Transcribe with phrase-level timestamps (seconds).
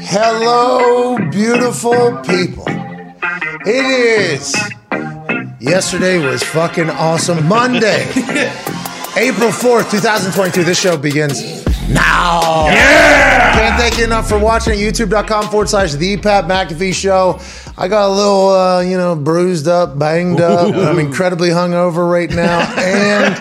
[0.00, 2.64] Hello, beautiful people.
[3.66, 4.54] It is.
[5.60, 7.46] Yesterday was fucking awesome.
[7.46, 8.02] Monday,
[9.16, 10.64] April 4th, 2022.
[10.64, 12.66] This show begins now.
[12.66, 13.52] Yeah!
[13.54, 17.38] Can't thank you enough for watching at youtube.com forward slash the Pat McAfee show.
[17.76, 20.74] I got a little, uh, you know, bruised up, banged up.
[20.74, 22.60] I'm incredibly hungover right now.
[22.78, 23.34] And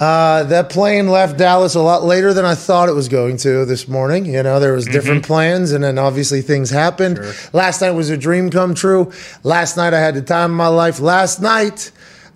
[0.00, 3.64] uh, that plane left Dallas a lot later than I thought it was going to
[3.64, 4.26] this morning.
[4.26, 7.20] You know, there was different plans, and then obviously things happened.
[7.52, 9.12] Last night was a dream come true.
[9.42, 11.00] Last night I had the time of my life.
[11.00, 11.90] Last night,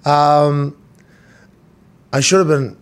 [0.05, 0.77] um,
[2.13, 2.77] I should have been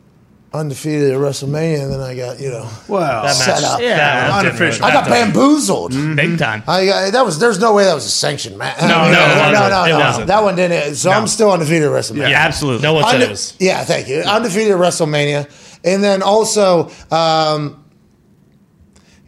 [0.55, 3.81] undefeated at WrestleMania, and then I got, you know, Well, That set match, up.
[3.81, 4.85] yeah, that didn't Unofficial.
[4.85, 5.25] I got matter.
[5.33, 5.93] bamboozled.
[6.17, 6.63] big time.
[6.67, 8.81] I, I that was there's no way that was a sanctioned match.
[8.83, 10.25] No, no, it no, no, no, no.
[10.27, 10.95] That one didn't.
[10.97, 12.31] So I'm still undefeated at WrestleMania.
[12.31, 12.83] Yeah, absolutely.
[12.83, 13.57] No one said Unde- it was.
[13.59, 14.19] yeah, thank you.
[14.21, 15.49] Undefeated at WrestleMania,
[15.85, 17.83] and then also, um,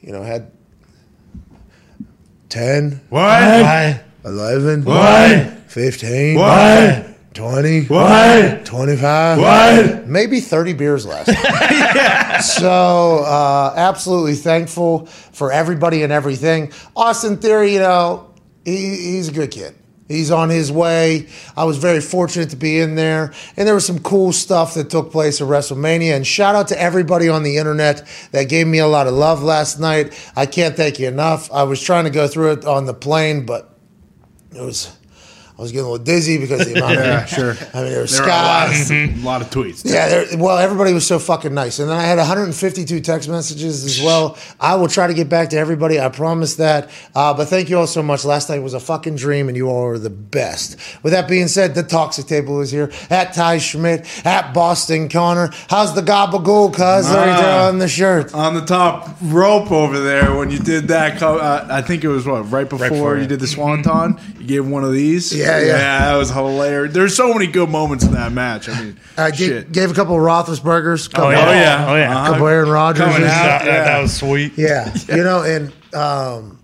[0.02, 0.50] you know, had
[2.50, 3.20] 10, what?
[3.20, 4.00] Why?
[4.24, 5.48] 11, What?
[5.68, 7.06] 15, What?
[7.34, 8.64] 20, What?
[8.64, 10.06] 25, What?
[10.06, 12.40] maybe 30 beers last night.
[12.40, 16.72] So, uh, absolutely thankful for everybody and everything.
[16.94, 18.32] Austin Theory, you know,
[18.64, 19.74] he, he's a good kid.
[20.06, 21.28] He's on his way.
[21.56, 23.32] I was very fortunate to be in there.
[23.56, 26.14] And there was some cool stuff that took place at WrestleMania.
[26.14, 29.42] And shout out to everybody on the internet that gave me a lot of love
[29.42, 30.12] last night.
[30.36, 31.50] I can't thank you enough.
[31.52, 33.76] I was trying to go through it on the plane, but
[34.54, 34.94] it was.
[35.56, 37.50] I was getting a little dizzy because of the amount of Yeah, sure.
[37.72, 38.90] I mean, there was There were a lot, skies.
[38.90, 39.82] of, a lot of tweets.
[39.84, 43.84] Yeah, there, well, everybody was so fucking nice, and then I had 152 text messages
[43.84, 44.36] as well.
[44.58, 46.00] I will try to get back to everybody.
[46.00, 46.90] I promise that.
[47.14, 48.24] Uh, but thank you all so much.
[48.24, 50.76] Last night was a fucking dream, and you all are the best.
[51.04, 55.50] With that being said, the toxic table is here at Ty Schmidt at Boston Connor.
[55.68, 56.72] How's the gabagool?
[56.72, 57.68] Cuz right there Ah.
[57.68, 58.34] on the shirt.
[58.34, 62.26] On the top rope over there, when you did that, uh, I think it was
[62.26, 63.28] what right before, before, you yeah.
[63.28, 64.18] did the swanton.
[64.40, 65.32] You gave one of these.
[65.32, 65.66] Yeah, yeah.
[65.66, 66.92] Yeah, that was hilarious.
[66.94, 68.68] There's so many good moments in that match.
[68.68, 69.72] I mean, I did, shit.
[69.72, 71.10] gave a couple of Roethlisbergers.
[71.10, 71.50] Couple Oh, Oh yeah.
[71.52, 72.16] yeah, Oh, yeah.
[72.18, 72.30] Uh-huh.
[72.32, 73.04] Couple Aaron Rodgers.
[73.04, 73.28] Coming out.
[73.28, 73.84] That, that- yeah.
[73.84, 74.52] that was sweet.
[74.58, 76.62] Yeah, you know, and um,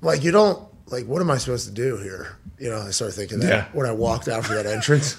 [0.00, 2.36] like you don't like what am I supposed to do here?
[2.58, 3.64] You know, I started thinking that Yeah.
[3.72, 5.16] when I walked out for that entrance,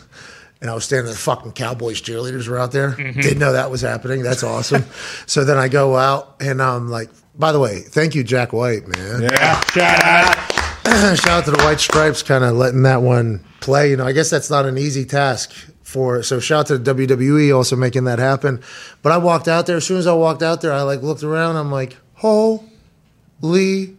[0.62, 2.92] and I was standing there, the fucking Cowboys cheerleaders were out there.
[2.96, 4.22] Didn't know that was happening.
[4.22, 4.86] That's awesome.
[5.26, 8.88] so then I go out, and I'm like, by the way, thank you, Jack White,
[8.88, 9.22] man.
[9.24, 9.60] Yeah.
[9.72, 10.51] Shout out.
[10.86, 13.92] Shout out to the White Stripes, kind of letting that one play.
[13.92, 15.52] You know, I guess that's not an easy task
[15.84, 16.24] for.
[16.24, 18.62] So shout out to the WWE also making that happen.
[19.02, 19.78] But I walked out there.
[19.78, 21.58] As soon as I walked out there, I like looked around.
[21.58, 23.96] I'm like, holy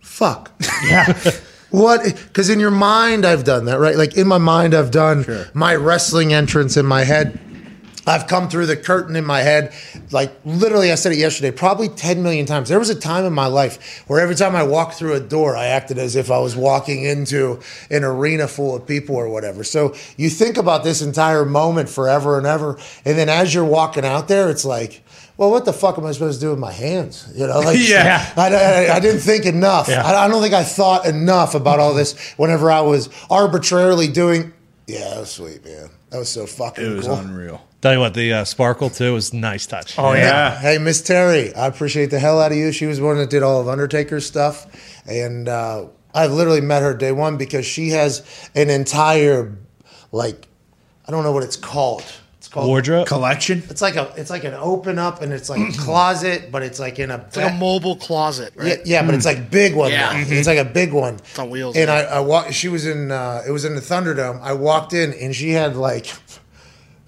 [0.00, 0.50] fuck.
[0.84, 1.12] Yeah.
[1.70, 2.02] What?
[2.04, 3.96] Because in your mind, I've done that, right?
[3.96, 7.38] Like in my mind, I've done my wrestling entrance in my head.
[8.08, 9.72] I've come through the curtain in my head,
[10.10, 12.68] like literally, I said it yesterday, probably 10 million times.
[12.68, 15.56] There was a time in my life where every time I walked through a door,
[15.56, 17.60] I acted as if I was walking into
[17.90, 19.64] an arena full of people or whatever.
[19.64, 22.78] So you think about this entire moment forever and ever.
[23.04, 25.02] And then as you're walking out there, it's like,
[25.36, 27.30] well, what the fuck am I supposed to do with my hands?
[27.36, 28.32] You know, like, Yeah.
[28.36, 28.54] I,
[28.88, 29.88] I, I didn't think enough.
[29.88, 30.02] Yeah.
[30.04, 34.52] I, I don't think I thought enough about all this whenever I was arbitrarily doing.
[34.88, 35.90] Yeah, that was sweet, man.
[36.10, 37.16] That was so fucking It was cool.
[37.16, 37.64] unreal.
[37.80, 39.96] Tell you what, the uh, sparkle too was a nice touch.
[39.98, 40.20] Oh yeah.
[40.22, 40.58] Yeah.
[40.58, 42.72] Hey, Miss Terry, I appreciate the hell out of you.
[42.72, 44.66] She was the one that did all of Undertaker's stuff,
[45.06, 49.56] and uh, I've literally met her day one because she has an entire,
[50.10, 50.48] like,
[51.06, 52.04] I don't know what it's called.
[52.38, 53.06] It's called Wardrobe.
[53.06, 53.62] Collection.
[53.68, 56.80] It's like a, it's like an open up, and it's like a closet, but it's
[56.80, 58.78] like in a, It's like a mobile closet, right?
[58.78, 59.92] Yeah, yeah, but it's like big one.
[59.92, 60.12] Yeah.
[60.24, 60.34] though.
[60.34, 61.14] It's like a big one.
[61.14, 61.94] It's on wheels, And yeah.
[61.94, 62.54] I, I walked.
[62.54, 63.12] She was in.
[63.12, 64.40] Uh, it was in the Thunderdome.
[64.40, 66.06] I walked in, and she had like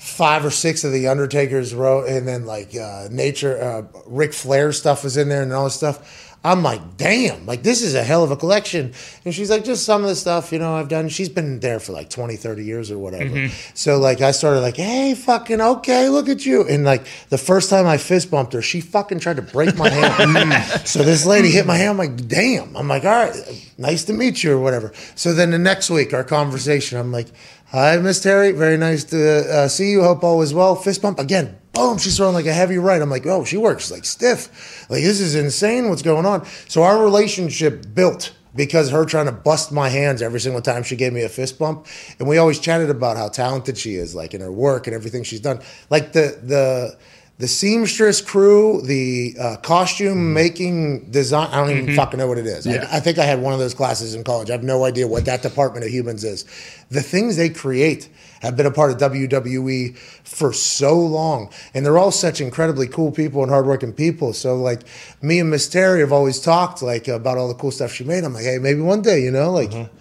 [0.00, 4.72] five or six of the Undertaker's row, and then like uh, nature, uh, Ric Flair
[4.72, 6.26] stuff was in there, and all this stuff.
[6.42, 8.94] I'm like, damn, like this is a hell of a collection.
[9.26, 11.10] And she's like, just some of the stuff, you know, I've done.
[11.10, 13.48] She's been there for like 20, 30 years or whatever.
[13.74, 16.66] So like I started like, hey, fucking okay, look at you.
[16.66, 19.90] And like the first time I fist bumped her, she fucking tried to break my
[19.90, 20.70] hand.
[20.88, 21.90] so this lady hit my hand.
[21.90, 22.74] I'm like, damn.
[22.74, 24.94] I'm like, all right, nice to meet you or whatever.
[25.16, 27.28] So then the next week, our conversation, I'm like,
[27.70, 30.02] hi, Miss Terry, very nice to uh, see you.
[30.02, 30.74] Hope all is well.
[30.74, 31.58] Fist bump again.
[31.72, 33.00] Boom, she's throwing like a heavy right.
[33.00, 34.88] I'm like, oh, she works like stiff.
[34.90, 35.88] Like, this is insane.
[35.88, 36.44] What's going on?
[36.68, 40.96] So, our relationship built because her trying to bust my hands every single time she
[40.96, 41.86] gave me a fist bump.
[42.18, 45.22] And we always chatted about how talented she is, like in her work and everything
[45.22, 45.60] she's done.
[45.88, 46.98] Like, the, the,
[47.40, 50.34] the seamstress crew, the uh, costume mm-hmm.
[50.34, 51.48] making design.
[51.50, 51.96] I don't even mm-hmm.
[51.96, 52.66] fucking know what it is.
[52.66, 52.86] Yeah.
[52.92, 54.50] I, I think I had one of those classes in college.
[54.50, 56.44] I have no idea what that department of humans is.
[56.90, 58.10] The things they create
[58.42, 63.10] have been a part of WWE for so long, and they're all such incredibly cool
[63.10, 64.34] people and hardworking people.
[64.34, 64.82] So, like
[65.22, 68.22] me and Miss Terry have always talked like about all the cool stuff she made.
[68.22, 69.96] I'm like, hey, maybe one day, you know, like mm-hmm.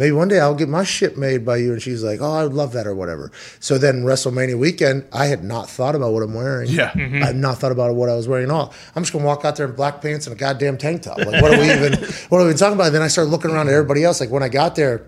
[0.00, 1.72] Maybe one day I'll get my shit made by you.
[1.72, 3.30] And she's like, oh, I would love that or whatever.
[3.60, 6.70] So then WrestleMania weekend, I had not thought about what I'm wearing.
[6.70, 6.84] Yeah.
[6.94, 7.40] I had mm-hmm.
[7.40, 8.72] not thought about what I was wearing at all.
[8.96, 11.18] I'm just gonna walk out there in black pants and a goddamn tank top.
[11.18, 11.92] Like, what are we even,
[12.30, 12.92] what are we talking about?
[12.92, 14.20] then I started looking around at everybody else.
[14.20, 15.06] Like when I got there,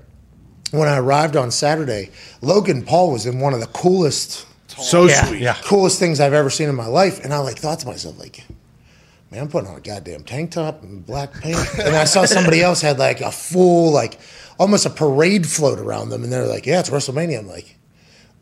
[0.73, 2.11] when I arrived on Saturday,
[2.43, 5.41] Logan Paul was in one of the coolest So Yeah, sweet.
[5.41, 5.57] yeah.
[5.63, 7.25] coolest things I've ever seen in my life.
[7.25, 8.45] And I like thought to myself, like,
[9.31, 11.79] man, I'm putting on a goddamn tank top and black pants.
[11.79, 14.19] and I saw somebody else had like a full, like
[14.63, 16.23] almost a parade float around them.
[16.23, 17.41] And they're like, yeah, it's WrestleMania.
[17.41, 17.77] I'm like,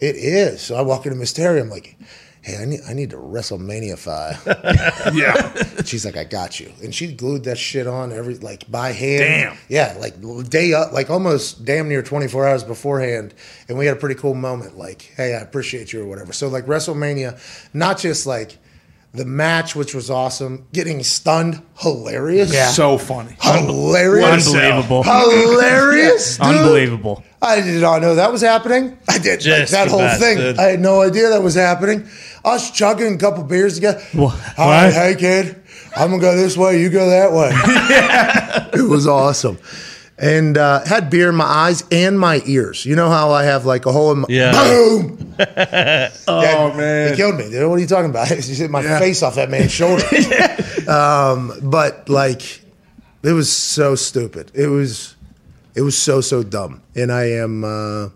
[0.01, 0.61] it is.
[0.61, 1.63] So I walk into Mysterio.
[1.63, 1.97] I'm like,
[2.43, 5.15] hey, I need, I need to WrestleManiafy.
[5.15, 5.83] Yeah.
[5.85, 6.73] She's like, I got you.
[6.83, 9.23] And she glued that shit on every, like by hand.
[9.23, 9.57] Damn.
[9.71, 10.15] Yeah, like
[10.51, 13.33] day up, like almost damn near 24 hours beforehand.
[13.69, 14.77] And we had a pretty cool moment.
[14.77, 16.35] Like, hey, I appreciate you or whatever.
[16.35, 17.41] So, like, WrestleMania,
[17.73, 18.59] not just like
[19.13, 22.53] the match, which was awesome, getting stunned, hilarious.
[22.53, 22.69] Yeah.
[22.69, 23.37] So funny.
[23.41, 24.47] Hilarious.
[24.47, 25.03] Unbelievable.
[25.03, 26.37] Hilarious.
[26.39, 26.47] dude.
[26.47, 27.25] Unbelievable.
[27.43, 28.99] I did not know that was happening.
[29.09, 30.37] I did like, Just that the whole best, thing.
[30.39, 30.59] dude.
[30.59, 32.07] I had no idea that was happening.
[32.45, 34.01] Us chugging a couple beers together.
[34.13, 34.35] What?
[34.59, 35.61] All right, hey kid,
[35.97, 36.81] I'm gonna go this way.
[36.81, 37.51] You go that way.
[38.81, 39.59] it was awesome,
[40.21, 42.85] and uh, had beer in my eyes and my ears.
[42.85, 44.53] You know how I have like a hole in my Yeah.
[44.63, 45.35] boom.
[46.29, 47.17] Oh It man.
[47.17, 47.69] killed me, dude.
[47.69, 48.31] What are you talking about?
[48.33, 48.99] It's just hit my Yeah.
[48.99, 50.05] face off that man's shoulder.
[50.89, 52.43] um, but like,
[53.23, 54.51] it was so stupid.
[54.55, 55.17] It was,
[55.75, 56.83] it was so so dumb.
[56.95, 58.09] And I am, uh,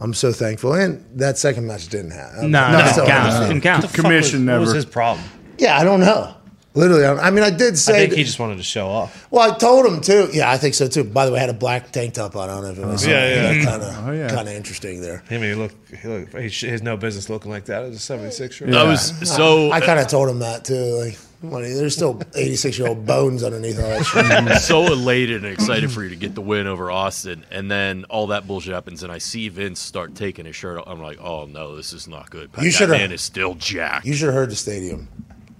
[0.00, 0.74] I'm so thankful.
[0.74, 2.50] And that second match didn't happen.
[2.50, 3.32] No, I'm no, so didn't count.
[3.32, 3.46] happy.
[3.48, 3.94] Didn't count.
[3.94, 4.76] Commission What was never.
[4.76, 5.24] his problem?
[5.58, 6.34] Yeah, I don't know.
[6.76, 7.94] Literally, I I mean, I did say.
[7.96, 9.26] I think he just wanted to show off.
[9.30, 10.28] well, I told him too.
[10.32, 11.04] Yeah, I think so too.
[11.04, 12.48] By the way, I had a black tank top on.
[12.50, 13.64] I don't know if it was Yeah, yeah.
[13.64, 14.28] kind of Oh, yeah.
[14.28, 15.22] kind of interesting there.
[15.30, 17.82] I mean, he looked, he looked, he, sh- he has no business looking like that
[17.84, 18.76] as a 76 year old.
[18.78, 20.74] I was so I kind of told him that too.
[21.02, 24.58] Like, well, there's still 86 year old bones underneath all that shit.
[24.62, 28.28] so elated and excited for you to get the win over Austin, and then all
[28.28, 30.84] that bullshit happens, and I see Vince start taking his shirt off.
[30.88, 32.50] I'm like, oh no, this is not good.
[32.58, 34.04] You that should've- man is still jacked.
[34.06, 35.08] You should have heard the stadium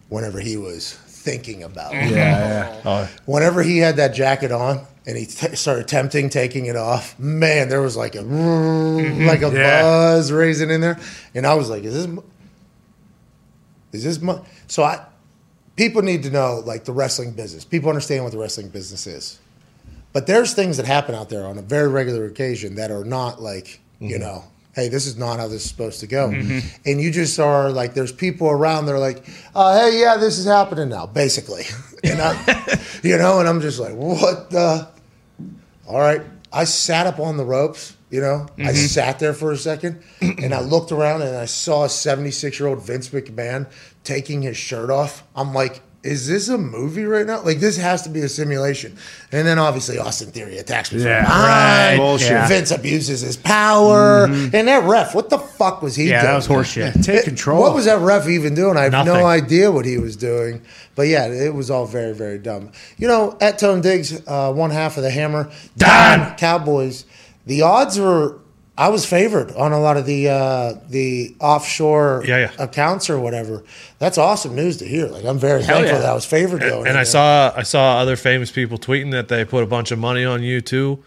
[0.09, 2.11] whenever he was thinking about it.
[2.11, 2.83] Yeah, yeah.
[2.85, 3.09] Oh.
[3.27, 7.69] Whenever he had that jacket on and he t- started attempting taking it off, man,
[7.69, 9.27] there was like a mm-hmm.
[9.27, 9.83] like a Yeah.
[9.83, 10.99] buzz raising in there,
[11.35, 12.05] and I was like, "Is this?
[12.05, 12.23] m-
[13.93, 15.05] Is this?" mo-" So I,
[15.75, 17.65] people need to know like the wrestling business.
[17.65, 19.41] People understand what the wrestling business is,
[20.13, 23.43] but there's things that happen out there on a very regular occasion that are not
[23.43, 24.21] like you mm-hmm.
[24.23, 24.45] know.
[24.77, 26.29] Hey, this is not how this is supposed to go.
[26.29, 28.85] And you just are like, there's people around.
[28.85, 31.65] They're like, uh, hey, yeah, this is happening now, basically.
[32.05, 34.87] And I, you know, and I'm just like, what the?
[35.89, 36.21] All right.
[36.53, 38.47] I sat up on the ropes, you know.
[38.59, 42.61] I sat there for a second and I looked around and I saw a 76
[42.61, 43.69] year old Vince McMahon
[44.05, 45.25] taking his shirt off.
[45.35, 47.43] I'm like, is this a movie right now?
[47.43, 48.97] Like, this has to be a simulation.
[49.33, 51.47] And then obviously Austin Theory attacks me Yeah, from behind.
[51.49, 51.97] right.
[51.97, 52.31] Bullshit.
[52.31, 52.49] Yeah.
[52.49, 54.25] Vince abuses his power.
[54.27, 56.33] And that ref, what the fuck was he Yeah, doing?
[56.33, 57.05] that was horseshit.
[57.05, 57.61] Take control.
[57.61, 58.77] What was that ref even doing?
[58.77, 59.13] I have Nothing.
[59.15, 60.63] no idea what he was doing.
[60.95, 62.71] But yeah, it was all very, very dumb.
[62.97, 67.05] You know, at Tone Diggs, uh, one half of the hammer, Don Cowboys.
[67.47, 68.39] The odds were.
[68.79, 72.51] I was favored on a lot of the uh, the offshore Yeah, yeah.
[72.63, 73.65] accounts or whatever.
[73.99, 75.07] That's awesome news to hear.
[75.07, 75.99] Like I'm very thankful yeah.
[76.01, 76.87] that I was favored going.
[76.87, 77.05] and I there.
[77.07, 80.43] saw I saw other famous people tweeting that they put a bunch of money on
[80.43, 81.03] you too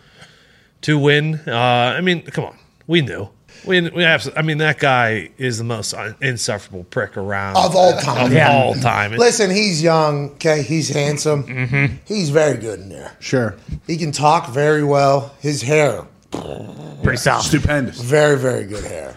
[0.81, 1.41] to win.
[1.47, 1.53] Uh,
[1.97, 2.57] I mean, come on,
[2.87, 3.29] we knew.
[3.67, 4.27] We, we have.
[4.37, 8.27] I mean, that guy is the most insufferable prick around Of all time.
[8.27, 8.51] Of Yeah.
[8.53, 9.11] all time.
[9.11, 10.29] Listen, he's young.
[10.31, 11.43] Okay, he's handsome.
[11.43, 11.95] Mm-hmm.
[12.05, 13.11] He's very good in there.
[13.19, 13.57] Sure.
[13.85, 15.35] He can talk very well.
[15.41, 17.43] His hair, Pretty solid.
[17.43, 17.99] Stupendous.
[18.01, 19.15] Very, very good hair.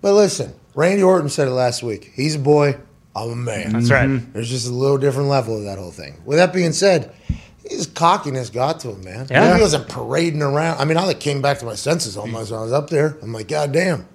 [0.00, 2.12] But listen, Randy Orton said it last week.
[2.14, 2.76] He's a boy.
[3.14, 3.72] I'm a man.
[3.72, 4.08] That's right.
[4.08, 4.32] Mm-hmm.
[4.32, 6.22] There's just a little different level of that whole thing.
[6.24, 7.12] With that being said,
[7.64, 9.26] his cockiness got to him, man.
[9.30, 9.56] Yeah.
[9.56, 10.78] He wasn't parading around.
[10.78, 13.16] I mean, I like came back to my senses almost when I was up there.
[13.22, 14.06] I'm like, God damn.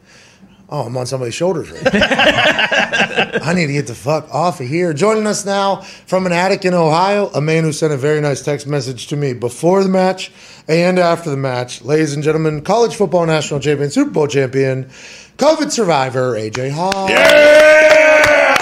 [0.75, 1.99] Oh, I'm on somebody's shoulders right now.
[3.41, 4.91] I need to get the fuck off of here.
[4.91, 8.41] Joining us now from an attic in Ohio, a man who sent a very nice
[8.41, 10.33] text message to me before the match
[10.67, 11.81] and after the match.
[11.81, 14.89] Ladies and gentlemen, college football national champion, Super Bowl champion,
[15.37, 17.09] COVID survivor, AJ Hawk.
[17.09, 18.57] Yeah.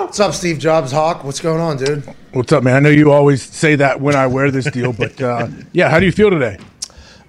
[0.00, 1.22] What's up, Steve Jobs Hawk?
[1.22, 2.02] What's going on, dude?
[2.32, 2.74] What's up, man?
[2.74, 6.00] I know you always say that when I wear this deal, but uh, yeah, how
[6.00, 6.58] do you feel today?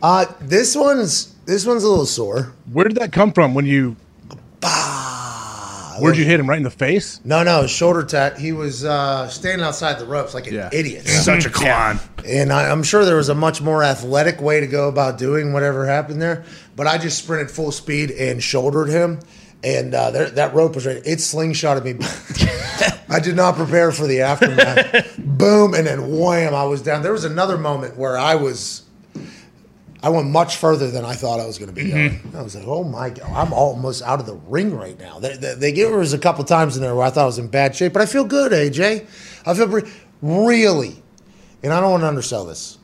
[0.01, 2.53] Uh, this one's this one's a little sore.
[2.71, 3.95] Where did that come from when you?
[4.63, 6.47] Ah, Where'd you hit him?
[6.49, 7.19] Right in the face?
[7.25, 8.37] No, no, shoulder tap.
[8.37, 10.69] He was uh, standing outside the ropes like an Yeah.
[10.71, 11.07] idiot.
[11.07, 11.99] Such a clown.
[12.25, 15.51] And I, I'm sure there was a much more athletic way to go about doing
[15.51, 16.43] whatever happened there.
[16.75, 19.19] But I just sprinted full speed and shouldered him.
[19.61, 20.97] And uh, there, that rope was right.
[20.97, 21.95] It slingshotted me.
[23.09, 25.17] I did not prepare for the aftermath.
[25.17, 25.73] Boom.
[25.73, 27.01] And then wham, I was down.
[27.01, 28.83] There was another moment where I was.
[30.01, 32.29] I went much further than I thought I was going to be mm-hmm.
[32.29, 32.35] going.
[32.35, 35.35] I was like, "Oh my god, I'm almost out of the ring right now." They,
[35.35, 37.47] they, they there was a couple times in there where I thought I was in
[37.47, 39.05] bad shape, but I feel good, AJ.
[39.45, 39.91] I feel re-
[40.21, 41.03] really,
[41.63, 42.77] and I don't want to undersell this.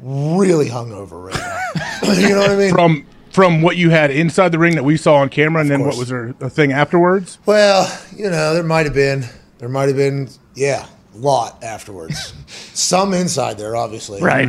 [0.00, 2.12] Really hungover right now.
[2.12, 2.70] you know what I mean?
[2.70, 5.84] From from what you had inside the ring that we saw on camera, and then
[5.84, 7.38] what was there a thing afterwards?
[7.44, 9.24] Well, you know, there might have been,
[9.58, 10.86] there might have been, yeah,
[11.16, 12.32] lot afterwards.
[12.74, 14.20] Some inside there, obviously.
[14.22, 14.48] Right.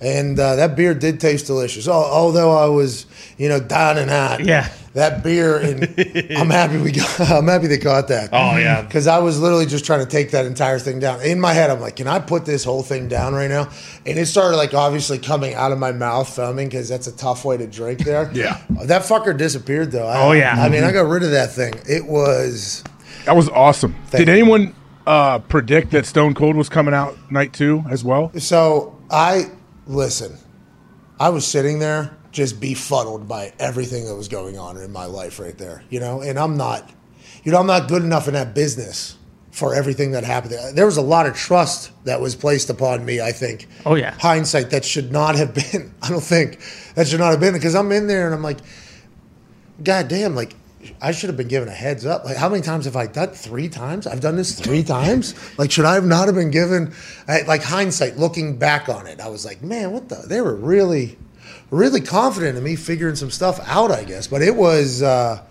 [0.00, 1.88] And uh, that beer did taste delicious.
[1.88, 3.06] Although I was,
[3.36, 4.44] you know, down and out.
[4.44, 4.68] Yeah.
[4.94, 5.84] That beer, and
[6.38, 7.20] I'm happy we got.
[7.30, 8.30] I'm happy they caught that.
[8.32, 8.82] Oh, yeah.
[8.82, 11.20] Because I was literally just trying to take that entire thing down.
[11.22, 13.70] In my head, I'm like, can I put this whole thing down right now?
[14.06, 17.44] And it started like obviously coming out of my mouth, foaming, because that's a tough
[17.44, 18.30] way to drink there.
[18.32, 18.60] Yeah.
[18.84, 20.06] That fucker disappeared though.
[20.06, 20.54] I- Oh, yeah.
[20.56, 21.74] I mean, I got rid of that thing.
[21.88, 22.82] It was.
[23.24, 23.92] That was awesome.
[24.06, 24.32] Thank Did you.
[24.34, 24.74] anyone
[25.08, 28.30] uh, predict that Stone Cold was coming out night two as well?
[28.38, 29.50] So I
[29.86, 30.36] listen.
[31.18, 35.40] I was sitting there just befuddled by everything that was going on in my life
[35.40, 36.20] right there, you know.
[36.20, 36.88] And I'm not,
[37.42, 39.16] you know, I'm not good enough in that business
[39.50, 40.52] for everything that happened.
[40.52, 43.20] There There was a lot of trust that was placed upon me.
[43.20, 43.66] I think.
[43.86, 44.14] Oh, yeah.
[44.20, 45.94] Hindsight that should not have been.
[46.02, 46.60] I don't think
[46.94, 48.58] that should not have been because I'm in there and I'm like,
[49.82, 50.54] God damn, like
[51.00, 52.24] I should have been given a heads up.
[52.24, 53.30] Like, how many times have I done?
[53.30, 54.06] Three times?
[54.06, 55.34] I've done this three times.
[55.58, 56.92] Like, should I have not have been given?
[57.26, 60.16] Like hindsight, looking back on it, I was like, man, what the?
[60.26, 61.18] They were really,
[61.70, 63.90] really confident in me figuring some stuff out.
[63.90, 65.42] I guess, but it was, uh,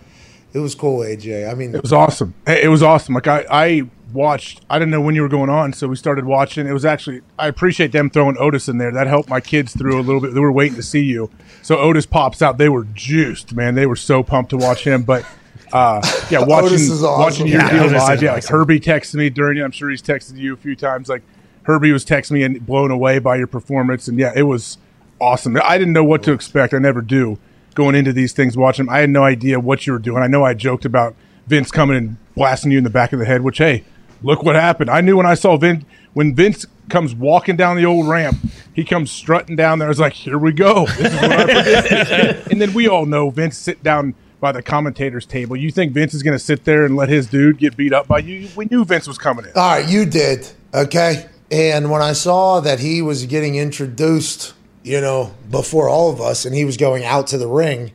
[0.52, 1.50] it was cool, AJ.
[1.50, 2.34] I mean, It was awesome.
[2.46, 3.14] It it was awesome.
[3.14, 4.62] Like I, I watched.
[4.70, 6.66] I didn't know when you were going on, so we started watching.
[6.66, 7.20] It was actually.
[7.38, 8.92] I appreciate them throwing Otis in there.
[8.92, 10.34] That helped my kids through a little bit.
[10.34, 11.30] They were waiting to see you.
[11.68, 12.56] So Otis pops out.
[12.56, 13.74] They were juiced, man.
[13.74, 15.02] They were so pumped to watch him.
[15.02, 15.26] But
[15.70, 17.20] uh, yeah, watching Otis is awesome.
[17.20, 18.22] watching your Yeah, deal live.
[18.22, 18.56] Yeah, like awesome.
[18.56, 19.62] Herbie texted me during it.
[19.62, 21.10] I'm sure he's texted you a few times.
[21.10, 21.22] Like
[21.64, 24.08] Herbie was texting me and blown away by your performance.
[24.08, 24.78] And yeah, it was
[25.20, 25.58] awesome.
[25.62, 26.72] I didn't know what to expect.
[26.72, 27.38] I never do
[27.74, 28.56] going into these things.
[28.56, 30.22] Watching them, I had no idea what you were doing.
[30.22, 31.16] I know I joked about
[31.48, 33.42] Vince coming and blasting you in the back of the head.
[33.42, 33.84] Which hey,
[34.22, 34.88] look what happened.
[34.88, 35.84] I knew when I saw Vince
[36.18, 38.36] when Vince comes walking down the old ramp.
[38.74, 39.88] He comes strutting down there.
[39.88, 40.88] It's like, here we go.
[40.98, 45.54] And then we all know Vince sit down by the commentators table.
[45.54, 48.08] You think Vince is going to sit there and let his dude get beat up
[48.08, 48.48] by you?
[48.56, 49.52] We knew Vince was coming in.
[49.54, 51.28] all right, you did okay.
[51.52, 56.44] And when I saw that he was getting introduced, you know, before all of us,
[56.44, 57.92] and he was going out to the ring,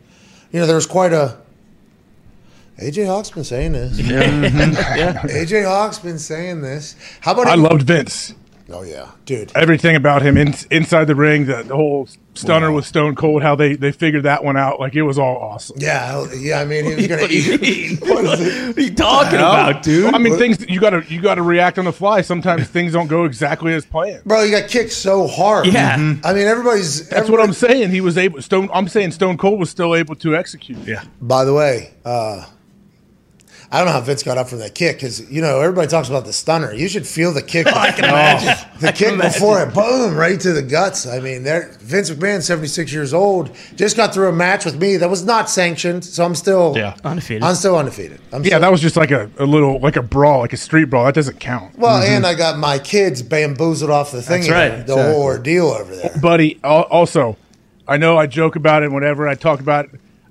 [0.53, 1.42] you know, there was quite a.
[2.79, 3.99] AJ Hawk's been saying this.
[3.99, 4.23] Yeah.
[5.23, 6.95] AJ Hawk's been saying this.
[7.21, 8.33] How about I him- loved Vince.
[8.69, 9.51] Oh yeah, dude.
[9.55, 13.55] Everything about him in, inside the ring, the, the whole stunner with Stone Cold, how
[13.55, 14.79] they, they figured that one out.
[14.79, 15.75] Like, it was all awesome.
[15.79, 16.61] Yeah, yeah.
[16.61, 17.61] I mean, he was gonna What do you eat.
[17.61, 17.97] mean?
[18.23, 20.13] What are you talking about, dude?
[20.13, 22.21] I mean, things you gotta you gotta react on the fly.
[22.21, 24.23] Sometimes things don't go exactly as planned.
[24.23, 25.67] Bro, you got kicked so hard.
[25.67, 25.95] Yeah.
[26.23, 27.07] I mean, everybody's.
[27.09, 27.91] That's what I'm saying.
[27.91, 28.41] He was able.
[28.41, 28.69] Stone.
[28.73, 30.79] I'm saying Stone Cold was still able to execute.
[30.87, 31.03] Yeah.
[31.21, 32.45] By the way, uh,
[33.73, 36.07] I don't know how Vince got up for that kick because you know everybody talks
[36.07, 36.71] about the stunner.
[36.73, 37.65] You should feel the kick.
[37.75, 41.07] I can imagine the kick before it, boom, right to the guts.
[41.07, 44.79] I mean, there, Vince McMahon, seventy six years old, just got through a match with
[44.79, 46.95] me that was not sanctioned, so I'm still Yeah.
[47.03, 47.41] Undefeated.
[47.41, 48.21] I'm still undefeated.
[48.31, 50.57] I'm Yeah, still, that was just like a, a little like a brawl, like a
[50.57, 51.05] street brawl.
[51.05, 51.75] That doesn't count.
[51.79, 54.41] well, and I got my kids bamboozled off the thing.
[54.41, 54.73] That's right.
[54.75, 56.11] here, The whole ordeal over there.
[56.21, 56.59] buddy.
[56.63, 57.37] Also,
[57.87, 59.89] I know I joke about it whenever I talk about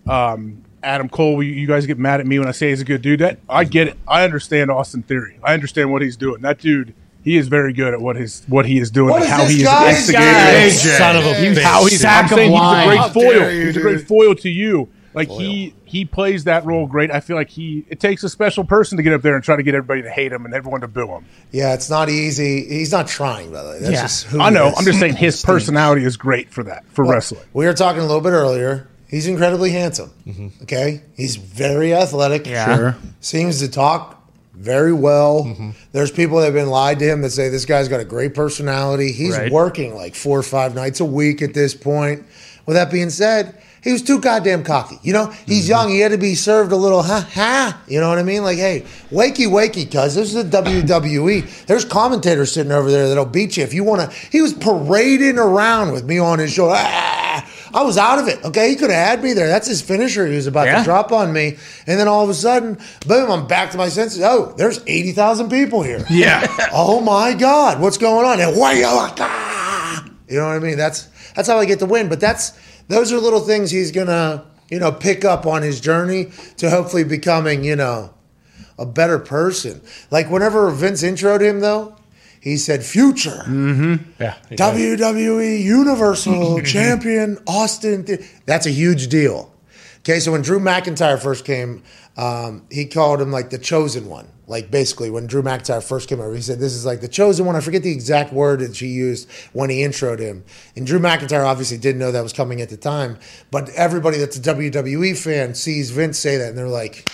[0.09, 1.43] um, Adam Cole.
[1.43, 3.21] You, you guys get mad at me when I say he's a good dude.
[3.21, 3.97] That I get it.
[4.07, 5.39] I understand Austin Theory.
[5.43, 6.43] I understand what he's doing.
[6.43, 9.11] That dude, he is very good at what his what he is doing.
[9.11, 10.27] What and is how this he is guy's instigating.
[10.33, 10.69] guy?
[10.71, 11.63] Son of a bitch.
[11.63, 13.51] How he's I'm saying he's a great How foil.
[13.53, 14.89] you, He's a great foil to you.
[15.15, 17.11] Like he he plays that role great.
[17.11, 19.57] I feel like he it takes a special person to get up there and try
[19.57, 21.27] to get everybody to hate him and everyone to boo him.
[21.51, 22.67] Yeah, it's not easy.
[22.67, 23.79] He's not trying, by the way.
[23.81, 24.01] That's Yeah.
[24.01, 24.69] just who I know.
[24.69, 24.75] is.
[24.79, 27.43] I'm just saying his personality is great for that for wrestling.
[27.53, 28.89] We were talking a little bit earlier.
[29.13, 30.11] He's incredibly handsome.
[30.27, 30.63] Mm-hmm.
[30.63, 32.47] Okay, he's very athletic.
[32.47, 32.75] Yeah.
[32.75, 32.97] Sure.
[33.21, 35.45] seems to talk very well.
[35.45, 35.71] Mm-hmm.
[35.93, 38.35] There's people that have been lied to him that say this guy's got a great
[38.35, 39.13] personality.
[39.13, 39.53] He's Right.
[39.53, 42.25] working like four or five nights a week at this point.
[42.65, 44.99] With that being said, he was too goddamn cocky.
[45.03, 45.71] You know, he's mm-hmm.
[45.71, 45.89] young.
[45.91, 47.83] He had to be served a little ha ha.
[47.87, 48.45] You know what I mean?
[48.45, 51.67] Like, hey, wakey wakey, cuz this is the WWE.
[51.67, 54.17] There's commentators sitting over there that'll beat you if you want to.
[54.31, 56.71] He was parading around with me on his show.
[56.71, 57.45] Ah!
[57.75, 58.45] I was out of it.
[58.45, 59.49] Okay, he could have had me there.
[59.49, 60.27] That's his finisher.
[60.27, 60.79] He was about Yeah.
[60.79, 63.31] to drop on me, and then all of a sudden, boom!
[63.31, 64.21] I'm back to my senses.
[64.23, 66.05] Oh, there's eighty thousand people here.
[66.11, 66.47] Yeah.
[66.73, 68.41] oh my God, what's going on?
[68.41, 69.19] And why you like?
[70.29, 70.77] You know what I mean?
[70.77, 72.09] That's that's how I get the win.
[72.09, 72.53] But that's
[72.89, 77.05] those are little things he's gonna you know pick up on his journey to hopefully
[77.05, 78.13] becoming you know
[78.79, 79.81] a better person.
[80.11, 81.97] Like whenever Vince introed him though,
[82.43, 83.43] he said future.
[84.19, 84.35] Yeah.
[84.51, 88.05] WWE Universal Champion Austin.
[88.05, 89.55] Th- That's a huge deal.
[90.01, 91.85] Okay, so when Drew McIntyre first came,
[92.17, 94.27] um, he called him like the chosen one.
[94.49, 97.47] Like basically, when Drew McIntyre first came over, he said, "This is like the chosen
[97.47, 100.45] one." I forget the exact word that she used when he introed him.
[100.75, 103.19] And Drew McIntyre obviously didn't know that was coming at the time,
[103.53, 107.09] but everybody that's a WWE fan sees Vince say that, and they're like,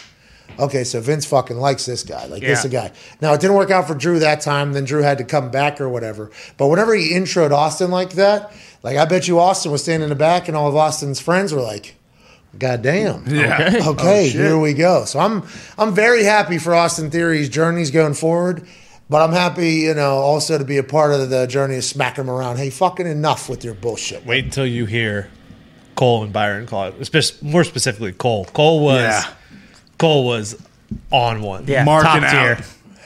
[0.59, 2.27] okay, so Vince fucking likes this guy.
[2.27, 2.93] Like, this guy.
[3.21, 4.73] Now, it didn't work out for Drew that time.
[4.73, 6.31] Then Drew had to come back or whatever.
[6.57, 8.53] But whenever he introed Austin like that,
[8.83, 11.53] like, I bet you Austin was standing in the back and all of Austin's friends
[11.53, 11.97] were like,
[12.59, 13.27] God damn.
[13.27, 13.55] Yeah.
[13.61, 15.05] Okay, oh, okay here we go.
[15.05, 15.43] So I'm
[15.77, 18.67] I'm very happy for Austin Theory's journeys going forward.
[19.11, 22.25] But I'm happy, you know, also to be a part of the journey of smacking
[22.25, 22.59] him around.
[22.59, 24.27] Hey, fucking enough with your bullshit.
[24.27, 25.31] Wait until you hear
[25.95, 27.43] Cole and Byron call it.
[27.43, 28.45] More specifically, Cole.
[28.47, 29.25] Cole was Yeah.
[29.99, 30.57] Cole was
[31.13, 31.67] on one.
[31.67, 31.85] Yeah.
[31.85, 32.53] Marking top tier.
[32.53, 32.65] out.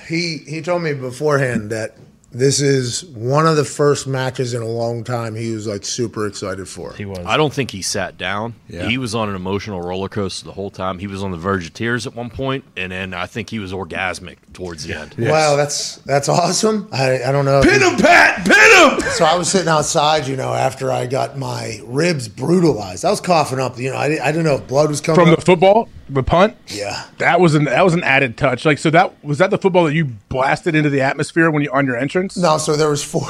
[0.08, 1.96] he he told me beforehand that
[2.34, 6.26] this is one of the first matches in a long time he was like super
[6.26, 6.94] excited for.
[6.94, 7.18] he was.
[7.26, 8.54] I don't think he sat down.
[8.70, 8.87] Yeah.
[8.87, 10.99] He was on an emotional roller coaster the whole time.
[10.99, 13.58] He was on the verge of tears at one point, and then I think he
[13.58, 15.14] was orgasmic towards the end.
[15.18, 16.88] Wow, that's that's awesome.
[16.90, 17.61] I, I don't know.
[17.62, 18.46] Pin him, Pat.
[18.46, 18.54] Pin
[19.02, 19.11] him.
[19.12, 23.04] so I was sitting outside, you know, after I got my ribs brutalized.
[23.04, 23.96] I was coughing up, you know.
[23.99, 25.44] I, didn't- I didn't know if blood was coming From the up.
[25.44, 26.56] football, the punt.
[26.68, 28.64] yeah, That was an that was an added touch.
[28.64, 31.71] Like so that was that the football that you blasted into the atmosphere when you
[31.73, 32.37] on your entrance.
[32.37, 32.59] no.
[32.59, 33.28] So there was four.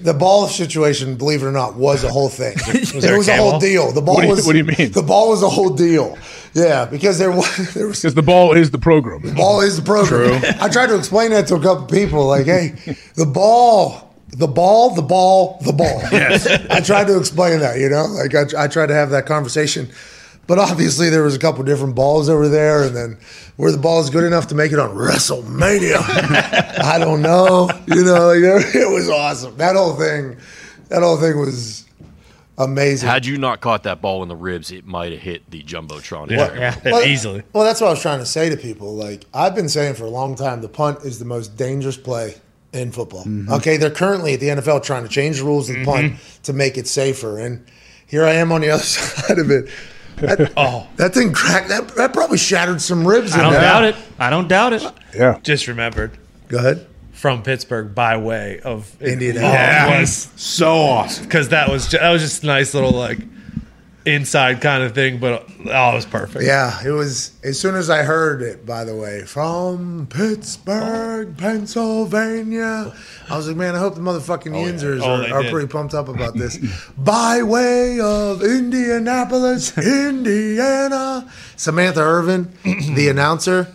[0.00, 2.54] the ball situation, believe it or not, was a whole thing.
[2.68, 3.90] it there a was a whole deal.
[3.92, 4.46] The ball What you- was.
[4.46, 4.92] what do you mean?
[4.92, 6.16] The ball was a whole deal.
[6.54, 9.22] Yeah, because there was there was because the ball is the program.
[9.22, 10.42] The ball is the program.
[10.60, 12.26] I tried to explain that to a couple people.
[12.26, 12.74] Like, hey,
[13.16, 16.00] the ball, the ball, the ball, the ball.
[16.12, 16.46] Yes.
[16.70, 17.78] I tried to explain that.
[17.80, 19.90] You know, like I, I tried to have that conversation.
[20.46, 23.18] But obviously, there was a couple different balls over there, and then
[23.56, 25.98] were the balls good enough to make it on WrestleMania?
[26.84, 27.68] I don't know.
[27.86, 29.56] You know, like, it was awesome.
[29.56, 30.36] That whole thing,
[30.88, 31.86] that whole thing was
[32.58, 33.08] amazing.
[33.08, 36.30] Had you not caught that ball in the ribs, it might have hit the jumbotron.
[36.30, 36.80] Yeah, yeah.
[36.84, 37.42] Well, easily.
[37.52, 38.94] Well, that's what I was trying to say to people.
[38.94, 42.34] Like I've been saying for a long time, the punt is the most dangerous play
[42.72, 43.24] in football.
[43.24, 43.52] Mm-hmm.
[43.54, 46.42] Okay, they're currently at the NFL trying to change the rules of the punt mm-hmm.
[46.42, 47.66] to make it safer, and
[48.06, 49.68] here I am on the other side of it.
[50.16, 51.68] That, Oh, that thing cracked.
[51.68, 53.32] That, that probably shattered some ribs.
[53.34, 53.62] I in don't there.
[53.62, 53.96] doubt it.
[54.18, 54.82] I don't doubt it.
[55.14, 55.38] Yeah.
[55.42, 56.16] just remembered
[56.48, 56.86] Go ahead.
[57.12, 59.44] from Pittsburgh by way of Indianapolis.
[59.44, 60.00] Oh, Yeah.
[60.00, 61.24] was So awesome.
[61.24, 63.18] because that was ju- that was just a nice little like
[64.06, 66.44] inside kind of thing, but oh, it was perfect.
[66.44, 68.64] Yeah, it was as soon as I heard it.
[68.64, 72.94] By the way, from Pittsburgh, Pennsylvania,
[73.28, 75.92] I was like, man, I hope the motherfucking oh, Yinzers Oh, are, are pretty pumped
[75.92, 76.58] up about this.
[76.96, 83.68] By way of Indianapolis, Indiana, Samantha Irvin, the announcer.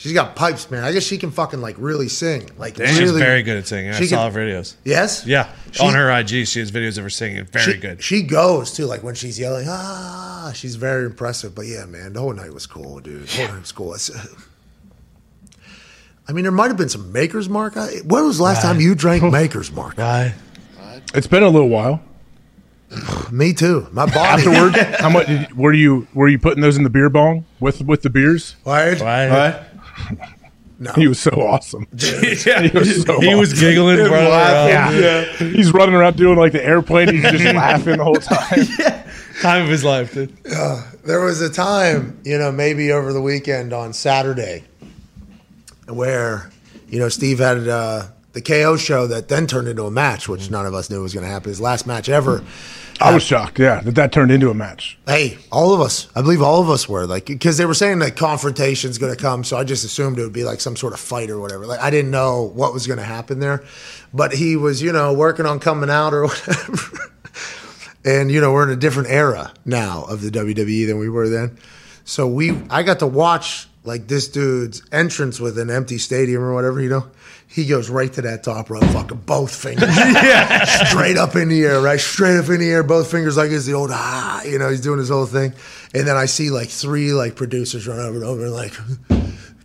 [0.00, 0.82] She's got pipes, man.
[0.82, 2.48] I guess she can fucking like really sing.
[2.56, 3.90] Like She's really, very good at singing.
[3.90, 4.76] I She saw can- her videos.
[4.82, 5.26] Yes.
[5.26, 7.44] Yeah, She- on her IG, she has videos of her singing.
[7.44, 8.02] Very she, good.
[8.02, 11.54] She goes too, like when she's yelling, ah, she's very impressive.
[11.54, 13.28] But yeah, man, the whole night was cool, dude.
[13.28, 13.92] The whole night was cool.
[13.92, 14.10] It's,
[16.26, 17.74] I mean, there might have been some Maker's Mark.
[17.76, 19.98] When was the last time you drank Maker's Mark?
[19.98, 20.32] Right.
[21.12, 22.02] It's been a little while.
[23.30, 23.86] Me too.
[23.92, 24.18] My body.
[24.46, 27.82] Afterward, how much did were you were you putting those in the beer bong with
[27.82, 28.56] with the beers?
[28.64, 28.98] Right?
[28.98, 29.28] Right.
[29.28, 29.62] Right?
[30.80, 30.92] No.
[30.94, 31.86] He was so awesome.
[31.92, 32.62] yeah.
[32.62, 33.60] He was so he was awesome.
[33.60, 34.96] giggling, running around.
[34.96, 35.24] Yeah.
[35.36, 37.12] He's running around doing like the airplane.
[37.12, 39.04] He's just laughing the whole time.
[39.42, 40.36] Time of his life, dude.
[41.04, 44.64] There was a time, you know, maybe over the weekend on Saturday,
[45.88, 46.50] where,
[46.88, 50.50] you know, Steve had uh, the KO show that then turned into a match, which
[50.50, 51.48] none of us knew was going to happen.
[51.48, 52.44] His last match ever.
[53.00, 53.58] I was uh, shocked.
[53.58, 54.98] Yeah, that that turned into a match.
[55.06, 56.08] Hey, all of us.
[56.14, 59.20] I believe all of us were like because they were saying that confrontation's going to
[59.20, 61.66] come, so I just assumed it would be like some sort of fight or whatever.
[61.66, 63.64] Like I didn't know what was going to happen there,
[64.12, 67.12] but he was, you know, working on coming out or whatever.
[68.04, 71.28] and you know, we're in a different era now of the WWE than we were
[71.28, 71.56] then.
[72.04, 76.54] So we, I got to watch like this dude's entrance with an empty stadium or
[76.54, 76.80] whatever.
[76.80, 77.10] You know,
[77.50, 79.92] he goes right to that top rope, fucking both fingers,
[80.88, 83.66] straight up in the air, right, straight up in the air, both fingers like it's
[83.66, 85.52] the old ah, you know, he's doing his whole thing.
[85.92, 88.72] And then I see like three like producers run over and over and like.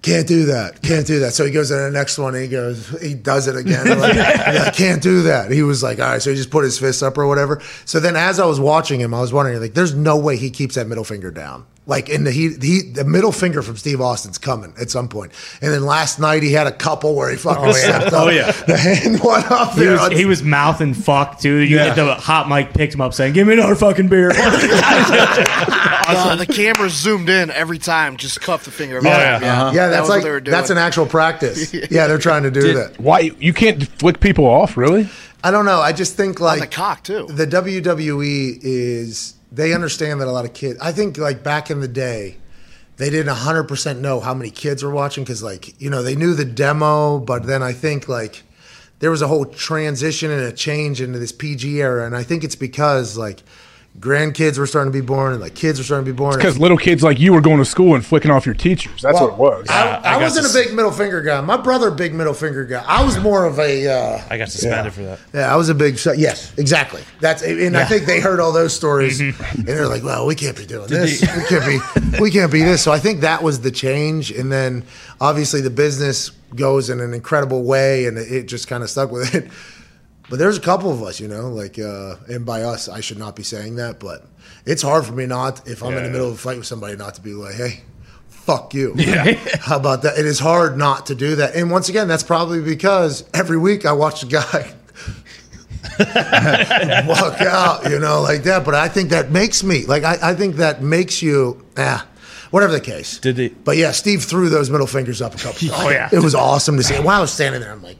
[0.01, 1.33] can't do that, can't do that.
[1.33, 3.99] So he goes to the next one and he goes, he does it again.
[3.99, 5.49] Like, yeah, can't do that.
[5.51, 7.61] He was like, all right, so he just put his fist up or whatever.
[7.85, 10.51] So then as I was watching him, I was wondering, like, there's no way he
[10.51, 11.65] keeps that middle finger down.
[11.87, 15.31] Like in the he, he the middle finger from Steve Austin's coming at some point.
[15.61, 18.25] And then last night he had a couple where he fucking stepped up.
[18.25, 18.51] Oh, yeah.
[18.65, 19.99] The hand went up He there.
[19.99, 21.57] was, he was mouthing fuck too.
[21.57, 21.93] You Yeah.
[21.93, 24.31] the hot mic picked him up saying, "Give me another fucking beer."
[26.07, 28.99] Uh, the camera zoomed in every time, just cuff the finger.
[29.03, 29.39] yeah.
[29.39, 31.73] yeah, That that's was like what they were that's an actual practice.
[31.91, 32.99] yeah, they're trying to do that.
[32.99, 34.77] Why you can't flick people off?
[34.77, 35.09] Really?
[35.43, 35.79] I don't know.
[35.81, 37.25] I just think on like the cock too.
[37.27, 40.79] the WWE is they understand that a lot of kids.
[40.79, 42.37] I think like back in the day,
[42.97, 46.15] they didn't hundred percent know how many kids were watching because like you know they
[46.15, 48.43] knew the demo, but then I think like
[48.99, 52.43] there was a whole transition and a change into this PG era, and I think
[52.43, 53.43] it's because like
[53.99, 56.35] grandkids were starting to be born and like kids were starting to be born.
[56.35, 59.01] Because little kids like you were going to school and flicking off your teachers.
[59.01, 59.67] That's what it was.
[59.69, 61.41] I, I I, wasn't to a big middle finger guy.
[61.41, 62.83] My brother, big middle finger guy.
[62.85, 63.87] I was more of a.
[63.87, 65.19] Uh, I got suspended for that.
[65.33, 67.03] Yeah, I was a big sh- yes, exactly.
[67.19, 69.33] That's and I think they heard all those stories and
[69.65, 71.21] they're like, "Well, we can't be doing this.
[71.21, 74.51] we can't be, we can't be this." So I think that was the change, and
[74.51, 74.83] then
[75.21, 79.11] obviously the business goes in an incredible way, and it, it just kind of stuck
[79.11, 79.49] with it.
[80.29, 83.19] But there's a couple of us, you know, like, uh, and by us, I should
[83.19, 84.25] not be saying that, but
[84.65, 86.09] it's hard for me not if I'm in the Yeah.
[86.11, 87.81] middle of a fight with somebody not to be like, "Hey."
[88.29, 88.93] Fuck you.
[88.97, 89.33] Yeah.
[89.59, 90.19] How about that?
[90.19, 91.55] It is hard not to do that.
[91.55, 94.71] And once again, that's probably because every week I watch a guy
[97.07, 98.63] walk out, you know, like that.
[98.65, 102.05] But I think that makes me like I, I think that makes you ah,
[102.51, 103.17] whatever the case.
[103.17, 105.73] Did he- But yeah, Steve threw those middle fingers up a couple times.
[105.83, 106.09] Oh, yeah.
[106.11, 106.95] It was awesome to see.
[106.99, 107.97] While I was standing there, I'm like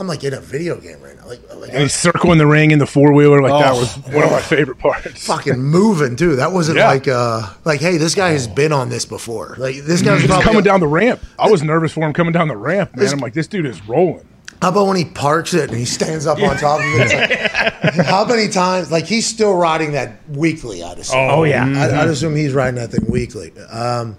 [0.00, 1.26] I'm like in a video game right now.
[1.26, 3.42] Like, like And he's circling the ring in the four wheeler.
[3.42, 3.80] Like that Oh.
[3.80, 5.26] was one of my favorite parts.
[5.26, 6.36] fucking moving too.
[6.36, 6.86] That wasn't Yeah.
[6.88, 9.56] like uh like hey, this guy has been on this before.
[9.58, 11.20] Like this guy's He's probably coming down the ramp.
[11.38, 13.08] I was nervous for him coming down the ramp, man.
[13.08, 14.26] I'm like, this dude is rolling.
[14.62, 17.52] How about when he parks it and he stands up on top of it?
[17.96, 18.90] Like, how many times?
[18.90, 20.82] Like he's still riding that weekly.
[20.82, 21.18] I'd assume.
[21.30, 21.64] oh yeah.
[21.64, 23.52] I, I'd assume he's riding that thing weekly.
[23.70, 24.16] Um,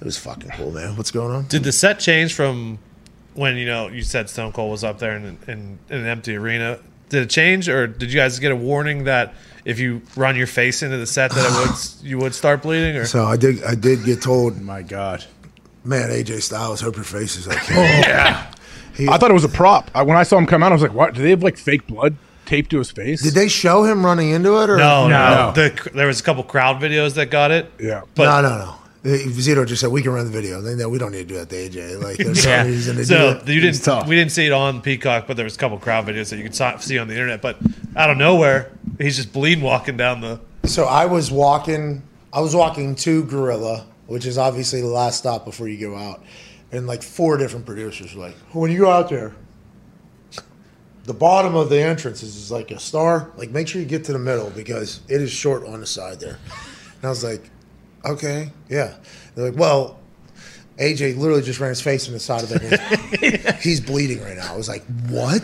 [0.00, 0.96] it was fucking cool, man.
[0.96, 1.46] What's going on?
[1.46, 2.78] Did the set change from
[3.34, 6.36] when you know you said Stone Cold was up there in, in, in an empty
[6.36, 6.78] arena?
[7.08, 10.46] Did it change, or did you guys get a warning that if you run your
[10.46, 12.96] face into the set that it would you would start bleeding?
[12.96, 13.62] Or So I did.
[13.64, 15.24] I did get told, My God.
[15.84, 17.74] man, AJ Styles, hope your face is okay.
[19.08, 19.90] Oh, I thought it was a prop.
[19.94, 21.14] I, when I saw him come out, I was like, what?
[21.14, 22.16] Do they have like fake blood
[22.46, 23.22] taped to his face?
[23.22, 25.52] Did they show him running into it or no, no, No.
[25.52, 27.70] The, there was a couple crowd videos that got it.
[27.80, 28.02] Yeah.
[28.14, 28.74] but no, no, no.
[29.04, 30.60] Zito just said we can run the video.
[30.60, 32.00] They know we don't need to do that to AJ.
[32.02, 32.62] Like there's Yeah.
[32.62, 33.48] no reason to do So it.
[33.48, 33.82] you didn't.
[33.82, 34.06] tough.
[34.06, 36.44] We didn't see it on Peacock, but there was a couple crowd videos that you
[36.44, 37.42] could see on the internet.
[37.42, 37.56] But
[37.96, 40.40] out of nowhere, he's just bleeding walking down the.
[40.64, 42.02] So I was walking.
[42.32, 46.22] I was walking to Gorilla, which is obviously the last stop before you go out,
[46.70, 49.34] and like four different producers were like, when you go out there,
[51.04, 53.30] the bottom of the entrance is, is like a star.
[53.36, 56.20] Like make sure you get to the middle because it is short on the side
[56.20, 56.38] there.
[56.96, 57.50] And I was like,
[58.04, 58.94] okay, yeah.
[59.34, 59.98] They're like, well.
[60.78, 63.54] AJ literally just ran his face in the side of it.
[63.60, 64.54] He's bleeding right now.
[64.54, 65.42] I was like, what?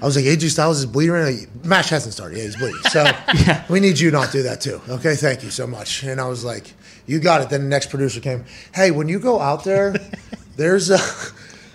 [0.00, 1.68] I was like, AJ Styles is bleeding right now.
[1.68, 2.38] Match hasn't started.
[2.38, 2.80] Yeah, he's bleeding.
[2.90, 3.02] So
[3.34, 3.64] yeah.
[3.68, 4.80] we need you not to do that too.
[4.88, 6.02] Okay, thank you so much.
[6.04, 6.72] And I was like,
[7.06, 7.50] you got it.
[7.50, 8.44] Then the next producer came.
[8.74, 9.94] Hey, when you go out there,
[10.56, 10.98] there's a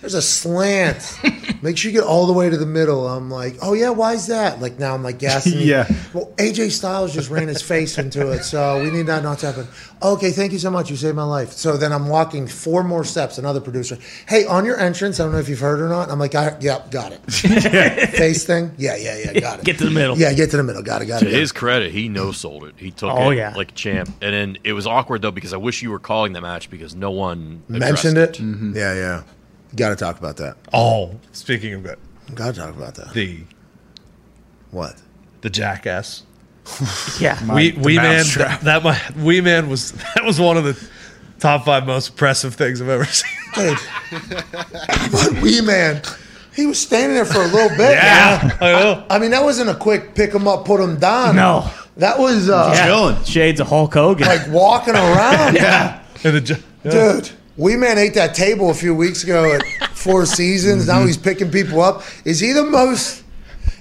[0.01, 1.19] there's a slant.
[1.65, 3.07] Make sure you get all the way to the middle.
[3.07, 4.61] I'm like, oh yeah, why is that?
[4.61, 5.59] Like now I'm like gassing.
[5.65, 5.87] Yeah.
[6.13, 9.47] Well, AJ Styles just ran his face into it, so we need that not to
[9.47, 9.67] happen.
[10.03, 10.89] Okay, thank you so much.
[10.91, 11.51] You saved my life.
[11.53, 13.37] So then I'm walking four more steps.
[13.39, 13.97] Another producer,
[14.27, 16.11] hey, on your entrance, I don't know if you've heard or not.
[16.11, 17.19] I'm like, I, yep, got it.
[18.11, 19.65] face thing, yeah, yeah, yeah, got it.
[19.65, 20.17] Get to the middle.
[20.17, 20.83] Yeah, get to the middle.
[20.83, 21.05] Got it.
[21.05, 21.31] Got To it.
[21.31, 21.55] got his it.
[21.55, 22.75] credit, he no sold it.
[22.77, 23.53] He took Oh, it yeah.
[23.55, 24.09] like a champ.
[24.21, 26.93] And then it was awkward though because I wish you were calling the match because
[26.95, 28.33] no one Mentioned it.
[28.33, 28.75] Mm-hmm.
[28.75, 29.23] Yeah, yeah.
[29.75, 30.55] Got to talk about that.
[30.73, 31.97] Oh, speaking of that,
[32.33, 33.13] Got to talk about that.
[33.13, 33.39] the
[34.71, 35.01] What?
[35.41, 36.23] the jackass.
[37.19, 37.37] Yeah.
[37.53, 40.89] We the Wee Man that, that my Wee Man was that was one of the
[41.39, 43.29] top five most impressive things I've ever seen.
[43.53, 43.77] Dude.
[45.11, 46.01] but Wee Man,
[46.55, 47.95] he was standing there for a little bit.
[47.95, 48.57] man.
[48.61, 49.05] I know.
[49.09, 51.35] I mean, that wasn't a quick pick him up, put him down.
[51.35, 51.69] No.
[51.97, 52.85] That was uh, Yeah.
[52.87, 53.23] Chilling.
[53.23, 54.27] Shades of Hulk Hogan.
[54.27, 55.55] like walking around.
[55.55, 56.01] Yeah.
[56.23, 56.91] And the, yeah.
[56.91, 59.63] Dude, Wee Man ate that table a few weeks ago at
[59.93, 60.87] Four Seasons.
[60.87, 62.03] Now he's picking people up.
[62.25, 63.23] Is he the most,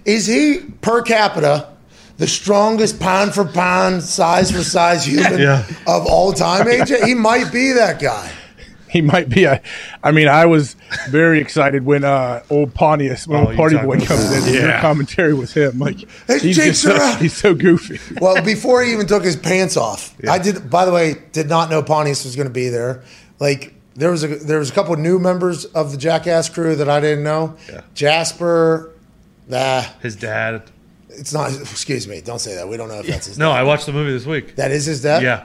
[0.04, 1.68] is he per capita
[2.16, 5.66] the strongest pound for pound, size for size human Yeah.
[5.86, 7.04] of all time, AJ?
[7.04, 8.30] He might be that guy.
[8.88, 9.42] He might be.
[9.42, 9.60] A,
[10.04, 10.76] I mean, I was
[11.08, 14.46] very excited when uh, old Pontius, when Oh, old Party Boy comes that.
[14.46, 14.54] in.
[14.54, 14.80] Your Yeah.
[14.80, 17.98] commentary with him, like Hey, he's Jake just so, he's so goofy.
[18.20, 20.70] Well, before he even took his pants off, I did.
[20.70, 23.02] By the way, did not know Pontius was going to be there.
[23.44, 26.88] Like there was a there was a couple new members of the Jackass crew that
[26.88, 27.56] I didn't know.
[27.70, 27.82] Yeah.
[27.94, 28.90] Jasper,
[29.48, 30.62] nah, His dad.
[31.10, 31.52] it's not.
[31.52, 32.66] Excuse me, don't say that.
[32.68, 33.38] We don't know if that's his.
[33.38, 33.60] No, dad.
[33.60, 34.56] I watched the movie this week.
[34.56, 35.22] that is his dad.
[35.22, 35.44] Yeah,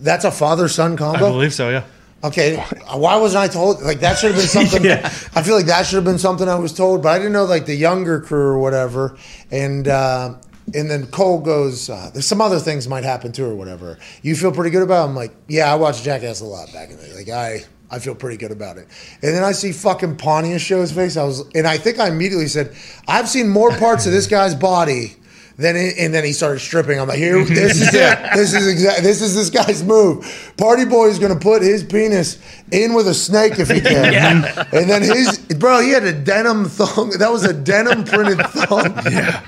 [0.00, 1.26] that's a father son combo.
[1.26, 1.68] I believe so.
[1.70, 1.84] Yeah.
[2.24, 2.56] Okay,
[2.94, 3.82] why wasn't I told?
[3.82, 4.84] Like that should have been something.
[4.84, 5.00] Yeah.
[5.34, 7.46] I feel like that should have been something I was told, but I didn't know
[7.46, 9.16] like the younger crew or whatever.
[9.50, 10.36] And uh,
[10.74, 14.34] and then Cole goes, uh, "There's some other things might happen too or whatever." You
[14.36, 15.06] feel pretty good about?
[15.06, 15.10] It?
[15.10, 17.14] I'm like, yeah, I watched Jackass a lot back in the day.
[17.14, 17.64] Like I.
[17.94, 18.88] I feel pretty good about it.
[19.20, 21.18] And then I see fucking Pontius show his face.
[21.18, 22.74] I was, and I think I immediately said,
[23.06, 25.16] "I've seen more parts of this guy's body
[25.56, 26.98] than." It, and then he started stripping.
[27.00, 28.18] I'm like, "Here, this is it.
[28.34, 29.02] This is exact.
[29.02, 30.52] This is this guy's move.
[30.56, 32.38] Party boy is going to put his penis
[32.70, 34.44] in with a snake if he can.
[34.72, 37.10] And then his bro, he had a denim thong.
[37.18, 38.98] That was a denim printed thong.
[39.12, 39.42] Yeah.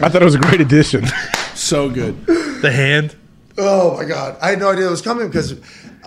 [0.00, 1.06] I thought it was a great addition.
[1.54, 2.26] So good.
[2.26, 3.14] The hand.
[3.56, 5.54] Oh my god, I had no idea it was coming because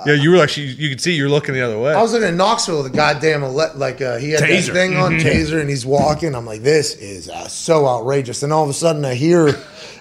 [0.05, 0.67] Yeah, you were actually.
[0.67, 1.93] You could see you were looking the other way.
[1.93, 4.67] I was looking at Knoxville, the goddamn ele- like uh, he had Taser.
[4.67, 6.35] that thing on taser, and he's walking.
[6.35, 8.43] I'm like, this is uh, so outrageous.
[8.43, 9.55] And all of a sudden, I hear,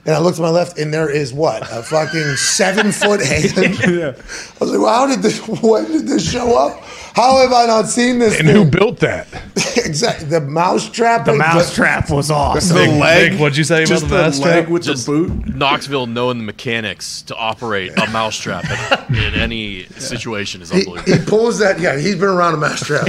[0.07, 3.53] and I look to my left, and there is what a fucking seven foot hand.
[4.17, 5.47] I was like, well, how did this?
[5.47, 6.81] When did this show up?
[7.15, 8.39] How have I not seen this?
[8.39, 9.27] And who built that?
[9.77, 11.25] exactly the mouse trap?
[11.25, 12.77] The mouse trap was awesome.
[12.77, 13.33] The Nick, leg.
[13.33, 14.69] Nick, what'd you say about just the the mouse leg trap?
[14.71, 15.47] with Just- the boot?
[15.55, 18.65] Knoxville knowing the mechanics to operate a mousetrap
[19.11, 21.13] in, in any situation is He, unbelievable.
[21.19, 21.81] he pulls that.
[21.81, 23.07] Yeah, he's been around a mousetrap.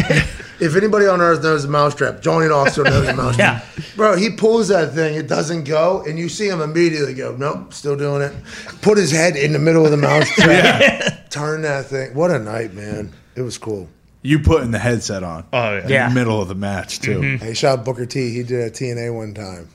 [0.59, 3.63] If anybody on earth knows a mousetrap, Johnny Knoxville knows a mousetrap.
[3.77, 3.83] yeah.
[3.95, 7.73] Bro, he pulls that thing, it doesn't go, and you see him immediately go, nope,
[7.73, 8.33] still doing it.
[8.81, 11.29] Put his head in the middle of the mousetrap.
[11.29, 12.13] Turn that thing.
[12.13, 13.13] What a night, man.
[13.35, 13.89] It was cool.
[14.23, 15.45] You putting the headset on.
[15.53, 15.87] Oh yeah.
[15.87, 16.09] Yeah.
[16.09, 17.21] The middle of the match, too.
[17.37, 18.33] Hey, shout out Booker T.
[18.33, 19.69] He did a TNA one time.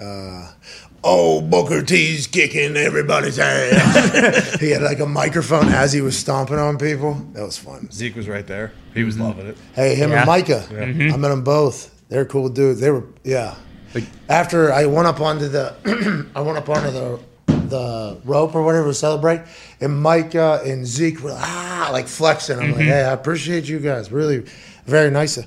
[0.00, 0.52] Uh,
[1.06, 4.54] oh, Booker T's kicking everybody's ass.
[4.60, 7.14] he had like a microphone as he was stomping on people.
[7.32, 7.88] That was fun.
[7.92, 8.72] Zeke was right there.
[8.92, 9.24] He was mm-hmm.
[9.24, 9.58] loving it.
[9.74, 10.18] Hey, him Yeah.
[10.18, 10.66] and Micah.
[10.68, 11.14] Mm-hmm.
[11.14, 11.94] I met them both.
[12.08, 12.80] They're cool dudes.
[12.80, 13.54] They were yeah.
[13.94, 17.20] Like- After I went up onto the, I went up onto the
[17.68, 19.40] the rope or whatever to celebrate,
[19.80, 22.58] and Micah and Zeke were ah like flexing.
[22.58, 22.88] I'm like, mm-hmm.
[22.88, 24.12] hey, I appreciate you guys.
[24.12, 24.44] Really,
[24.86, 25.38] very nice.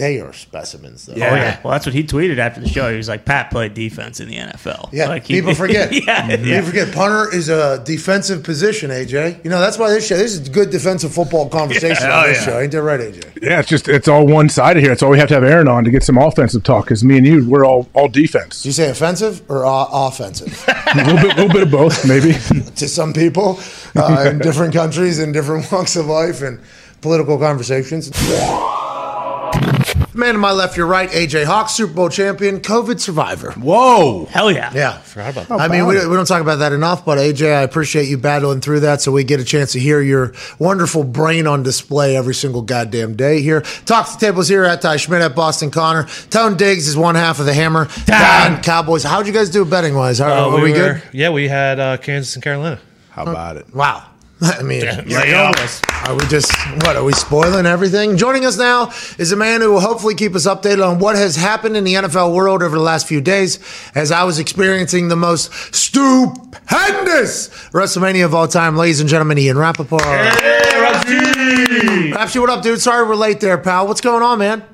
[0.00, 1.12] They are specimens though.
[1.12, 1.60] Oh yeah.
[1.62, 2.90] Well, that's what he tweeted after the show.
[2.90, 5.92] He was like, "Pat played defense in the NFL." Yeah, Like, he- people forget.
[6.06, 6.62] yeah, People yeah.
[6.62, 8.90] forget punter is a defensive position.
[8.90, 10.16] AJ, you know that's why this show.
[10.16, 12.58] This is good defensive football conversation on this show.
[12.58, 13.42] Ain't that right, AJ?
[13.42, 14.90] Yeah, it's just it's all one sided here.
[14.90, 16.86] It's all we have to have Aaron on to get some offensive talk.
[16.86, 18.62] Because me and you, we're all all defense.
[18.62, 20.64] Did you say offensive or uh, offensive?
[20.68, 22.32] a little bit, little bit of both, maybe.
[22.76, 23.60] to some people
[23.94, 26.58] uh, in different countries and different walks of life and
[27.02, 28.10] political conversations.
[30.20, 33.52] Man to my left, your right, AJ Hawk, Super Bowl champion, COVID survivor.
[33.52, 34.26] Whoa.
[34.26, 34.70] Hell yeah.
[34.74, 34.98] Yeah.
[34.98, 35.60] Forgot about that.
[35.60, 38.60] I mean, we, we don't talk about that enough, but AJ, I appreciate you battling
[38.60, 42.34] through that so we get a chance to hear your wonderful brain on display every
[42.34, 43.62] single goddamn day here.
[43.86, 46.04] Talk to the tables here at Ty Schmidt at Boston Connor.
[46.30, 47.88] Tone Diggs is one half of the hammer.
[48.04, 49.02] Don Cowboys.
[49.02, 50.18] How'd you guys do betting wise?
[50.18, 51.02] How, Uh, are we, were- good?
[51.12, 52.78] Yeah, we had uh, Kansas and Carolina.
[53.10, 53.74] How about it?
[53.74, 54.06] Wow.
[54.42, 55.82] I mean, Lay off us.
[56.06, 56.50] Are we just
[56.82, 58.16] what are we spoiling everything?
[58.16, 61.36] Joining us now is a man who will hopefully keep us updated on what has
[61.36, 63.58] happened in the NFL world over the last few days.
[63.94, 69.58] As I was experiencing the most stupendous WrestleMania of all time, ladies and gentlemen, Ian
[69.58, 70.02] Rapoport.
[70.04, 70.22] Hey,
[72.14, 72.80] Rapsy, what up, dude?
[72.80, 73.86] Sorry we're late there, pal.
[73.86, 74.64] What's going on, man?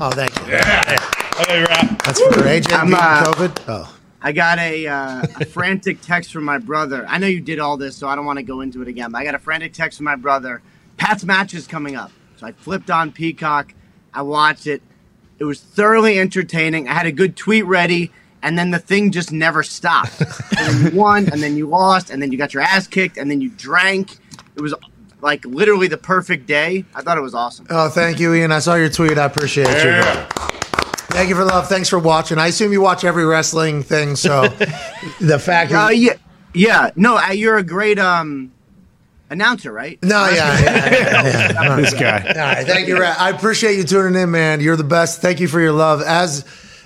[0.00, 0.46] Oh, thank you.
[0.46, 3.62] That's for AJ I'm, uh, COVID.
[3.68, 7.04] Oh, I got a, uh, a frantic text from my brother.
[7.08, 9.10] I know you did all this, so I don't want to go into it again.
[9.10, 10.62] But I got a frantic text from my brother.
[10.96, 12.12] Pat's match is coming up.
[12.36, 13.74] So I flipped on Peacock.
[14.14, 14.82] I watched it.
[15.38, 16.88] It was thoroughly entertaining.
[16.88, 20.20] I had a good tweet ready, and then the thing just never stopped.
[20.58, 23.16] and then you won, and then you lost, and then you got your ass kicked,
[23.16, 24.18] and then you drank.
[24.54, 24.72] It was
[25.20, 26.84] like literally the perfect day.
[26.94, 27.66] I thought it was awesome.
[27.70, 28.52] Oh, thank you, Ian.
[28.52, 29.18] I saw your tweet.
[29.18, 30.00] I appreciate you.
[30.00, 30.71] bro.
[31.08, 31.68] Thank you for the love.
[31.68, 32.38] Thanks for watching.
[32.38, 34.42] I assume you watch every wrestling thing, so
[35.20, 36.14] the fact Uh, that yeah,
[36.54, 36.90] yeah.
[36.96, 38.50] No, uh, you're a great um
[39.30, 39.98] announcer, right?
[40.02, 41.76] no, yeah, yeah, yeah, yeah.
[41.76, 42.18] this guy.
[42.28, 42.98] All right, thank you.
[42.98, 44.60] Ra- I appreciate you tuning in, man.
[44.60, 45.20] You're the best.
[45.20, 46.00] Thank you for your love.
[46.02, 46.44] As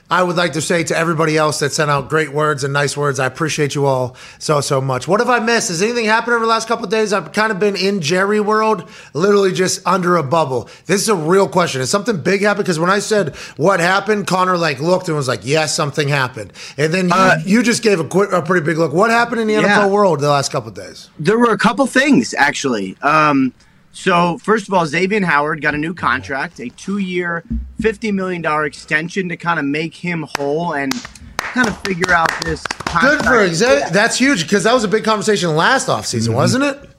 [0.08, 2.96] I would like to say to everybody else that sent out great words and nice
[2.96, 5.08] words, I appreciate you all so so much.
[5.08, 5.68] What have I missed?
[5.68, 7.12] Has anything happened over the last couple of days?
[7.12, 10.68] I've kind of been in Jerry world, literally just under a bubble.
[10.86, 11.80] This is a real question.
[11.80, 12.64] Is something big happened?
[12.64, 16.52] Because when I said what happened, Connor like looked and was like, "Yes, something happened."
[16.78, 18.92] And then you, Uh, you just gave a, quick, a pretty big look.
[18.92, 19.62] What happened in the Yeah.
[19.80, 21.08] NFL world the last couple of days?
[21.18, 22.96] There were a couple things actually.
[23.02, 23.52] Um,
[23.96, 27.44] so first of all, Xavier Howard got a new contract, a two-year,
[27.80, 30.92] fifty million dollar extension to kind of make him whole and
[31.38, 32.62] kind of figure out this.
[33.00, 33.48] Good for.
[33.48, 33.88] Xavier.
[33.90, 36.90] That's huge because that was a big conversation last offseason, wasn't it?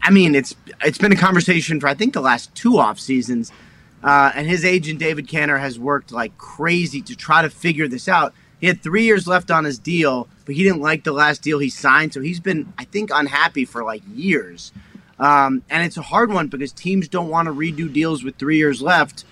[0.00, 3.50] I mean, it's it's been a conversation for I think the last two off seasons,
[4.04, 8.06] uh, and his agent David Canter has worked like crazy to try to figure this
[8.06, 8.32] out.
[8.60, 11.58] He had three years left on his deal, but he didn't like the last deal
[11.58, 14.70] he signed, so he's been I think unhappy for like years.
[15.18, 18.58] Um, and it's a hard one because teams don't want to redo deals with three
[18.58, 19.24] years left.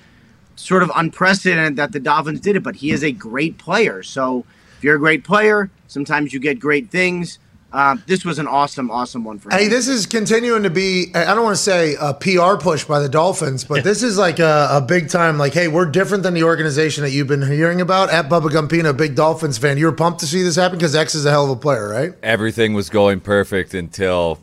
[0.57, 4.03] Sort of unprecedented that the Dolphins did it, but he is a great player.
[4.03, 4.45] So
[4.79, 7.39] if you're a great player, sometimes you get great things.
[7.75, 9.59] Uh, this was an awesome, awesome one for him.
[9.59, 13.01] Hey, this is continuing to be, I don't want to say a PR push by
[13.01, 16.35] the Dolphins, but this is like a, a big time, like, hey, we're different than
[16.35, 18.11] the organization that you've been hearing about.
[18.11, 19.77] At Bubba Gumpino, a big Dolphins fan.
[19.77, 21.89] You were pumped to see this happen because X is a hell of a player,
[21.89, 22.13] right?
[22.23, 24.39] Everything was going perfect until,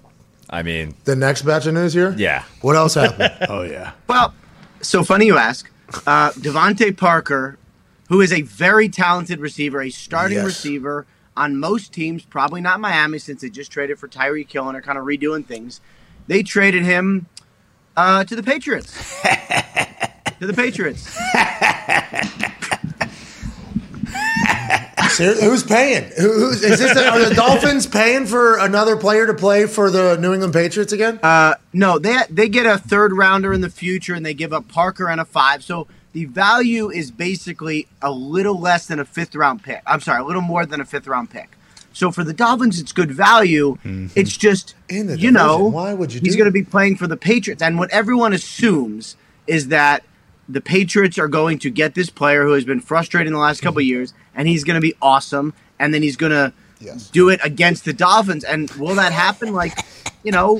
[0.51, 2.13] I mean, The next batch of news here?
[2.17, 2.43] yeah.
[2.61, 3.33] What else happened?
[3.49, 3.91] Oh yeah.
[4.07, 4.33] Well,
[4.81, 5.69] so funny you ask.
[6.07, 7.57] Uh, DeVante Parker,
[8.09, 10.45] who is a very talented receiver, a starting Yes.
[10.45, 11.05] receiver
[11.37, 14.81] on most teams, probably not Miami since they just traded for Tyreek Hill and are
[14.81, 15.79] kind of redoing things.
[16.27, 17.27] They traded him
[17.95, 18.91] uh, to the Patriots.
[20.39, 21.17] to the Patriots.
[25.11, 26.11] Ser- Who's paying?
[26.17, 29.89] Who, who's, is this the, are the Dolphins paying for another player to play for
[29.89, 31.19] the New England Patriots again?
[31.21, 34.67] Uh, no, they they get a third rounder in the future, and they give up
[34.67, 35.63] Parker and a five.
[35.63, 39.81] So the value is basically a little less than a fifth round pick.
[39.85, 41.57] I'm sorry, a little more than a fifth round pick.
[41.93, 43.77] So for the Dolphins, it's good value.
[44.15, 45.65] It's just In the you know.
[45.65, 49.17] Why would you he's going to be playing for the Patriots, and what everyone assumes
[49.47, 50.03] is that
[50.47, 53.61] the Patriots are going to get this player who has been frustrated in the last
[53.61, 57.09] couple of years, and he's going to be awesome, and then he's going to Yes.
[57.11, 58.43] do it against the Dolphins.
[58.43, 59.53] And will that happen?
[59.53, 59.77] Like,
[60.23, 60.59] you know,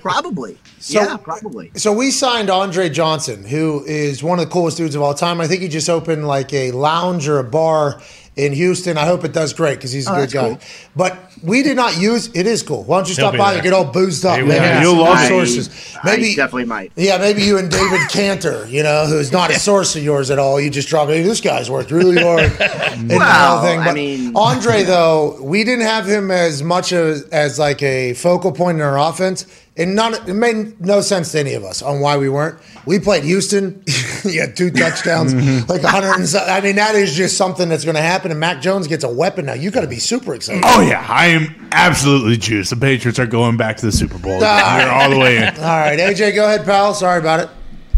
[0.00, 0.58] probably.
[0.78, 1.70] So- yeah, probably.
[1.74, 5.40] So we signed Andre Johnson, who is one of the coolest dudes of all time.
[5.40, 8.00] I think he just opened like a lounge or a bar
[8.36, 8.96] in Houston.
[8.96, 10.48] I hope it does great because he's a Oh, good guy.
[10.50, 10.58] cool.
[10.96, 12.30] But we did not use.
[12.34, 12.82] It is cool.
[12.84, 13.54] Why don't you stop by there.
[13.56, 14.38] and get all boozed up?
[14.38, 14.80] He Maybe will.
[14.80, 15.96] You'll some love sources.
[16.04, 16.92] Maybe I definitely might.
[16.96, 20.38] Yeah, maybe you and David Canter, you know, who's not a source of yours at
[20.38, 20.58] all.
[20.60, 22.44] You just drop, hey, this guy's worked really hard.
[22.60, 23.80] and Well, whole thing.
[23.80, 28.14] I But mean- Andre, though, we didn't have him as much as, as like a
[28.14, 29.44] focal point in our offense.
[29.74, 32.58] And none, it made no sense to any of us on why we weren't.
[32.84, 33.82] We played Houston.
[34.22, 35.32] he had two touchdowns,
[35.66, 38.30] like 100 and so, I mean, that is just something that's going to happen.
[38.30, 39.54] And Mac Jones gets a weapon now.
[39.54, 40.62] You got to be super excited.
[40.66, 42.68] Oh yeah, I am absolutely juiced.
[42.68, 44.40] The Patriots are going back to the Super Bowl.
[44.40, 45.44] They're all the way in.
[45.56, 46.92] All right, AJ, go ahead, pal.
[46.92, 47.48] Sorry about it.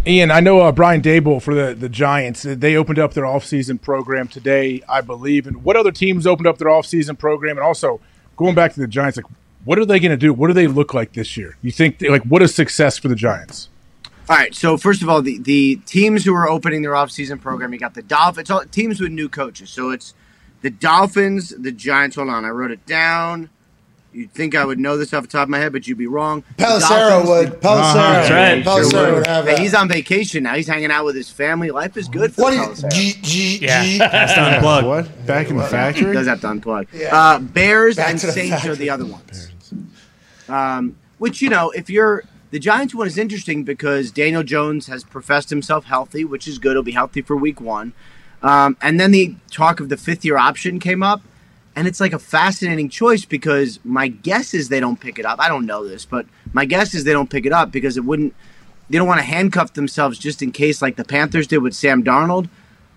[0.06, 2.42] Ian, I know uh, Brian Daboll for the, the Giants.
[2.42, 5.46] They opened up their offseason program today, I believe.
[5.46, 7.56] And what other teams opened up their offseason program?
[7.56, 8.00] And also,
[8.36, 9.24] going back to the Giants, like,
[9.64, 10.32] what are they going to do?
[10.32, 11.56] What do they look like this year?
[11.62, 13.68] You think, like, what is success for the Giants?
[14.28, 14.54] All right.
[14.54, 17.94] So first of all, the, the teams who are opening their offseason program, you got
[17.94, 18.50] the Dolphins.
[18.50, 19.70] All teams with new coaches.
[19.70, 20.14] So it's
[20.62, 22.16] the Dolphins, the Giants.
[22.16, 23.50] Hold on, I wrote it down.
[24.14, 26.06] You'd think I would know this off the top of my head, but you'd be
[26.06, 26.44] wrong.
[26.56, 27.60] The Pelissero Dolphins- would.
[27.60, 28.64] Pelissero, That's right.
[28.64, 29.58] Pelissero Sure would have Hey, that.
[29.58, 30.54] he's on vacation now.
[30.54, 31.72] He's hanging out with his family.
[31.72, 32.92] Life is good for What Pelissero.
[32.94, 33.98] G, G, Yeah, G?
[33.98, 34.86] that's to unplug.
[34.86, 35.26] What?
[35.26, 36.12] Back in the factory?
[36.14, 36.86] does have to unplug.
[37.12, 39.50] Uh, Bears Back and to the Saints are the other ones.
[40.48, 45.02] Um, which you know, if you're the Giants one is interesting because Daniel Jones has
[45.04, 46.72] professed himself healthy, which is good.
[46.72, 47.92] He'll be healthy for Week One,
[48.42, 51.22] um, and then the talk of the fifth year option came up,
[51.74, 55.40] and it's like a fascinating choice because my guess is they don't pick it up.
[55.40, 58.04] I don't know this, but my guess is they don't pick it up because it
[58.04, 58.34] wouldn't.
[58.90, 62.04] They don't want to handcuff themselves just in case, like the Panthers did with Sam
[62.04, 62.48] Darnold.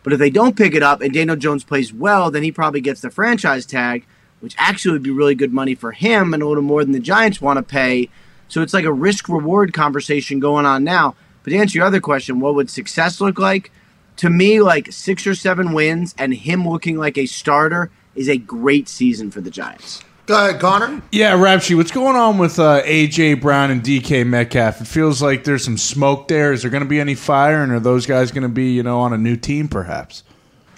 [0.03, 2.79] But if they don't pick it up and Daniel Jones plays well, then he probably
[2.79, 4.05] gets the franchise tag,
[4.39, 6.99] which actually would be really good money for him and a little more than the
[6.99, 8.09] Giants want to pay.
[8.47, 11.15] So it's like a risk reward conversation going on now.
[11.43, 13.71] But to answer your other question, what would success look like?
[14.17, 18.37] To me, like six or seven wins and him looking like a starter is a
[18.37, 20.03] great season for the Giants.
[20.25, 21.01] Go ahead, Connor.
[21.11, 24.81] Yeah, Rapshi, what's going on with uh, AJ Brown and DK Metcalf?
[24.81, 26.51] It feels like there's some smoke there.
[26.51, 28.83] Is there going to be any fire, and are those guys going to be, you
[28.83, 30.23] know, on a new team, perhaps?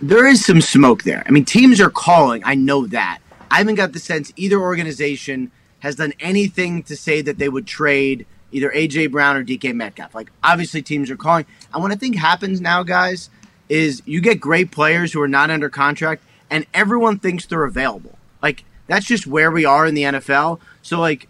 [0.01, 1.23] there is some smoke there.
[1.27, 2.41] I mean, teams are calling.
[2.45, 3.19] I know that.
[3.51, 7.65] I haven't got the sense either organization has done anything to say that they would
[7.65, 10.13] trade either AJ Brown or DK Metcalf.
[10.13, 11.45] Like, obviously, teams are calling.
[11.73, 13.29] And what I think happens now, guys,
[13.69, 18.17] is you get great players who are not under contract, and everyone thinks they're available.
[18.41, 20.59] Like, that's just where we are in the NFL.
[20.81, 21.27] So, like,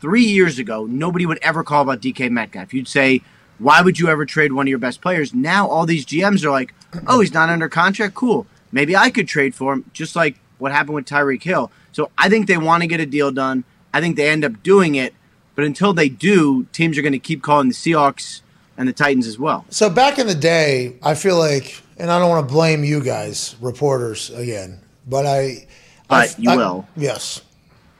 [0.00, 2.74] three years ago, nobody would ever call about DK Metcalf.
[2.74, 3.22] You'd say,
[3.58, 5.32] why would you ever trade one of your best players?
[5.32, 6.74] Now all these GMs are like,
[7.06, 8.14] oh, he's not under contract.
[8.14, 8.46] Cool.
[8.72, 11.70] Maybe I could trade for him, just like what happened with Tyreek Hill.
[11.90, 13.64] So I think they want to get a deal done.
[13.92, 15.12] I think they end up doing it.
[15.54, 18.40] But until they do, teams are going to keep calling the Seahawks
[18.78, 19.66] and the Titans as well.
[19.68, 23.02] So back in the day, I feel like, and I don't want to blame you
[23.02, 25.66] guys, reporters, again, but I.
[26.08, 26.88] But I- you I- will.
[26.96, 27.42] Yes.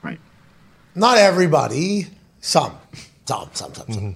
[0.02, 0.18] Right.
[0.94, 2.06] Not everybody.
[2.40, 2.72] Some,
[3.26, 3.86] some, some, some, some.
[3.86, 4.10] Mm-hmm.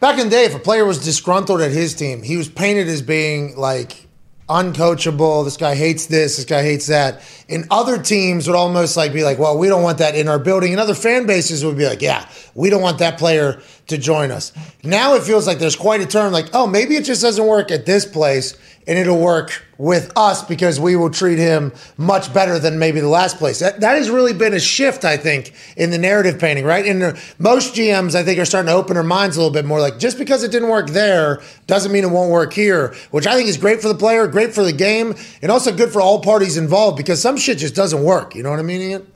[0.00, 2.88] Back in the day, if a player was disgruntled at his team, he was painted
[2.88, 4.06] as being like
[4.50, 5.44] uncoachable.
[5.44, 6.36] This guy hates this.
[6.36, 7.22] This guy hates that.
[7.48, 10.40] And other teams would almost like be like, well, we don't want that in our
[10.40, 10.72] building.
[10.72, 14.30] And other fan bases would be like, yeah, we don't want that player to join
[14.30, 14.52] us.
[14.82, 16.32] Now it feels like there's quite a turn.
[16.32, 20.42] Like, oh, maybe it just doesn't work at this place, and it'll work with us
[20.42, 23.58] because we will treat him much better than maybe the last place.
[23.58, 26.84] That, that has really been a shift, I think, in the narrative painting, right?
[26.84, 29.64] And uh, most GMs, I think, are starting to open their minds a little bit
[29.64, 29.80] more.
[29.80, 33.34] Like, just because it didn't work there doesn't mean it won't work here, which I
[33.34, 36.20] think is great for the player, great for the game, and also good for all
[36.20, 38.34] parties involved because some shit just doesn't work.
[38.34, 39.06] You know what I mean, Ian?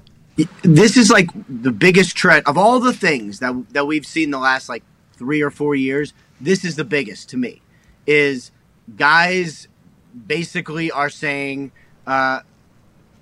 [0.62, 4.38] this is like the biggest trend of all the things that that we've seen the
[4.38, 6.12] last like three or four years.
[6.40, 7.62] This is the biggest to me.
[8.06, 8.50] Is
[8.96, 9.68] guys
[10.26, 11.72] basically are saying,
[12.06, 12.40] uh,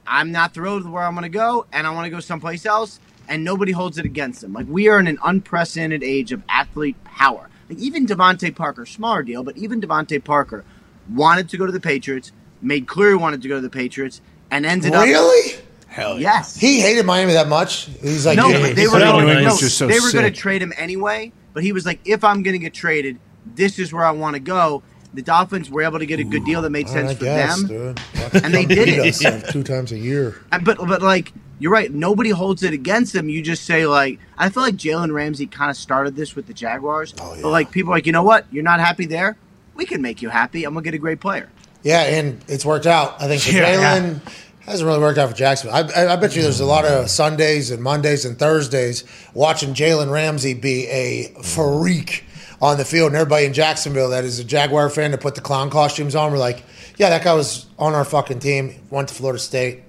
[0.07, 2.67] "I'm not thrilled with where I'm going to go, and I want to go someplace
[2.67, 4.53] else," and nobody holds it against them.
[4.53, 7.49] Like we are in an unprecedented age of athlete power.
[7.69, 10.65] Like even DeVante Parker, smaller deal, but even DeVante Parker
[11.11, 14.21] wanted to go to the Patriots, made clear he wanted to go to the Patriots,
[14.51, 15.63] and ended up Really?
[15.93, 16.57] Hell yes.
[16.57, 17.85] He hated Miami that much.
[18.01, 20.11] He's like, no, yeah, but they he's were like, New going, no, so they were
[20.11, 21.33] going to trade him anyway.
[21.53, 24.35] But he was like, if I'm going to get traded, this is where I want
[24.35, 24.83] to go.
[25.15, 27.63] The Dolphins were able to get a good deal that made sense I for guess,
[27.65, 27.95] them,
[28.43, 29.49] and they did it.
[29.51, 30.41] two times a year.
[30.53, 33.29] And- But but like you're right, nobody holds it against them.
[33.29, 36.53] You just say like, I feel like Jalen Ramsey kind of started this with the
[36.55, 37.15] Jaguars.
[37.21, 37.43] Oh, yeah.
[37.43, 38.47] But like people are like, you know what?
[38.51, 39.37] You're not happy there.
[39.75, 40.65] We can make you happy.
[40.65, 41.49] I'm gonna get a great player.
[41.83, 43.21] Yeah, and it's worked out.
[43.21, 43.77] I think Yeah.
[43.77, 44.21] Jalen
[44.61, 45.77] hasn't really worked out for Jacksonville.
[45.77, 49.05] I, I, I bet you there's a lot of Sundays and Mondays and Thursdays
[49.35, 52.25] watching Jalen Ramsey be a freak
[52.63, 55.41] on the field, and everybody in Jacksonville that is a Jaguar fan to put the
[55.41, 56.31] clown costumes on.
[56.31, 56.63] We're like,
[56.97, 58.75] yeah, that guy was on our fucking team.
[58.89, 59.83] Went to Florida State.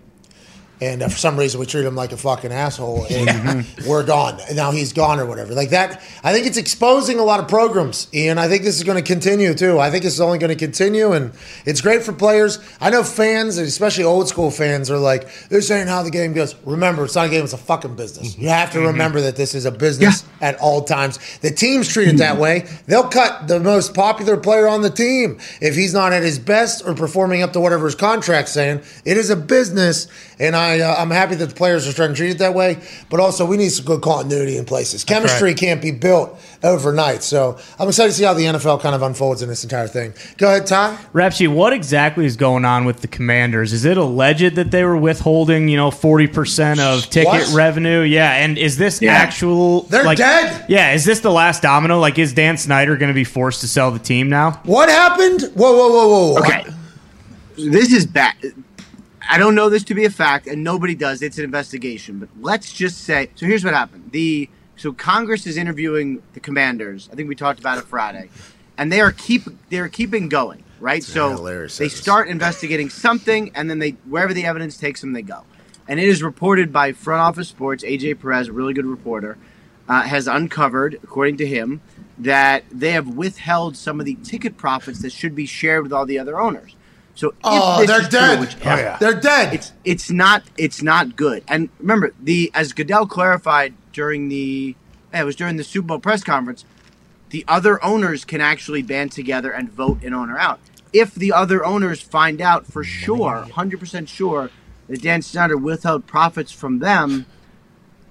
[0.82, 4.40] And uh, for some reason, we treat him like a fucking asshole, and we're gone.
[4.48, 5.54] And now he's gone or whatever.
[5.54, 8.84] Like that, I think it's exposing a lot of programs, and I think this is
[8.84, 9.80] going to continue too.
[9.80, 11.32] I think this is only going to continue, and
[11.66, 12.60] it's great for players.
[12.82, 16.56] I know fans, especially old school fans, are like, this ain't how the game goes.
[16.66, 18.38] Remember, it's not a game; it's a fucking business.
[18.38, 21.20] You have to remember that this is a business at all times.
[21.40, 22.68] The teams treat it that way.
[22.88, 26.86] They'll cut the most popular player on the team if he's not at his best
[26.86, 28.82] or performing up to whatever his contract's saying.
[29.06, 30.08] It is a business,
[30.40, 32.78] and I uh, I'm happy that the players are starting to treat it that way.
[33.10, 35.04] But also, we need some good continuity in places.
[35.04, 37.24] Chemistry can't be built overnight.
[37.24, 40.14] So I'm excited to see how the NFL kind of unfolds in this entire thing.
[40.38, 40.98] Go ahead, Ty.
[41.14, 43.74] Rapsy, what exactly is going on with the Commanders?
[43.74, 47.54] Is it alleged that they were withholding, you know, forty percent of ticket What?
[47.54, 48.02] revenue?
[48.02, 49.82] Yeah, and is this actual?
[49.84, 50.66] They're like, dead.
[50.70, 52.00] Yeah, is this the last domino?
[52.00, 54.62] Like, is Dan Snyder going to be forced to sell the team now?
[54.64, 55.42] What happened?
[55.56, 56.34] Whoa, whoa, whoa, whoa.
[56.34, 56.40] whoa.
[56.40, 56.66] Okay.
[57.56, 58.34] This is bad.
[59.30, 61.22] I don't know this to be a fact, and nobody does.
[61.22, 62.20] It's an investigation.
[62.20, 64.12] But let's just say so here's what happened.
[64.12, 67.10] The so Congress is interviewing the commanders.
[67.12, 68.30] I think we talked about it Friday.
[68.78, 71.04] And they are keep they're keeping going, right?
[71.04, 75.22] so hilarious, they start investigating something and then they wherever the evidence takes them they
[75.22, 75.44] go.
[75.88, 79.38] And it is reported by Front Office Sports, AJ Perez, a really good reporter,
[79.88, 81.82] uh, has uncovered, according to him,
[82.18, 86.06] that they have withheld some of the ticket profits that should be shared with all
[86.06, 86.76] the other owners.
[87.16, 88.40] So if Oh, this they're is true, dead.
[88.40, 88.98] which- Oh, yeah.
[89.00, 89.54] They're dead.
[89.54, 91.44] It's it's not it's not good.
[91.48, 94.76] And remember, the as Goodell clarified during the
[95.14, 96.66] it was during the Super Bowl press conference,
[97.30, 100.60] the other owners can actually band together and vote an owner out.
[100.92, 104.50] If the other owners find out for sure, hundred percent sure,
[104.88, 107.26] that Dan Snyder withheld profits from them,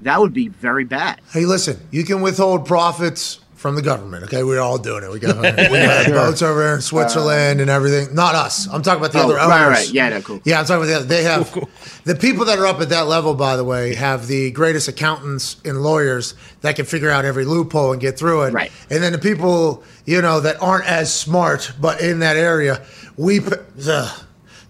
[0.00, 1.20] that would be very bad.
[1.32, 4.24] Hey, listen, you can withhold profits from the government.
[4.24, 5.10] Okay, we're all doing it.
[5.10, 8.12] We got, we got boats over there in uh, Switzerland and everything.
[8.12, 8.66] Not us.
[8.66, 9.50] I'm talking about the Oh, other owners.
[9.50, 9.90] right, right.
[9.92, 10.40] Yeah, no, cool.
[10.44, 11.04] Yeah, I'm talking about the other.
[11.06, 11.68] They have
[12.04, 13.34] the people that are up at that level.
[13.34, 17.92] By the way, have the greatest accountants and lawyers that can figure out every loophole
[17.92, 18.52] and get through it.
[18.52, 18.72] Right.
[18.90, 22.84] And then the people you know that aren't as smart but in that area,
[23.16, 23.40] we.
[23.86, 24.24] ugh.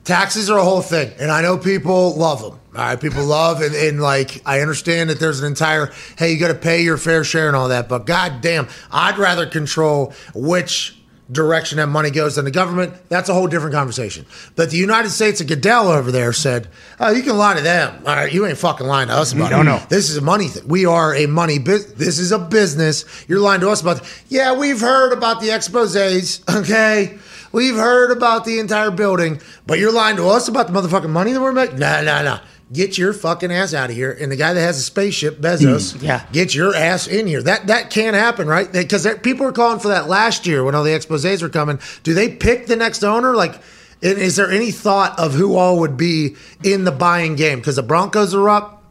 [0.05, 2.59] Taxes are a whole thing, and I know people love them.
[2.75, 6.39] All right, people love and, and like I understand that there's an entire hey, you
[6.41, 10.97] got to pay your fair share and all that, but goddamn, I'd rather control which
[11.31, 12.95] direction that money goes than the government.
[13.09, 14.27] That's a whole different conversation.
[14.57, 18.03] But the United States of Goodell over there said, "Oh, you can lie to them.
[18.07, 19.65] All right, you ain't fucking lying to us about No, it.
[19.65, 19.79] no.
[19.89, 20.67] This is a money thing.
[20.67, 21.93] We are a money business.
[21.99, 23.05] This is a business.
[23.29, 24.01] You're lying to us about.
[24.29, 26.41] Yeah, we've heard about the exposés.
[26.63, 27.19] Okay,
[27.53, 31.33] we've heard about the entire building, but you're lying to us about the motherfucking money
[31.33, 31.79] that we're making.
[31.79, 32.41] Nah, nah, nah.
[32.73, 34.17] Get your fucking ass out of here.
[34.19, 36.27] And the guy that has a spaceship, Bezos, mm, yeah.
[36.33, 37.43] get your ass in here.
[37.43, 38.71] That that can't happen, right?
[38.73, 41.79] Because people were calling for that last year when all the exposés were coming.
[42.03, 43.35] Do they pick the next owner?
[43.35, 43.61] Like,
[44.01, 47.59] is there any thought of who all would be in the buying game?
[47.59, 48.82] Because the Broncos are up.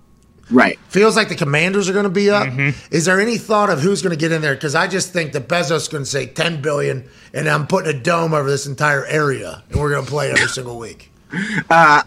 [0.52, 0.78] Right.
[0.90, 2.48] Feels like the commanders are going to be up.
[2.48, 2.94] Mm-hmm.
[2.94, 4.54] Is there any thought of who's going to get in there?
[4.54, 7.96] Because I just think that Bezos is going to say 10 billion and I'm putting
[7.96, 11.10] a dome over this entire area and we're going to play every single week.
[11.70, 12.04] Uh,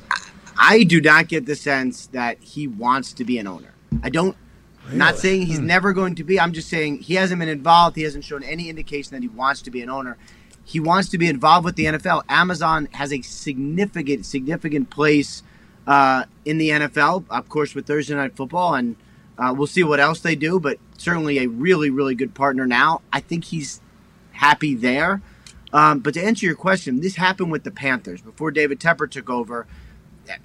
[0.58, 3.72] I do not get the sense that he wants to be an owner.
[4.02, 4.36] I don't.
[4.92, 6.38] Not saying he's never going to be.
[6.38, 7.96] I'm just saying he hasn't been involved.
[7.96, 10.18] He hasn't shown any indication that he wants to be an owner.
[10.62, 12.24] He wants to be involved with the NFL.
[12.28, 15.42] Amazon has a significant, significant place
[15.86, 18.96] uh, in the NFL, of course, with Thursday Night Football, and
[19.38, 20.58] uh, we'll see what else they do.
[20.60, 23.02] But certainly a really, really good partner now.
[23.12, 23.80] I think he's
[24.32, 25.22] happy there.
[25.72, 29.28] Um, but to answer your question, this happened with the Panthers before David Tepper took
[29.28, 29.66] over.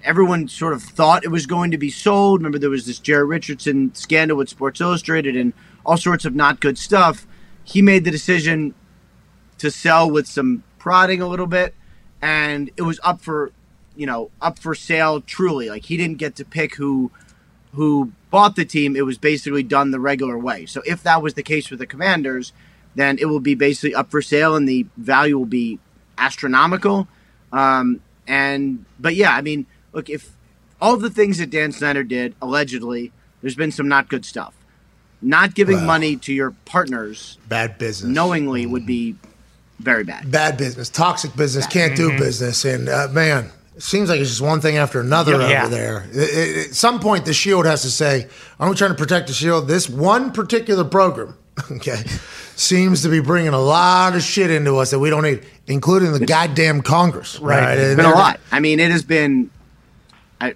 [0.04, 2.40] Everyone sort of thought it was going to be sold.
[2.40, 5.54] Remember, there was this Jerry Richardson scandal with Sports Illustrated and
[5.86, 7.28] all sorts of not good stuff.
[7.64, 8.74] He made the decision
[9.60, 11.76] to sell with some prodding a little bit,
[12.22, 13.52] and it was up for,
[14.00, 15.20] you know, up for sale.
[15.22, 17.12] Truly, like he didn't get to pick who
[17.74, 18.96] who bought the team.
[18.96, 20.66] It was basically done the regular way.
[20.66, 22.54] So if that was the case with the Commanders,
[22.96, 25.80] then it will be basically up for sale, and the value will be
[26.18, 27.08] astronomical.
[27.52, 30.32] Um, and but yeah, I mean, look, if
[30.82, 34.54] all the things that Dan Snyder did allegedly, there's been some not good stuff.
[35.22, 35.86] Not giving Well.
[35.86, 38.10] money to your partners Bad business.
[38.16, 39.16] knowingly would be
[39.80, 40.32] very bad.
[40.32, 40.88] Bad business.
[40.90, 41.68] Toxic business.
[41.68, 42.18] Can't do Mhm.
[42.20, 42.64] business.
[42.64, 43.50] And uh, man,
[43.80, 45.64] it seems like it's just one thing after another Yeah.
[45.66, 46.06] over there.
[46.14, 48.28] I- I- At some point, the Shield has to say,
[48.60, 51.36] "I'm trying to protect the Shield." This one particular program,
[51.72, 52.04] okay,
[52.58, 56.12] seems to be bringing a lot of shit into us that we don't need, including
[56.12, 57.40] the goddamn Congress.
[57.40, 57.64] Right.
[57.78, 58.42] And It's been a lot.
[58.52, 59.50] I mean, it has been
[60.42, 60.56] I,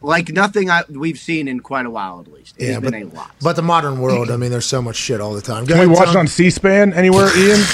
[0.00, 2.54] like nothing I, we've seen in quite a while, at least.
[2.56, 3.30] It Yeah, has but, a lot.
[3.42, 5.64] but the modern world, I mean, there's so much shit all the time.
[5.64, 6.18] Go Can we watch it Tom.
[6.18, 7.60] on C-SPAN anywhere, Ian?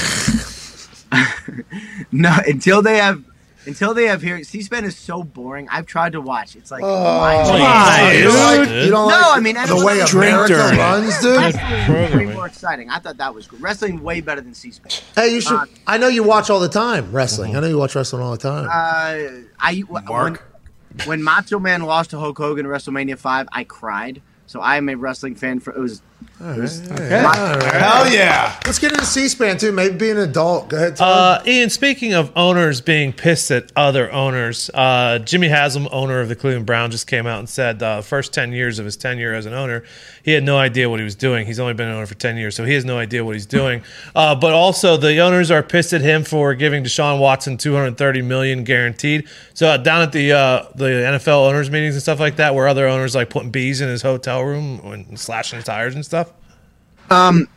[2.13, 3.23] No, until they have.
[3.67, 5.69] Until they have here, C-SPAN is so boring.
[5.71, 6.57] I've tried to watch.
[6.57, 7.43] It's like, Oh, why?
[7.45, 11.21] come on, You don't like- you don't no, like I mean the way America runs,
[11.21, 11.37] dude?
[11.37, 12.89] Wrestling way more exciting.
[12.89, 13.61] I thought that was good.
[13.61, 14.93] Wrestling way better than C-SPAN.
[15.15, 15.53] Hey, you should.
[15.59, 17.55] Uh, I know you watch all the time wrestling.
[17.57, 18.65] I know you watch wrestling all the time.
[18.67, 20.39] Uh, I when,
[21.05, 24.23] when Macho Man lost to Hulk Hogan at WrestleMania five, I cried.
[24.47, 25.61] So I am a wrestling fan.
[25.61, 26.03] For it was,
[26.41, 27.23] it was Okay.
[27.23, 28.57] my- All right.
[28.67, 29.73] Let's get into C-SPAN too.
[29.73, 30.69] Maybe be an adult.
[30.69, 31.09] Go ahead, Tom.
[31.11, 36.29] Uh, Ian, speaking of owners being pissed at other owners, uh, Jimmy Haslam, owner of
[36.29, 38.97] the Cleveland Browns, just came out and said uh, the first 10 years of his
[38.97, 39.83] tenure as an owner,
[40.23, 41.47] he had no idea what he was doing.
[41.47, 43.47] He's only been an owner for 10 years, so he has no idea what he's
[43.47, 43.83] doing.
[44.15, 48.65] Uh, but also, the owners are pissed at him for giving Deshaun Watson 230 million
[48.65, 49.29] guaranteed.
[49.55, 52.67] So uh, down at the uh, the NFL owners meetings and stuff like that, where
[52.67, 56.10] other owners like putting bees in his hotel room and slashing his tires and stuff.
[57.11, 57.49] Um,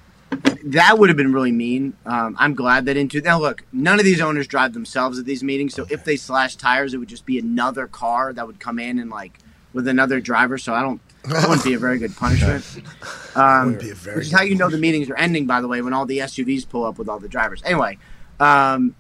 [0.65, 1.93] that would have been really mean.
[2.05, 3.39] Um, I'm glad that didn't now.
[3.39, 6.93] Look, none of these owners drive themselves at these meetings, so if they slash tires,
[6.93, 9.39] it would just be another car that would come in and like
[9.73, 10.57] with another driver.
[10.57, 11.01] So I don't.
[11.23, 12.65] That wouldn't be a very good punishment.
[13.35, 16.05] Um, which is how you know the meetings are ending, by the way, when all
[16.05, 17.63] the SUVs pull up with all the drivers.
[17.65, 17.97] Anyway,
[18.39, 18.93] um,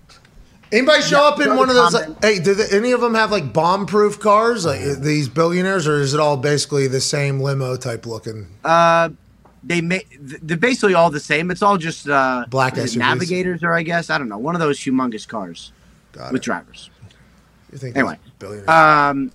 [0.73, 1.91] Anybody show yeah, up in one of those?
[1.91, 2.23] comment.
[2.23, 4.65] Like, hey, do the, any of them have like bomb-proof cars?
[4.65, 8.47] Like uh, these billionaires, or is it all basically the same limo type looking?
[8.63, 9.09] Uh,
[9.63, 11.49] they make they're basically all the same.
[11.51, 12.99] It's all just uh, Black is it SUVs.
[12.99, 15.71] navigators, or I guess I don't know, one of those humongous cars
[16.31, 16.89] with drivers.
[17.71, 18.19] You think Anyway,
[18.67, 19.31] um,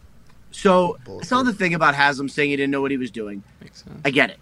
[0.51, 3.43] so I saw the thing about Haslam saying he didn't know what he was doing.
[4.05, 4.39] I get it.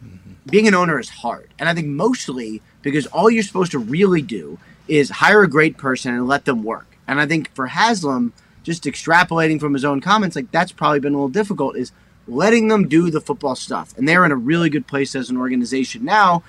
[0.47, 4.22] Being an owner is hard, and I think mostly because all you're supposed to really
[4.22, 6.97] do is hire a great person and let them work.
[7.09, 8.32] And I think for Haslam,
[8.62, 11.76] just extrapolating from his own comments, like that's probably been a little difficult.
[11.76, 11.93] Is
[12.29, 15.37] letting them do the football stuff, and they're in a really good place as an
[15.37, 16.43] organization now.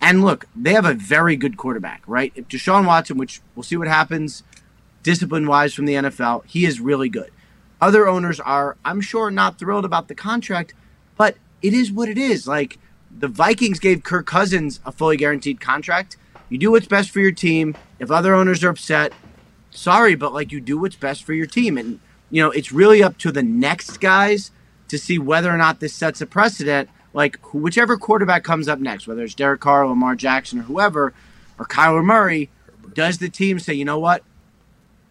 [0.00, 2.32] And look, they have a very good quarterback, right?
[2.34, 4.42] If Deshaun Watson, which we'll see what happens
[5.02, 7.30] discipline wise from the NFL, he is really good.
[7.80, 10.74] Other owners are, I'm sure, not thrilled about the contract,
[11.16, 12.46] but it is what it is.
[12.46, 12.78] Like
[13.16, 16.16] the Vikings gave Kirk Cousins a fully guaranteed contract.
[16.48, 17.76] You do what's best for your team.
[17.98, 19.12] If other owners are upset,
[19.70, 21.78] sorry, but like you do what's best for your team.
[21.78, 24.50] And, you know, it's really up to the next guys
[24.88, 26.88] to see whether or not this sets a precedent.
[27.14, 31.14] Like whichever quarterback comes up next, whether it's Derek Carr, Lamar Jackson, or whoever,
[31.58, 32.50] or Kyler Murray,
[32.94, 34.22] does the team say, you know what?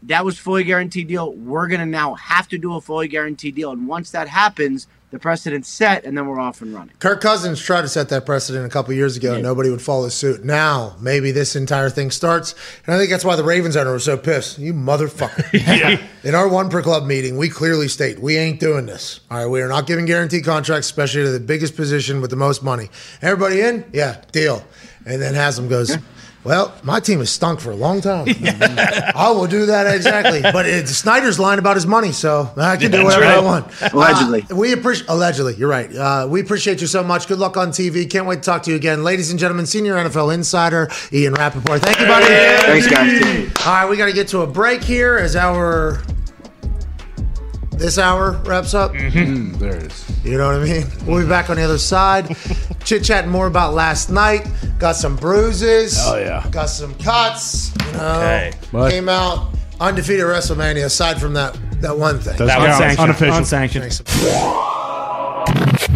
[0.03, 1.33] That was fully guaranteed deal.
[1.33, 5.19] We're gonna now have to do a fully guaranteed deal, and once that happens, the
[5.19, 6.93] precedent set, and then we're off and running.
[6.99, 9.35] Kirk Cousins tried to set that precedent a couple years ago.
[9.35, 10.43] and Nobody would follow suit.
[10.43, 12.53] Now, maybe this entire thing starts.
[12.85, 14.59] And I think that's why the Ravens owner was so pissed.
[14.59, 16.01] You motherfucker.
[16.23, 19.21] In our one per club meeting, we clearly state we ain't doing this.
[19.31, 19.45] All right.
[19.47, 22.89] We are not giving guaranteed contracts, especially to the biggest position with the most money.
[23.21, 23.85] Everybody in?
[23.93, 24.65] Yeah, deal.
[25.05, 25.95] And then Haslam goes,
[26.47, 28.25] Well, my team has stunk for a long time.
[29.13, 30.41] I will do that exactly.
[30.41, 33.67] But it's Snyder's lying about his money, so I can do whatever I want.
[33.91, 34.45] Allegedly.
[34.49, 35.55] Uh, we appreciate allegedly.
[35.55, 35.93] You're right.
[35.93, 37.27] Uh, we appreciate you so much.
[37.27, 38.09] Good luck on TV.
[38.09, 39.65] Can't wait to talk to you again, ladies and gentlemen.
[39.65, 41.81] Senior NFL insider Ian Rapoport.
[41.81, 42.25] Thank you, buddy.
[42.25, 43.67] Thanks, guys.
[43.67, 46.01] All right, we got to get to a break here as our
[47.77, 48.93] this hour wraps up.
[48.93, 50.25] Mm, there it is.
[50.25, 50.85] You know what I mean?
[51.05, 52.35] We'll be back on the other side,
[52.83, 54.47] chit chatting more about last night.
[54.79, 55.97] Got some bruises.
[56.01, 56.45] Oh, yeah.
[56.51, 57.71] Got some cuts.
[57.85, 58.51] You know, Okay.
[58.71, 58.91] What?
[58.91, 60.85] came out undefeated at WrestleMania.
[60.85, 62.37] Aside from that, that one thing.
[62.37, 62.67] Doesn't That count.
[62.67, 63.09] was Unsanctioned.
[63.09, 63.37] Unofficial.
[63.37, 63.83] Unsanctioned.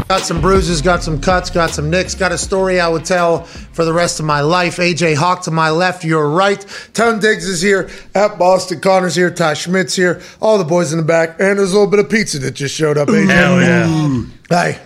[0.07, 3.43] Got some bruises, got some cuts, got some nicks, got a story I would tell
[3.45, 4.77] for the rest of my life.
[4.77, 6.65] AJ Hawk to my left, your right.
[6.93, 7.89] Tom Diggs is here.
[8.13, 9.31] At Boston Connor's here.
[9.31, 10.21] Ty Schmidt's here.
[10.41, 11.39] All the boys in the back.
[11.39, 13.07] And there's a little bit of pizza that just showed up.
[13.07, 13.29] AJ.
[13.29, 14.25] Hell yeah.
[14.49, 14.81] Hey.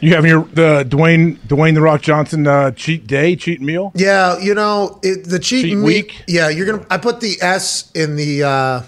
[0.00, 3.90] You having your the Dwayne Dwayne the Rock Johnson uh, cheat day, cheat meal?
[3.96, 6.22] Yeah, you know it, the cheat, Cheat me- week?
[6.28, 6.86] Yeah, you're gonna.
[6.88, 8.82] I put the S in the uh,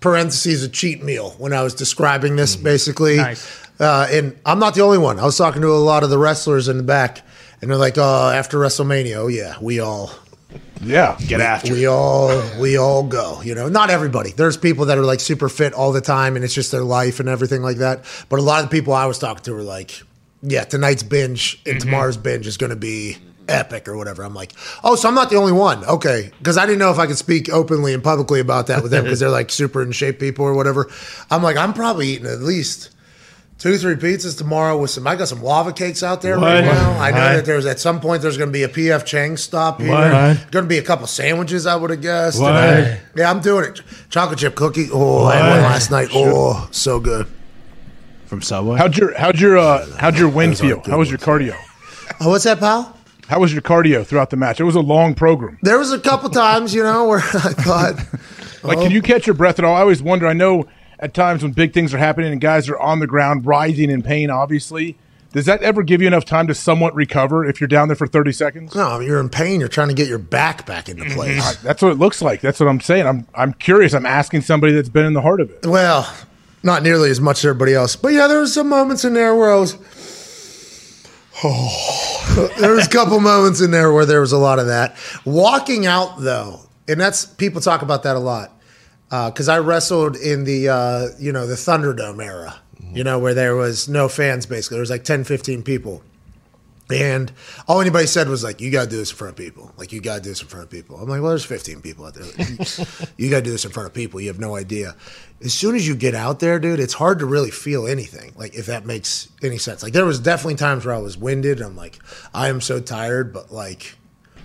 [0.00, 3.18] parentheses of cheat meal when I was describing this, basically.
[3.18, 3.63] Nice.
[3.84, 5.20] Uh, and I'm not the only one.
[5.20, 7.20] I was talking to a lot of the wrestlers in the back,
[7.60, 10.10] and they're like, "Oh, after WrestleMania, oh yeah, we all."
[10.82, 11.72] Yeah, Get after.
[11.72, 13.68] We all we all go, you know.
[13.68, 14.32] Not everybody.
[14.32, 17.20] There's people that are like super fit all the time, and it's just their life
[17.20, 18.04] and everything like that.
[18.28, 20.02] But a lot of the people I was talking to were like,
[20.42, 23.18] "Yeah, tonight's binge and tomorrow's binge is going to be
[23.48, 26.64] epic or whatever." I'm like, "Oh, so I'm not the only one." Okay, because I
[26.64, 29.28] didn't know if I could speak openly and publicly about that with them because they're
[29.28, 30.90] like super in shape people or whatever.
[31.30, 32.90] I'm like, I'm probably eating at least.
[33.58, 35.06] Two, three pizzas tomorrow with some.
[35.06, 36.98] I got some lava cakes out there right now.
[37.00, 37.32] I know What?
[37.36, 39.90] that there's at some point there's going to be a PF Chang stop here.
[39.90, 40.50] What?
[40.50, 42.40] Going to be a couple sandwiches, I would have guessed.
[42.40, 42.52] What?
[42.54, 43.80] And I- yeah, I'm doing it.
[44.10, 44.88] Chocolate chip cookie.
[44.92, 46.08] Oh, I had one last night.
[46.12, 47.26] Oh, so good.
[48.26, 48.76] From Subway.
[48.76, 50.82] How'd your how'd your uh, how'd your win Those are feel?
[50.86, 51.56] How was your cardio?
[52.20, 52.96] Oh, what's that, pal?
[53.28, 54.60] How was your cardio throughout the match?
[54.60, 55.58] It was a long program.
[55.62, 57.94] There was a couple times, you know, where I thought,
[58.62, 59.74] Like, can you catch your breath at all?
[59.76, 60.26] I always wonder.
[60.26, 60.66] I know
[60.98, 64.02] at times when big things are happening and guys are on the ground, writhing in
[64.02, 64.30] pain.
[64.30, 64.96] Obviously,
[65.32, 68.06] does that ever give you enough time to somewhat recover if you're down there for
[68.06, 68.74] thirty seconds?
[68.74, 69.58] no, you're in pain.
[69.58, 71.14] You're trying to get your back back into mm-hmm.
[71.14, 71.56] place.
[71.56, 72.40] That's what it looks like.
[72.40, 73.06] That's what I'm saying.
[73.06, 73.94] I'm I'm curious.
[73.94, 75.66] I'm asking somebody that's been in the heart of it.
[75.66, 76.12] Well,
[76.62, 79.34] not nearly as much as everybody else, but yeah, there was some moments in there
[79.34, 79.76] where I was.
[81.42, 84.96] Oh, there was a couple moments in there where there was a lot of that.
[85.24, 88.52] Walking out though, and that's people talk about that a lot
[89.30, 92.60] because I wrestled in the uh, you know the Thunderdome era,
[92.92, 94.76] you know where there was no fans basically.
[94.76, 96.02] There was like 10, 15 people.
[96.90, 97.32] And
[97.66, 99.72] all anybody said was like, "You got to do this in front of people.
[99.78, 101.80] Like, you got to do this in front of people." I'm like, "Well, there's 15
[101.80, 102.26] people out there.
[103.16, 104.20] you got to do this in front of people.
[104.20, 104.94] You have no idea."
[105.42, 108.32] As soon as you get out there, dude, it's hard to really feel anything.
[108.36, 109.82] Like, if that makes any sense.
[109.82, 111.62] Like, there was definitely times where I was winded.
[111.62, 111.98] I'm like,
[112.34, 113.96] I am so tired, but like,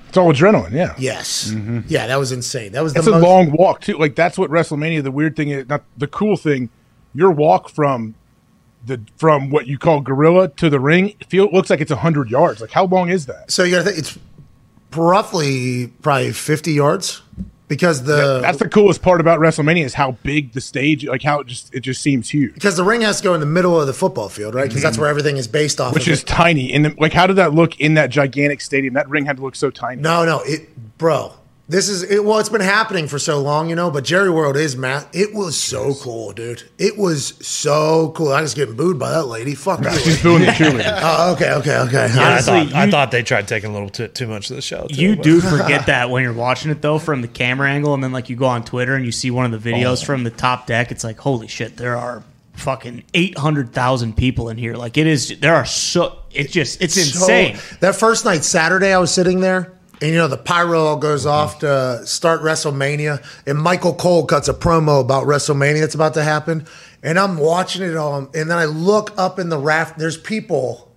[0.09, 0.71] It's all adrenaline.
[0.71, 0.95] Yeah.
[0.97, 1.81] yes, mm-hmm.
[1.87, 2.73] yeah, that was insane.
[2.73, 3.23] That was the It's a most.
[3.23, 3.97] long walk too.
[3.97, 5.03] Like that's what WrestleMania.
[5.03, 6.69] The weird thing is not the cool thing.
[7.13, 8.15] Your walk from
[8.85, 12.59] the from what you call gorilla to the ring feel looks like it's hundred yards.
[12.61, 13.51] Like how long is that?
[13.51, 14.17] so you got to think it's
[14.95, 17.21] roughly probably 50 yards
[17.69, 21.05] because the That's the coolest part about WrestleMania is how big the stage.
[21.05, 23.39] Like how it just it just seems huge, because the ring has to go in
[23.39, 24.67] the middle of the football field, right?
[24.67, 25.03] Because that's mm-hmm.
[25.03, 25.93] where everything is based off.
[25.93, 26.27] which of is it.
[26.27, 26.73] tiny.
[26.73, 28.95] And like how did that look in that gigantic stadium?
[28.95, 30.01] That ring had to look so tiny.
[30.01, 31.33] No, no, it, bro.
[31.69, 32.39] This is it, well.
[32.39, 33.91] It's been happening for so long, you know.
[33.91, 35.05] But Jerry World is man.
[35.13, 36.63] It was so cool, dude.
[36.79, 38.33] It was so cool.
[38.33, 39.53] I was getting booed by that lady.
[39.53, 40.01] Fuck that.
[40.01, 40.99] She's booing the cheerleader.
[41.01, 42.11] Oh, okay, okay, okay.
[42.13, 44.49] Yeah, I, Honestly, thought, I you- thought they tried taking a little too, too much
[44.49, 44.87] of the show.
[44.87, 47.93] Too, You but- do forget that when you're watching it though from the camera angle,
[47.93, 50.05] and then like you go on Twitter and you see one of the videos oh.
[50.05, 50.91] from the top deck.
[50.91, 54.73] It's like holy shit, there are fucking eight hundred thousand people in here.
[54.73, 57.59] Like it is, there are so it's just it's So- insane.
[57.79, 59.71] that first night, Saturday, I was sitting there,
[60.01, 61.31] and you know the pyro all goes mm-hmm.
[61.31, 66.23] off to start WrestleMania, and Michael Cole cuts a promo about WrestleMania that's about to
[66.23, 66.65] happen,
[67.03, 69.97] and I'm watching it all, and then I look up in the raft.
[69.97, 70.89] There's people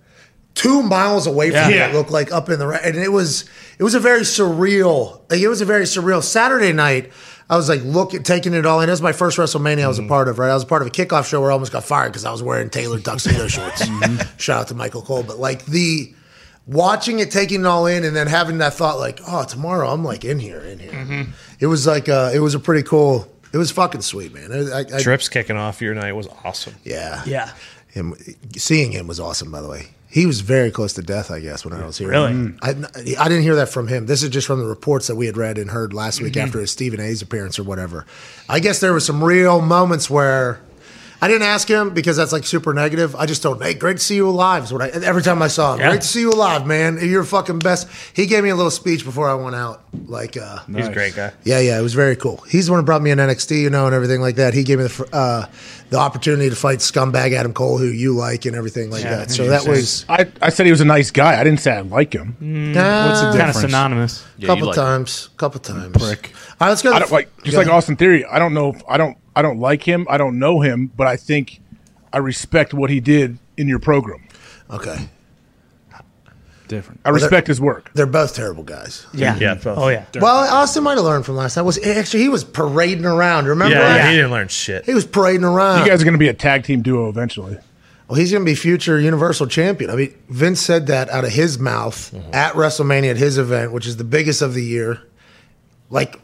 [0.55, 1.87] two miles away from me Yeah.
[1.87, 3.45] that look like up in the raft, and it was
[3.77, 5.21] it was a very surreal.
[5.29, 7.11] Like it was a very surreal Saturday night.
[7.49, 8.89] I was like looking, taking it all in.
[8.89, 10.09] It was my first WrestleMania I was a mm-hmm.
[10.09, 10.49] part of, right?
[10.49, 12.31] I was a part of a kickoff show where I almost got fired because I
[12.31, 13.85] was wearing tailored tuxedo shorts.
[13.85, 14.37] Mm-hmm.
[14.37, 15.23] Shout out to Michael Cole.
[15.23, 16.13] But like the
[16.65, 20.03] watching it, taking it all in, and then having that thought, like, oh, tomorrow I'm
[20.03, 20.91] like in here, in here.
[20.91, 21.31] Mm-hmm.
[21.59, 23.27] It was like, uh, it was a pretty cool.
[23.51, 24.51] It was fucking sweet, man.
[24.51, 26.75] I, I, I- Trips kicking off your night was awesome.
[26.83, 27.51] yeah, Yeah,
[27.89, 28.15] Him
[28.57, 29.51] seeing him was awesome.
[29.51, 31.29] By the way, he was very close to death.
[31.29, 32.09] I guess when I was here.
[32.09, 32.31] Really?
[32.31, 32.57] Mm.
[32.61, 32.69] I,
[33.23, 34.05] I didn't hear that from him.
[34.07, 36.47] This is just from the reports that we had read and heard last week mm-hmm.
[36.47, 38.05] after his Stephen A's appearance or whatever.
[38.49, 40.61] I guess there were some real moments where.
[41.23, 43.15] I didn't ask him because that's like super negative.
[43.15, 45.41] I just told him, "Hey, great to see you alive." Is what I every time
[45.41, 45.79] I saw him.
[45.79, 45.91] Yeah.
[45.91, 46.99] Great to see you alive, man.
[47.01, 47.87] You're fucking best.
[48.13, 49.85] He gave me a little speech before I went out.
[50.05, 51.31] Like, uh, He's a great guy.
[51.45, 52.43] yeah, yeah, it was very cool.
[52.49, 54.53] He's the one who brought me in NXT, you know, and everything like that.
[54.53, 55.45] He gave me the uh,
[55.93, 59.17] the opportunity to fight scumbag Adam Cole, who you like, and everything like Yeah.
[59.17, 59.31] that.
[59.31, 61.39] So that was I, I said he was a nice guy.
[61.39, 62.29] I didn't say I like him.
[62.75, 63.59] uh, What's the Kind of difference?
[63.59, 64.25] synonymous.
[64.39, 65.95] Yeah, couple like- times, couple times.
[65.95, 66.31] Prick.
[66.59, 66.89] All right, let's go.
[66.89, 67.77] to I the- don't like just go like ahead.
[67.77, 68.25] Austin Theory.
[68.25, 68.69] I don't know.
[68.73, 69.17] If, I don't.
[69.35, 70.07] I don't like him.
[70.09, 71.59] I don't know him, but I think
[72.11, 74.23] I respect what he did in your program.
[74.71, 75.09] Okay,
[76.73, 77.01] Different.
[77.05, 77.91] I respect his work.
[77.93, 79.05] they're both terrible guys.
[79.13, 79.37] Yeah.
[79.37, 79.77] Yeah, both.
[79.77, 80.05] Oh yeah.
[80.15, 81.65] Well, Austin might have learned from last time.
[81.65, 83.45] Was actually he was parading around.
[83.45, 83.75] Remember?
[83.75, 84.09] Yeah, that?
[84.09, 84.83] he didn't learn shit.
[84.85, 85.79] He was parading around.
[85.79, 87.57] You guys are going to be a tag team duo eventually.
[88.07, 89.91] Well, he's going to be future Universal Champion.
[89.91, 92.33] I mean, Vince said that out of his mouth Mm-hmm.
[92.33, 94.99] at WrestleMania at his event, which is the biggest of the year.
[95.91, 96.19] Like,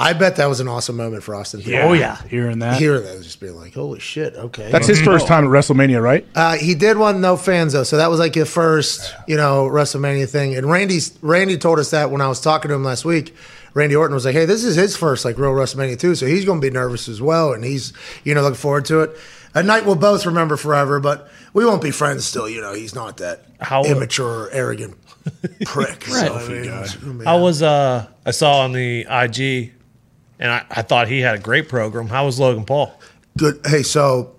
[0.00, 1.60] I bet that was an awesome moment for Austin.
[1.60, 1.82] Theory.
[1.82, 2.22] Oh yeah.
[2.28, 2.78] Hearing that.
[2.78, 4.70] Hearing that just being like, holy shit, okay.
[4.70, 6.24] That's his first time at WrestleMania, right?
[6.36, 9.66] Uh, he did one no fans though, so that was like his first, you know,
[9.68, 10.54] WrestleMania thing.
[10.56, 13.34] And Randy, Randy told us that when I was talking to him last week.
[13.74, 16.44] Randy Orton was like, "Hey, this is his first like real WrestleMania too, so he's
[16.46, 17.92] going to be nervous as well, and he's,
[18.24, 19.16] you know, looking forward to it.
[19.54, 22.48] A night we'll both remember forever, but we won't be friends still.
[22.48, 24.96] You know, he's not that How- immature, arrogant
[25.66, 26.04] prick.
[26.08, 28.06] So, I mean, it's gonna be- was uh?
[28.24, 29.74] I saw on the IG,
[30.38, 32.08] and I, I thought he had a great program.
[32.08, 32.92] How was Logan Paul?
[33.36, 33.60] good?
[33.66, 34.34] Hey, so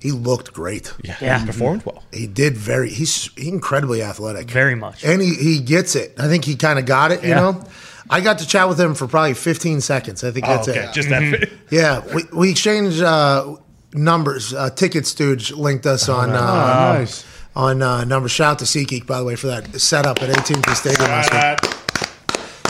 [0.00, 0.92] he looked great.
[1.02, 1.38] Yeah, Yeah.
[1.40, 2.04] he performed well.
[2.12, 2.90] He did very.
[2.90, 4.50] He's incredibly athletic.
[4.50, 5.04] Very much.
[5.04, 6.14] and he, he gets it.
[6.18, 7.22] I think he kind of got it.
[7.22, 7.40] You Yeah.
[7.40, 7.64] know,
[8.10, 10.22] I got to chat with him for probably 15 seconds.
[10.24, 10.92] I think Oh, that's okay, it.
[10.92, 11.22] just that.
[11.22, 11.54] Mm-hmm.
[11.74, 13.56] yeah, we, we exchanged uh,
[13.92, 14.54] numbers.
[14.54, 17.24] Uh, Ticket Stooge linked us on uh, Oh, nice.
[17.56, 18.30] on uh, numbers.
[18.32, 21.77] Shout out to SeatGeek by the way for that setup at AT&T Stadium last week.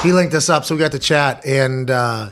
[0.02, 1.44] He linked us up, so we got to chat.
[1.44, 2.30] And uh,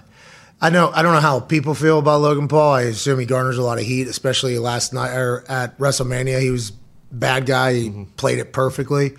[0.61, 2.75] I know I don't know how people feel about Logan Paul.
[2.75, 6.41] I assume he garners a lot of heat, especially last night or at WrestleMania.
[6.41, 6.73] He was
[7.11, 7.75] bad guy.
[7.75, 8.05] He Mm-hmm.
[8.17, 9.12] played it perfectly.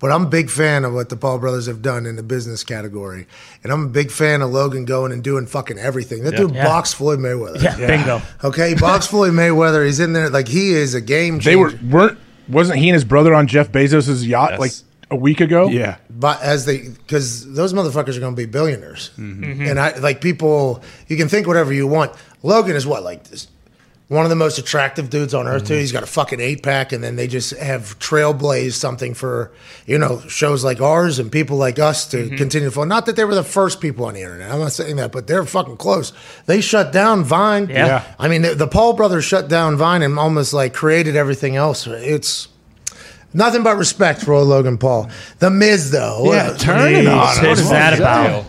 [0.00, 2.64] But I'm a big fan of what the Paul brothers have done in the business
[2.64, 3.28] category,
[3.62, 6.24] and I'm a big fan of Logan going and doing fucking everything.
[6.24, 6.64] That dude Yeah.
[6.64, 7.62] boxed Floyd Mayweather.
[7.62, 7.76] Yeah.
[7.86, 8.20] Bingo.
[8.42, 9.86] Okay, he boxed Floyd Mayweather.
[9.86, 11.50] He's in there like he is a game changer.
[11.76, 14.60] They were weren't wasn't he and his brother on Jeff Bezos' yacht Yes.
[14.60, 14.72] like
[15.12, 15.68] a week ago?
[15.68, 15.98] Yeah.
[16.10, 19.10] but as they because those motherfuckers are going to be billionaires.
[19.10, 19.44] Mm-hmm.
[19.44, 19.66] Mm-hmm.
[19.68, 22.12] And i like people you can think whatever you want.
[22.42, 23.46] Logan is what like this
[24.08, 25.72] one of the most attractive dudes on earth too.
[25.72, 25.80] Mm-hmm.
[25.80, 29.52] He's got a fucking eight pack and then they just have trailblazed something for
[29.86, 32.86] you know shows like ours and people like us to continue to follow.
[32.86, 34.50] Not that they were the first people on the internet.
[34.50, 36.12] I'm not saying that but they're fucking close.
[36.46, 37.68] They shut down vine.
[37.68, 37.86] Yeah.
[37.86, 38.14] Yeah.
[38.18, 41.86] i mean the, the paul brothers shut down vine and almost like created everything else.
[41.86, 42.48] It's
[43.34, 45.08] Nothing but respect for old Logan Paul.
[45.38, 46.32] The Miz, though.
[46.32, 47.16] Yeah, uh, turn it on.
[47.16, 48.44] What is that about?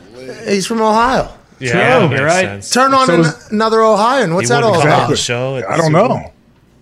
[0.47, 1.29] He's from Ohio.
[1.59, 2.41] Yeah, True, you're right.
[2.45, 2.69] sense.
[2.71, 4.33] Turn on So an- is- another Ohioan.
[4.35, 5.09] What's that all wouldn't come on about?
[5.09, 5.55] the show.
[5.55, 6.09] I don't Super Bowl.
[6.09, 6.33] know.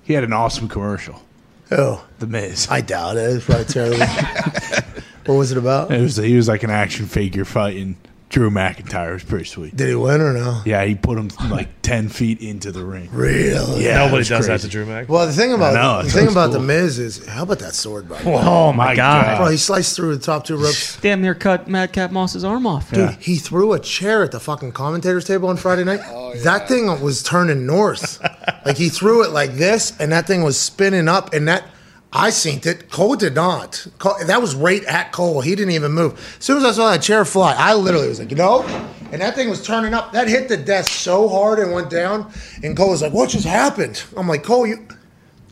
[0.03, 1.21] He had an awesome commercial.
[1.69, 1.97] Who?
[2.19, 2.67] The Miz.
[2.71, 3.29] I doubt it.
[3.35, 3.97] It's probably terrible.
[5.25, 5.91] what was it about?
[5.91, 7.95] It was he was like an action figure fighting
[8.31, 9.13] Drew McIntyre.
[9.13, 9.75] Was pretty sweet.
[9.75, 10.61] Did he win or no?
[10.65, 13.09] Yeah, he put him like ten feet into the ring.
[13.11, 13.83] Really?
[13.85, 15.09] Yeah, Nobody was does that to Drew Mac.
[15.09, 16.59] Well, the thing about know, the thing was about the.
[16.59, 18.21] Miz is how about that sword, by?
[18.25, 19.25] Oh my My god.
[19.25, 19.37] God.
[19.39, 20.99] Bro, he sliced through the top two ropes.
[21.01, 22.89] Damn near cut Madcap Moss's arm off.
[22.91, 25.99] Dude, he threw a chair at the fucking commentators table on Friday night.
[26.13, 28.21] Oh, that thing was turning north.
[28.65, 31.65] like he threw it like this, and that thing was spinning up, and that
[32.13, 32.89] I seen it.
[32.89, 33.87] Cole did not.
[33.97, 35.41] Cole, that was right at Cole.
[35.41, 36.13] He didn't even move.
[36.39, 38.63] As soon as I saw that chair fly, I literally was like, no.
[39.11, 40.11] And that thing was turning up.
[40.11, 42.31] That hit the desk so hard and went down.
[42.63, 44.03] And Cole was like, what just happened?
[44.17, 44.87] I'm like, Cole, you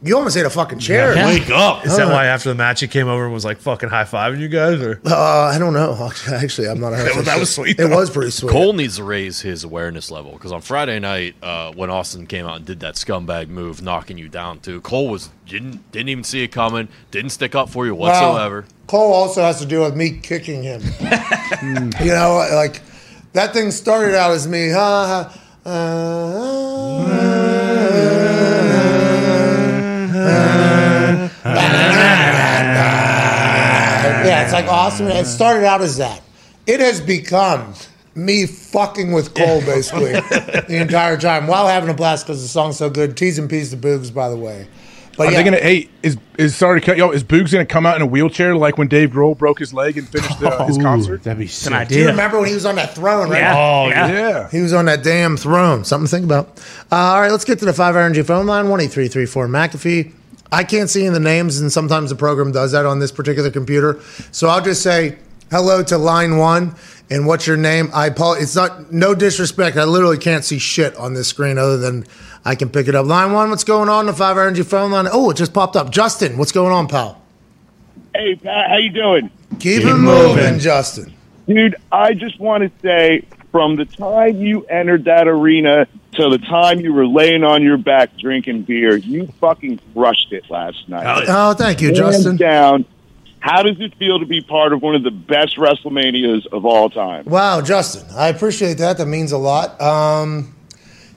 [0.01, 1.15] you almost hit a fucking chair.
[1.15, 1.25] Yeah.
[1.27, 1.85] Wake up!
[1.85, 4.39] Is that why after the match he came over and was like fucking high fiving
[4.39, 4.79] you guys?
[4.81, 6.09] Or Uh, I don't know.
[6.31, 6.93] Actually, I'm not.
[6.93, 7.95] a That- that was sweet, It though.
[7.97, 8.51] was pretty sweet.
[8.51, 12.45] Cole needs to raise his awareness level because on Friday night, uh, when Austin came
[12.45, 16.23] out and did that scumbag move, knocking you down too, Cole was didn't didn't even
[16.23, 18.65] see it coming, didn't stick up for you Well, whatsoever.
[18.87, 20.81] Cole also has to deal with me kicking him.
[22.01, 22.81] you know, like
[23.33, 25.29] that thing started out as me, ha
[25.65, 25.69] ha.
[25.69, 27.28] uh,
[34.25, 35.07] yeah, it's like awesome.
[35.07, 36.21] It started out as that.
[36.67, 37.73] It has become
[38.15, 42.77] me fucking with Cole basically the entire time while having a blast because the song's
[42.77, 43.15] so good.
[43.17, 44.67] T's and P's to Boogs, by the way.
[45.17, 45.57] But Are yeah, they gonna?
[45.57, 47.13] Hey, is is sorry to cut you off?
[47.13, 49.97] Is Boogs gonna come out in a wheelchair like when Dave Grohl broke his leg
[49.97, 51.23] and finished the, his Ooh, concert?
[51.23, 51.73] That'd be It's sick.
[51.73, 52.11] an do you idea.
[52.11, 53.39] remember when he was on that throne, right?
[53.39, 53.57] Yeah.
[53.57, 54.07] Oh, yeah.
[54.07, 54.49] Yeah.
[54.49, 55.83] He was on that damn throne.
[55.83, 56.57] Something to think about.
[56.89, 59.25] Uh, all right, let's get to the five energy phone line one eight three three
[59.25, 60.13] four McAfee.
[60.51, 63.51] I can't see in the names, and sometimes the program does that on this particular
[63.51, 63.99] computer.
[64.31, 65.17] So I'll just say
[65.51, 66.75] hello to line one,
[67.11, 67.89] And what's your name?
[67.93, 68.35] I Paul.
[68.35, 69.77] It's not no disrespect.
[69.77, 72.05] I literally can't see shit on this screen other than
[72.45, 73.05] I can pick it up.
[73.05, 74.05] Line one, what's going on?
[74.05, 75.07] The five energy phone line.
[75.11, 75.89] Oh, it just popped up.
[75.91, 77.21] Justin, what's going on, pal?
[78.15, 79.31] Hey Pat, how you doing?
[79.59, 81.13] Keep, it moving, Justin.
[81.47, 85.87] Dude, I just want to say from the time you entered that arena
[86.19, 90.49] to the time you were laying on your back drinking beer, you fucking crushed it
[90.49, 91.25] last night.
[91.27, 92.35] Oh, thank you, Hands Justin.
[92.37, 92.85] down.
[93.41, 96.89] How does it feel to be part of one of the best WrestleManias of all
[96.89, 97.23] time?
[97.25, 98.97] Wow, Justin, I appreciate that.
[98.97, 99.79] That means a lot.
[99.81, 100.55] Um,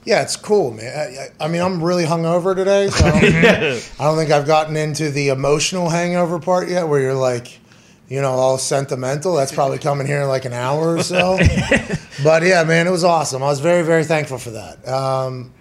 [0.05, 0.85] yeah, it's cool, man.
[0.97, 3.05] I, I- I mean, I'm really hungover today, so
[3.99, 7.59] I don't think I've gotten into the emotional hangover part yet, where you're like,
[8.13, 9.33] you know, all sentimental.
[9.33, 11.39] That's probably coming here in like an hour or so.
[12.23, 13.41] but yeah, man, it was awesome.
[13.41, 14.87] I was very, very thankful for that.
[14.87, 15.51] Um,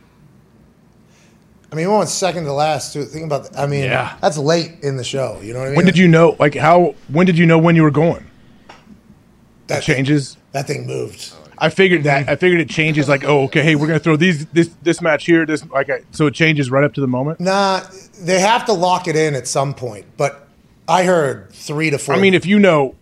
[1.72, 2.92] I mean, we went second to last.
[2.92, 3.04] Too.
[3.06, 3.58] Think about that.
[3.58, 4.18] I mean, Yeah.
[4.20, 5.40] that's late in the show.
[5.42, 5.76] You know what I mean?
[5.76, 6.36] When did you know?
[6.38, 6.94] Like how?
[7.08, 8.26] When did you know when you were going?
[8.68, 10.36] That That- changes.
[10.52, 11.32] that thing moved?
[11.56, 12.28] I figured that.
[12.28, 13.08] I figured it changes.
[13.08, 15.46] Like, oh, okay, hey, we're gonna throw these this this match here.
[15.46, 17.40] This like, I, so it changes right up to the moment.
[17.40, 17.80] Nah,
[18.20, 20.04] they have to lock it in at some point.
[20.18, 20.48] But
[20.92, 22.14] I heard three to four.
[22.14, 22.94] I mean, if you know,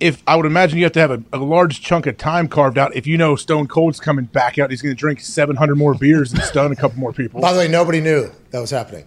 [0.00, 2.78] if I would imagine you have to have a, a large chunk of time carved
[2.78, 2.96] out.
[2.96, 5.94] If you know Stone Cold's coming back out, he's going to drink seven hundred more
[5.94, 7.42] beers and stun a couple more people.
[7.42, 9.04] By the way, nobody knew that was happening.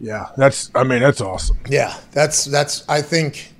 [0.00, 0.70] Yeah, that's.
[0.74, 1.58] I mean, that's awesome.
[1.68, 2.88] Yeah, that's that's.
[2.88, 3.52] I think,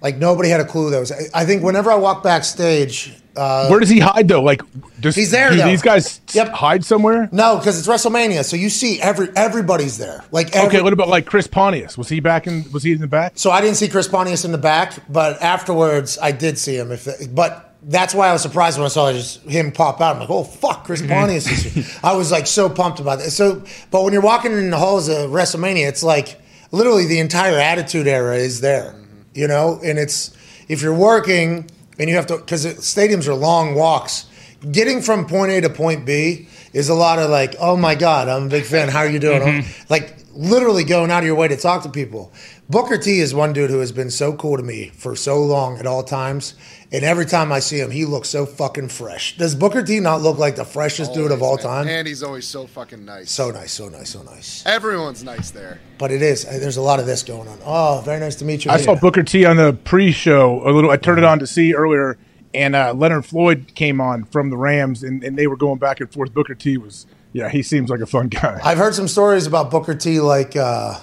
[0.00, 1.12] like nobody had a clue that was.
[1.34, 4.42] I think whenever I walk backstage, uh, Where does he hide though?
[4.42, 4.62] Like,
[5.00, 5.66] does He's there, do though.
[5.66, 6.48] these guys Yep.
[6.50, 7.28] hide somewhere?
[7.32, 10.22] no, because it's WrestleMania, so you see every everybody's there.
[10.30, 11.96] Like every, Okay, what about like Chris Pontius?
[11.98, 12.64] Was he back in?
[12.72, 13.32] Was he in the back?
[13.36, 16.92] So I didn't see Chris Pontius in the back, but afterwards I did see him.
[16.92, 20.14] If but that's why I was surprised when I saw just him pop out.
[20.14, 21.84] I'm like, oh fuck, Chris Pontius is here.
[22.04, 23.30] I was like so pumped about that.
[23.30, 27.58] So, but when you're walking in the halls of WrestleMania, it's like literally the entire
[27.58, 28.94] Attitude Era is there,
[29.34, 29.80] you know.
[29.82, 30.36] And it's
[30.68, 31.68] if you're working
[31.98, 34.26] and you have to because stadiums are long walks.
[34.70, 38.28] Getting from point A to point B is a lot of like, oh my god,
[38.28, 38.88] I'm a big fan.
[38.88, 39.42] How are you doing?
[39.42, 39.82] Mm-hmm.
[39.90, 42.32] Like literally going out of your way to talk to people.
[42.70, 45.78] Booker T is one dude who has been so cool to me for so long
[45.78, 46.54] at all times.
[46.94, 49.38] And every time I see him, he looks so fucking fresh.
[49.38, 51.64] Does Booker T not look like the freshest dude of all man.
[51.64, 51.88] time?
[51.88, 53.30] And he's always so fucking nice.
[53.30, 54.66] So nice, so nice, so nice.
[54.66, 55.80] Everyone's nice there.
[55.96, 56.44] But it is.
[56.44, 57.58] uh, There's a lot of this going on.
[57.64, 58.70] Oh, very nice to meet you.
[58.70, 60.90] I saw Booker T on the pre-show a little.
[60.90, 62.18] I turned it on to see earlier,
[62.52, 66.00] and uh, Leonard Floyd came on from the Rams, and, and they were going back
[66.00, 66.34] and forth.
[66.34, 68.60] Booker T was, yeah, he seems like a fun guy.
[68.62, 70.98] I've heard some stories about Booker T, like, uh,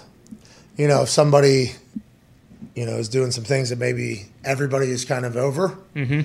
[0.77, 1.71] you know, if somebody,
[2.75, 5.77] you know, is doing some things that maybe everybody is kind of over.
[5.95, 6.21] Mm-hmm.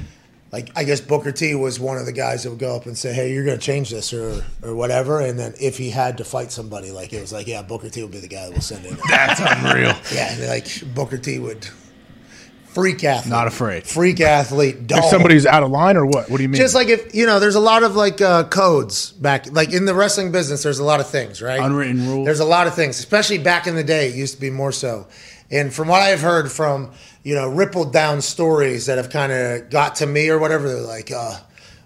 [0.53, 2.97] Like, I guess Booker T was one of the guys that would go up and
[2.97, 5.21] say, hey, you're going to change this or, or whatever.
[5.21, 8.03] And then if he had to fight somebody, like, it was like, yeah, Booker T
[8.03, 8.97] would be the guy that will send in.
[9.09, 9.97] That's unreal.
[10.15, 11.67] yeah, and like, Booker T would
[12.75, 13.31] freak athlete.
[13.31, 13.87] Not afraid.
[13.87, 14.77] Freak athlete.
[14.91, 16.29] If somebody's out of line or what?
[16.29, 16.61] What do you mean?
[16.61, 19.87] Just like if you know, there's a lot of like uh, codes back, like in
[19.87, 20.63] the wrestling business.
[20.63, 21.61] There's a lot of things, right?
[21.61, 22.27] Unwritten rules.
[22.27, 24.09] There's a lot of things, especially back in the day.
[24.09, 25.07] It used to be more so.
[25.51, 26.93] And from what I've heard from
[27.23, 30.83] you know rippled down stories that have kind of got to me or whatever, they're
[30.83, 31.39] like, uh,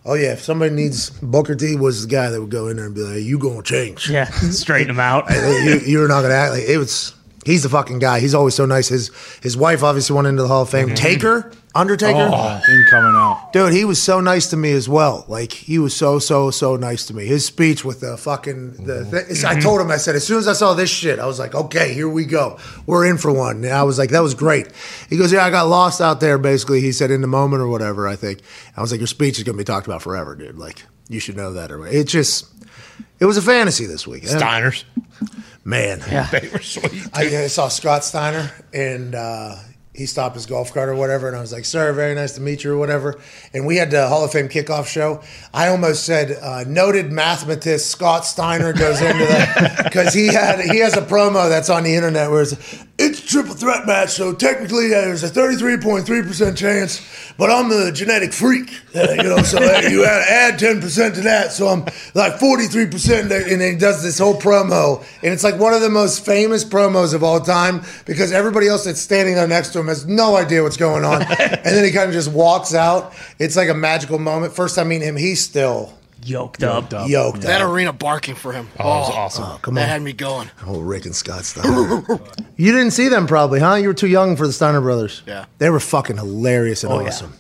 [0.05, 2.87] oh yeah, if somebody needs Booker T was the guy that would go in there
[2.87, 4.09] and be like, you gonna change?
[4.09, 5.29] Yeah, straighten him out.
[5.31, 7.15] you, you're not gonna act like it was.
[7.45, 8.21] He's the fucking guy.
[8.21, 8.89] He's always so nice.
[8.89, 9.11] His
[9.43, 10.95] his wife obviously went into the Hall of Fame.
[10.95, 12.19] Taker, Undertaker.
[12.33, 13.53] Oh, him coming out.
[13.53, 15.25] Dude, he was so nice to me as well.
[15.29, 17.27] Like he was so so so nice to me.
[17.27, 19.05] His speech with the fucking the.
[19.29, 21.39] Th- I told him I said as soon as I saw this shit, I was
[21.39, 22.59] like, okay, here we go.
[22.87, 23.65] We're in for one.
[23.65, 24.69] And I was like, that was great.
[25.09, 26.37] He goes, yeah, I got lost out there.
[26.39, 28.09] Basically, he said in the moment or whatever.
[28.09, 28.41] I think
[28.77, 30.59] I was like, your speech is gonna be talked about forever, dude.
[30.59, 31.71] Like you should know that.
[31.71, 32.47] Or it just.
[33.21, 34.25] It was a fantasy this week.
[34.25, 34.85] Steiners.
[35.65, 36.29] Man, Yeah.
[36.33, 37.09] They were sweet.
[37.13, 39.57] I, I saw Scott Steiner and uh,
[39.99, 41.27] he stopped his golf cart or whatever.
[41.27, 43.19] And I was like, sir, very nice to meet you or whatever.
[43.53, 45.21] And we had the Hall of Fame kickoff show.
[45.53, 50.79] I almost said, uh, noted mathematist Scott Steiner goes into that because he had he
[50.79, 54.11] has a promo that's on the internet where it's, it's a triple threat match.
[54.11, 58.71] So technically uh, there's a 33.3% chance, but I'm a genetic freak.
[58.95, 61.51] Uh, you know, so uh, you add, add 10% to that.
[61.51, 61.81] So I'm
[62.15, 63.21] like 43%.
[63.23, 63.31] And
[63.61, 65.05] then he does this whole promo.
[65.25, 68.85] And it's like one of the most famous promos of all time because everybody else
[68.85, 71.23] that's standing there next to him has no idea what's going on.
[71.23, 73.13] and then he kind of just walks out.
[73.39, 74.53] It's like a magical moment.
[74.55, 76.91] First time meeting him, he's still Yoked up.
[77.09, 77.69] yoked That up.
[77.71, 78.69] arena barking for him.
[78.79, 79.45] Oh, it was oh, awesome.
[79.45, 79.89] Oh, come That on.
[79.89, 80.51] had me going.
[80.67, 82.03] Oh, Rick and Scott Steiner.
[82.57, 83.75] you didn't see them probably, huh?
[83.77, 85.23] You were too young for the Steiner brothers.
[85.27, 85.45] Yeah.
[85.59, 87.33] They were fucking hilarious and Oh, awesome.
[87.33, 87.39] They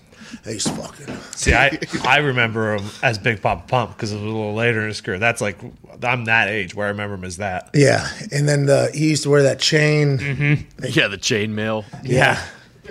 [0.51, 1.17] used to fucking.
[1.33, 4.81] See, I, I remember him as Big Papa Pump because it was a little later
[4.83, 5.19] in his career.
[5.19, 5.59] That's like
[6.03, 7.71] I'm that age where I remember him as that.
[7.75, 8.09] Yeah.
[8.33, 10.67] And then the, he used to wear that chain.
[10.83, 11.85] Yeah, the chainmail.
[12.05, 12.43] Yeah.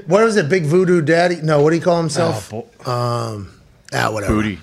[0.06, 0.50] what was it?
[0.50, 1.38] Big Voodoo Daddy?
[1.42, 2.54] No, what do you call himself?
[2.54, 3.52] Oh, um,
[3.94, 4.34] ah, whatever.
[4.34, 4.60] Booty.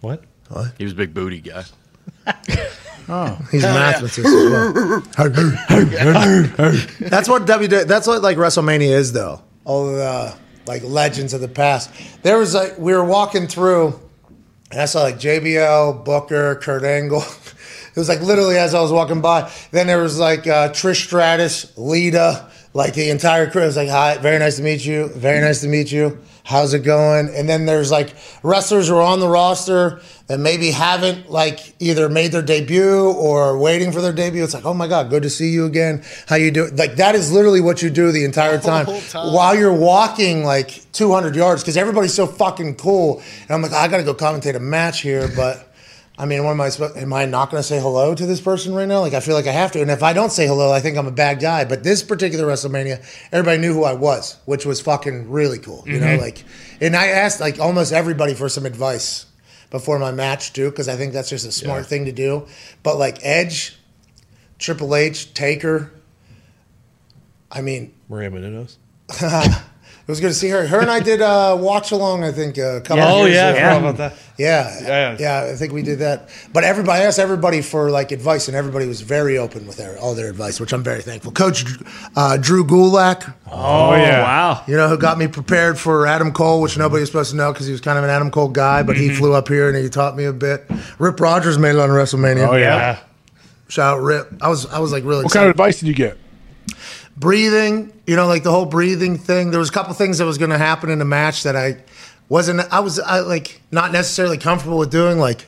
[0.00, 0.24] What?
[0.48, 0.72] What?
[0.78, 1.64] He was a big booty guy.
[3.12, 4.24] Oh, he's a mathematician.
[6.68, 7.66] as that's what W.
[7.66, 9.42] That's what like WrestleMania is, though.
[9.64, 10.32] All the
[10.66, 11.90] like legends of the past.
[12.22, 13.98] There was like we were walking through,
[14.70, 17.24] and I saw like JBL, Booker, Kurt Angle.
[17.90, 19.50] It was like literally as I was walking by.
[19.72, 23.62] Then there was like uh, Trish Stratus, Lita, like the entire crew.
[23.62, 25.08] It was like, "Hi, very nice to meet you.
[25.08, 26.20] Very nice to meet you.
[26.50, 30.70] How's it going?" And then there's like wrestlers who are on the roster that maybe
[30.70, 34.42] haven't like either made their debut or waiting for their debut.
[34.44, 36.02] It's like, "Oh my god, good to see you again.
[36.26, 39.32] How you doing?" Like that is literally what you do the entire time, whole time.
[39.32, 43.22] while you're walking like 200 yards because everybody's so fucking cool.
[43.42, 45.68] And I'm like, I gotta go commentate a match here, but.
[46.20, 46.68] I mean, what am I?
[46.68, 49.00] supposed- Am I not going to say hello to this person right now?
[49.00, 49.80] Like, I feel like I have to.
[49.80, 51.64] And if I don't say hello, I think I'm a bad guy.
[51.64, 53.02] But this particular WrestleMania,
[53.32, 55.82] everybody knew who I was, which was fucking really cool.
[55.86, 56.20] You know, mm-hmm.
[56.20, 56.44] like,
[56.78, 59.24] and I asked like almost everybody for some advice
[59.70, 62.46] before my match too, because I think that's just a smart thing to do.
[62.82, 63.78] But like Edge,
[64.58, 65.90] Triple H, Taker.
[67.50, 68.76] I mean, Maria Menounos.
[70.10, 70.66] it was good to see her.
[70.66, 72.24] Her and I did uh, watch along.
[72.24, 72.96] I think a couple.
[72.96, 73.04] Yeah.
[73.06, 73.58] of Oh years yeah, I ago.
[73.58, 74.14] forgot about that.
[74.36, 76.28] Yeah, Yeah, yeah, I think we did that.
[76.52, 79.98] But everybody I asked everybody for like advice, and everybody was very open with their
[79.98, 81.30] all their advice, which I'm very thankful.
[81.32, 81.64] Coach
[82.16, 84.22] uh, Drew Gulak, Oh, yeah.
[84.22, 84.64] wow.
[84.66, 87.52] you know, who got me prepared for Adam Cole, which nobody was supposed to know
[87.52, 89.76] because he was kind of an Adam Cole guy, but he flew up here and
[89.76, 90.64] he taught me a bit.
[90.98, 92.48] Rip Rogers made it on WrestleMania.
[92.48, 92.76] Oh yeah.
[92.76, 92.98] Yeah.
[93.68, 94.32] Shout out Rip.
[94.42, 95.38] I was I was like really What excited.
[95.40, 96.16] kind of advice did you get?
[97.20, 99.50] Breathing, you know, like the whole breathing thing.
[99.50, 101.76] There was a couple things that was going to happen in the match that I
[102.28, 102.60] wasn't.
[102.72, 105.18] I was I, like not necessarily comfortable with doing.
[105.18, 105.46] Like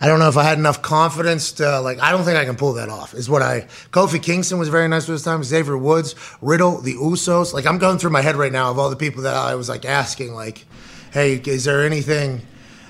[0.00, 1.98] I don't know if I had enough confidence to like.
[1.98, 3.14] I don't think I can pull that off.
[3.14, 3.62] Is what I.
[3.90, 5.42] Kofi Kingston was very nice with his time.
[5.42, 7.54] Xavier Woods, Riddle, the Usos.
[7.54, 9.68] Like I'm going through my head right now of all the people that I was
[9.68, 10.34] like asking.
[10.34, 10.66] Like,
[11.12, 12.42] hey, is there anything?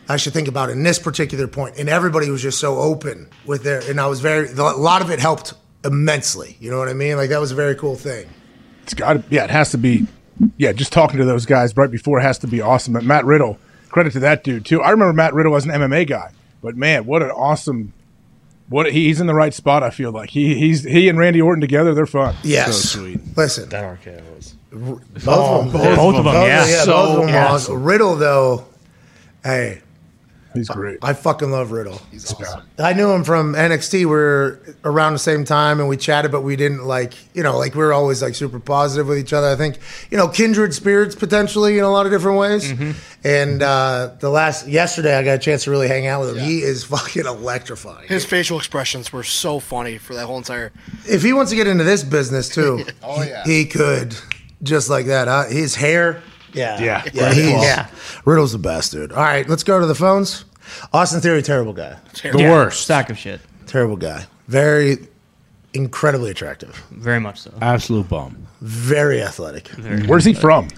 [0.09, 3.62] I should think about in this particular point, and everybody was just so open with
[3.62, 4.49] their, and I was very.
[4.49, 5.55] A lot of it helped
[5.85, 6.57] immensely.
[6.61, 7.16] You know what I mean?
[7.16, 8.28] Like that was a very cool thing.
[8.82, 10.07] It's got to, yeah, it has to be,
[10.57, 12.93] yeah, just talking to those guys right before has to be awesome.
[12.93, 13.59] But Matt Riddle,
[13.89, 14.82] credit to that dude too.
[14.82, 16.32] I remember Matt Riddle as an MMA guy,
[16.62, 17.93] but man, what an awesome,
[18.68, 19.82] what he's in the right spot.
[19.82, 22.35] I feel like he he's he and Randy Orton together, they're fun.
[22.43, 22.76] Yes.
[22.76, 23.20] So sweet.
[23.37, 24.55] Listen, That RKO was.
[24.72, 25.01] both
[25.66, 25.97] of them.
[25.97, 26.66] Both of them, yeah.
[26.66, 27.55] yeah, So both of them were awesome.
[27.74, 27.85] awesome.
[27.85, 28.66] Riddle, though,
[29.45, 29.80] hey,
[30.55, 30.98] He's great.
[31.02, 32.00] I fucking love Riddle.
[32.12, 32.62] He's awesome.
[32.78, 33.92] I knew him from NXT.
[34.00, 37.59] We were around the same time and we chatted, but we didn't like, you know,
[37.59, 39.48] like we were always like super positive with each other.
[39.48, 39.78] I think,
[40.11, 42.72] you know, kindred spirits potentially in a lot of different ways.
[43.24, 46.44] And uh, the last, yesterday, I got a chance to really hang out with him.
[46.44, 48.07] He is fucking electrifying.
[48.09, 50.72] His facial expressions were so funny for that whole entire.
[51.09, 53.44] if he wants to get into this business too, Oh, he- yeah.
[53.44, 54.14] he, could
[54.62, 55.26] just like that.
[55.28, 55.46] Huh?
[55.48, 56.22] His hair,
[56.55, 57.05] yeah, Yeah.
[57.12, 57.34] yeah, Right.
[57.34, 57.86] he's, Yeah.
[58.24, 59.12] Riddle's the best dude.
[59.12, 60.44] All right, let's go to the phones.
[60.92, 62.86] Austin Theory, terrible guy, The worst.
[62.86, 63.40] Sack of shit.
[63.66, 64.98] terrible guy, very
[65.74, 67.52] incredibly attractive, Very much so.
[67.61, 68.46] Absolute bum.
[68.61, 69.68] very athletic.
[70.07, 70.68] Where's he from?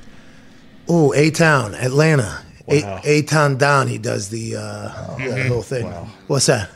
[0.89, 2.43] Oh, A Town, Atlanta.
[2.67, 3.01] Wow.
[3.05, 3.87] A Town down.
[3.89, 5.87] He does the uh, the whole thing.
[6.27, 6.69] What's that?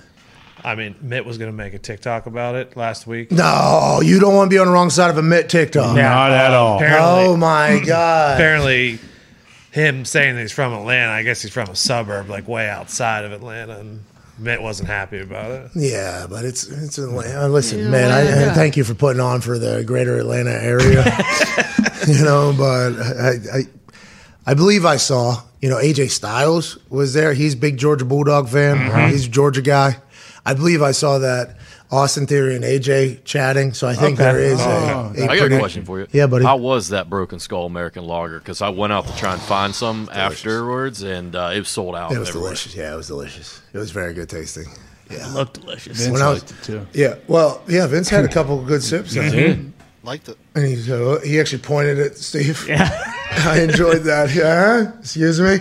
[0.65, 3.31] I mean, Mitt was going to make a TikTok about it last week.
[3.33, 5.97] No, you don't want to be on the wrong side of a Mitt TikTok.
[5.97, 6.75] Not at all.
[6.75, 8.35] Oh apparently, Oh my god.
[8.35, 8.99] apparently,
[9.73, 11.13] him saying that he's from Atlanta.
[11.13, 14.05] I guess he's from a suburb, like way outside of Atlanta, and
[14.39, 15.71] Mitt wasn't happy about it.
[15.75, 17.45] Yeah, but it's it's Atlanta.
[17.45, 21.05] Uh, listen, man, I, I thank you for putting on for the greater Atlanta area.
[22.09, 23.61] you know, but I, I
[24.47, 27.33] I believe I saw you know AJ Styles was there.
[27.35, 28.77] He's a big Georgia Bulldog fan.
[28.79, 29.11] Mm-hmm.
[29.11, 29.97] He's a Georgia guy.
[30.47, 31.57] I believe I saw that
[31.91, 33.73] Austin Theory and AJ chatting.
[33.75, 34.25] So I think Okay.
[34.33, 36.07] there is a, a I got pretty- a question for you.
[36.13, 36.45] Yeah, buddy.
[36.45, 38.39] How was that Broken Skull American Lager?
[38.39, 41.95] Because I went out to try and find some afterwards, and uh, it was sold
[41.97, 42.13] out.
[42.13, 42.51] It was everywhere.
[42.51, 42.75] delicious.
[42.75, 43.61] Yeah, it was delicious.
[43.73, 44.67] It was very good tasting.
[45.11, 45.99] It looked delicious.
[45.99, 46.87] Vince When I was- liked it too.
[46.93, 47.87] Yeah, well, yeah.
[47.89, 49.75] Vince had a couple of good sips, I think.
[50.03, 50.39] Liked it.
[50.55, 52.65] and he said, he actually pointed at Steve.
[52.67, 52.89] Yeah.
[53.45, 54.35] I enjoyed that.
[54.35, 55.59] Yeah, excuse me.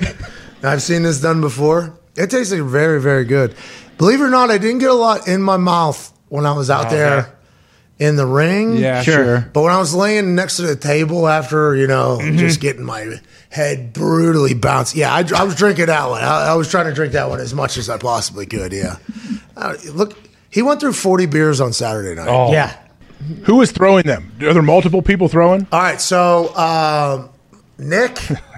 [0.63, 1.93] I've seen this done before.
[2.15, 3.55] It tasted very, very good.
[3.99, 6.71] Believe it or not, I didn't get a lot in my mouth when I was
[6.71, 6.95] out Okay.
[6.95, 7.35] there
[7.99, 8.77] in the ring.
[8.77, 9.47] Yeah, sure.
[9.53, 12.37] But when I was laying next to the table after, you know, Mm-hmm.
[12.37, 13.19] just getting my
[13.49, 14.95] head brutally bounced.
[14.95, 16.23] Yeah, I, I was drinking that one.
[16.23, 18.71] I, I was trying to drink that one as much as I possibly could.
[18.73, 18.95] Yeah.
[19.57, 20.17] Uh, look,
[20.49, 22.27] he went through 40 beers on Saturday night.
[22.29, 22.75] Oh, Yeah.
[23.43, 24.31] Who was throwing them?
[24.41, 25.67] Are there multiple people throwing?
[25.73, 27.29] All right, so um,
[27.77, 28.17] Nick,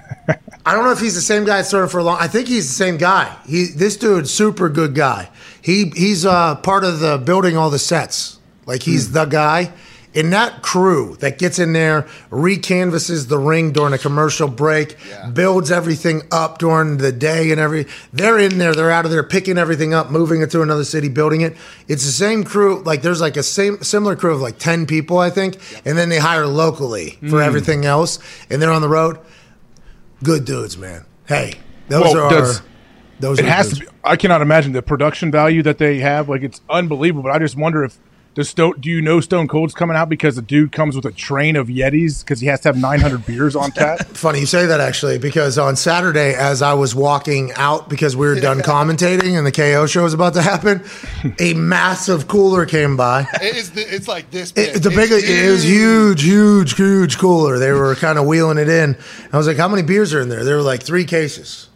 [0.64, 2.18] I don't know if he's the same guy throwing for a long.
[2.20, 3.36] I think he's the same guy.
[3.46, 5.28] He this dude's super good guy.
[5.60, 8.38] He he's uh, part of the building all the sets.
[8.64, 9.72] Like he's the guy,
[10.14, 14.96] And that crew that gets in there, recanvases the ring during a commercial break,
[15.32, 19.22] builds everything up during the day and every they're in there, they're out of there
[19.24, 21.56] picking everything up, moving it to another city, building it.
[21.88, 25.18] It's the same crew, like there's like a same similar crew of like 10 people,
[25.18, 27.46] I think, and then they hire locally for Mm.
[27.46, 28.18] everything else,
[28.50, 29.18] and they're on the road.
[30.22, 31.04] Good dudes, man.
[31.26, 31.54] Hey,
[31.88, 32.52] those Well, are our,
[33.20, 33.78] those it has dudes.
[33.80, 33.92] to be.
[34.04, 36.28] I cannot imagine the production value that they have.
[36.28, 37.22] Like it's unbelievable.
[37.24, 37.98] But I just wonder if
[38.34, 38.80] does Stone.
[38.80, 41.68] Do you know Stone Cold's coming out because the dude comes with a train of
[41.68, 44.00] Yetis because he has to have 900 beers on tap?
[44.08, 48.26] Funny you say that actually, because on Saturday, as I was walking out because we
[48.26, 50.82] were done commentating and the KO show was about to happen,
[51.38, 53.26] a massive cooler came by.
[53.34, 54.76] It's, the, it's like this big.
[54.76, 57.58] It, the big, It's it was huge, huge, huge cooler.
[57.58, 58.96] They were kind of wheeling it in.
[59.32, 61.68] I was like, "How many beers are in there?" There were like three cases.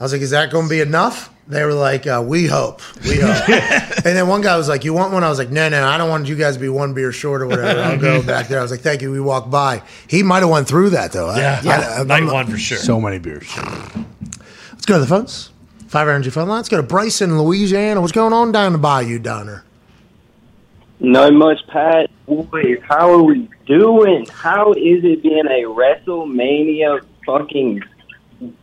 [0.00, 2.80] I was like, "Is that going to be enough?" They were like, uh, "We hope,
[3.04, 5.68] we hope." and then one guy was like, "You want one?" I was like, "No,
[5.68, 7.80] no, I don't want you guys to be one beer short or whatever.
[7.80, 9.82] I'll go back there." I was like, "Thank you." We walked by.
[10.08, 11.28] He might have went through that though.
[11.28, 12.78] I- Yeah, I- I- night I'm- one for sure.
[12.78, 13.48] So many beers.
[14.72, 15.50] Let's go to the phones.
[15.88, 16.58] Five Energy Phone Line.
[16.58, 18.00] Let's go to Bryson, Louisiana.
[18.02, 19.64] What's going on down the bayou, Donner?
[21.00, 22.10] Not much, Pat.
[22.26, 24.26] Boys, how are we doing?
[24.30, 27.82] How is it being a WrestleMania fucking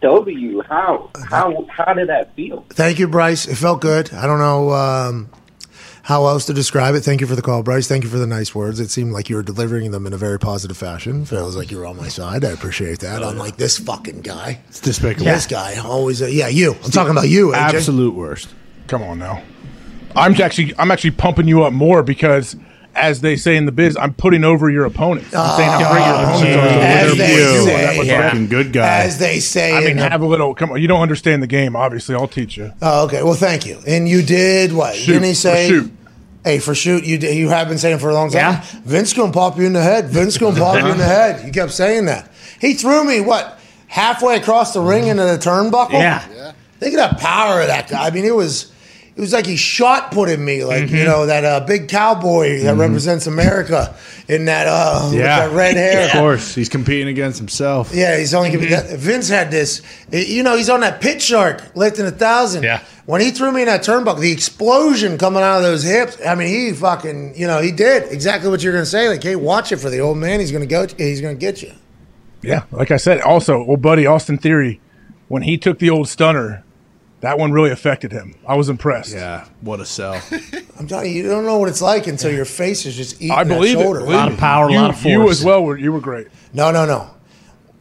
[0.01, 0.61] W?
[0.63, 2.65] How how how did that feel?
[2.69, 3.47] Thank you, Bryce.
[3.47, 4.13] It felt good.
[4.13, 5.29] I don't know um,
[6.03, 7.01] how else to describe it.
[7.01, 7.87] Thank you for the call, Bryce.
[7.87, 8.79] Thank you for the nice words.
[8.79, 11.25] It seemed like you were delivering them in a very positive fashion.
[11.25, 12.45] Feels like you were on my side.
[12.45, 13.21] I appreciate that.
[13.21, 14.61] Unlike this fucking guy.
[14.69, 15.25] It's despicable.
[15.25, 16.75] This guy always, uh, yeah, you.
[16.83, 17.73] I'm talking about you, AJ.
[17.73, 18.53] Absolute worst.
[18.87, 19.41] Come on now.
[20.15, 22.55] I'm actually I'm actually pumping you up more because.
[22.95, 25.35] As they say in the biz, I'm putting over your opponents.
[25.35, 26.79] I'm saying how great your oh, opponents are.
[26.85, 27.81] As So they they're say.
[27.85, 28.29] that much Yeah.
[28.29, 29.03] Fucking good guy.
[29.03, 29.73] As they say.
[29.73, 30.55] I mean, in the- have a little.
[30.55, 31.75] Come on, you don't understand the game.
[31.75, 32.71] Obviously, I'll teach you.
[32.81, 33.21] Oh, okay.
[33.21, 33.79] Well, thank you.
[33.85, 34.95] And you did what?
[34.95, 35.67] Shoot, Didn't he say?
[35.67, 35.91] for shoot.
[36.45, 38.39] Hey, for shoot, you did, you have been saying for a long time.
[38.39, 38.65] Yeah.
[38.85, 40.09] Vince gonna pop you in the head.
[40.09, 41.43] Vince gonna pop you in the head.
[41.45, 42.31] You kept saying that.
[42.61, 45.93] He threw me what halfway across the ring into the turnbuckle.
[45.93, 46.19] Yeah.
[46.79, 48.05] Think of that power of that guy.
[48.05, 48.71] I mean, it was.
[49.15, 50.95] It was like he shot put in me, like Mm-hmm.
[50.95, 53.95] you know that uh, big cowboy that represents America
[54.27, 56.07] in that uh, with that red hair.
[56.07, 57.91] Of course, he's competing against himself.
[57.93, 58.87] Yeah, he's only giving Mm-hmm.
[58.91, 58.99] that.
[58.99, 59.81] Vince had this.
[60.11, 62.63] You know, he's on that pit shark lifting a thousand.
[62.63, 62.83] Yeah.
[63.05, 66.17] When he threw me in that turnbuckle, the explosion coming out of those hips.
[66.25, 67.35] I mean, he fucking.
[67.37, 69.07] You know, he did exactly what you're going to say.
[69.07, 70.41] Like, hey, watch it for the old man.
[70.41, 70.87] He's going to go.
[70.97, 71.71] He's going to get you.
[72.41, 74.81] Yeah, like I said, also old buddy Austin Theory,
[75.29, 76.64] when he took the old stunner,
[77.25, 78.35] that one really affected him.
[78.47, 79.13] I was impressed.
[79.13, 80.21] Yeah, what a sell.
[80.79, 83.31] I'm telling you, you don't know what it's like until your face is just eating
[83.31, 83.83] I believe that it.
[83.83, 83.99] shoulder.
[84.01, 84.39] a lot of it.
[84.39, 85.05] power, a lot of force.
[85.05, 85.39] You force.
[85.39, 85.63] as well.
[85.63, 86.27] Were, you were great.
[86.53, 87.09] No, no, no.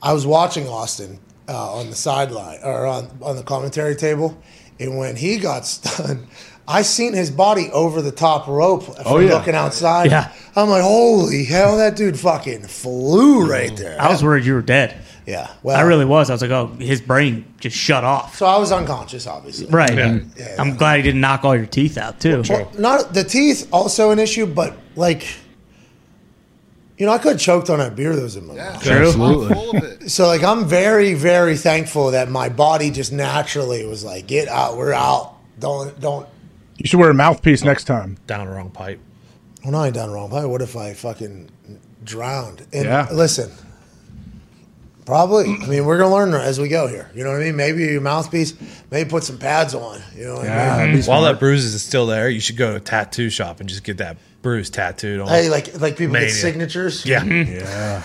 [0.02, 1.18] I was watching Austin
[1.48, 4.40] uh, on the sideline or on, on the commentary table,
[4.80, 6.26] and when he got stunned,
[6.66, 9.34] I seen his body over the top rope from Oh, yeah.
[9.34, 10.10] looking outside.
[10.10, 10.32] Yeah.
[10.56, 14.00] I'm like, holy hell, that dude fucking flew right there.
[14.00, 14.96] I was worried you were dead.
[15.26, 15.50] Yeah.
[15.62, 16.30] Well, I really was.
[16.30, 18.36] I was like, oh, his brain just shut off.
[18.36, 19.66] So I was unconscious, obviously.
[19.66, 19.94] Right.
[19.94, 20.20] Yeah.
[20.36, 20.56] Yeah.
[20.58, 22.42] I'm glad he didn't knock all your teeth out too.
[22.48, 25.26] Well, not the teeth also an issue, but like,
[26.98, 28.82] you know, I could have choked on that beer that was in my mouth.
[28.82, 29.08] True.
[29.08, 30.10] I'm full of it.
[30.10, 34.76] So like I'm very very thankful that my body just naturally was like get out
[34.76, 36.28] we're out don't don't
[36.76, 37.66] You should wear a mouthpiece oh.
[37.66, 38.18] next time.
[38.26, 39.00] Down the wrong pipe.
[39.62, 41.48] well no I ain't done wrong but what if I fucking
[42.04, 43.08] drowned and Yeah.
[43.10, 43.50] listen
[45.06, 47.56] probably I mean we're gonna learn as we go here you know what I mean
[47.56, 48.54] maybe your mouthpiece
[48.90, 51.38] maybe put some pads on you know what Yeah, I mean that'd be While that
[51.38, 54.16] bruise is still there, you should go to a tattoo shop and just get that
[54.42, 55.28] bruise tattooed on.
[55.28, 56.28] hey like like people Mania.
[56.28, 57.54] get signatures yeah, mm-hmm.
[57.54, 58.02] Yeah.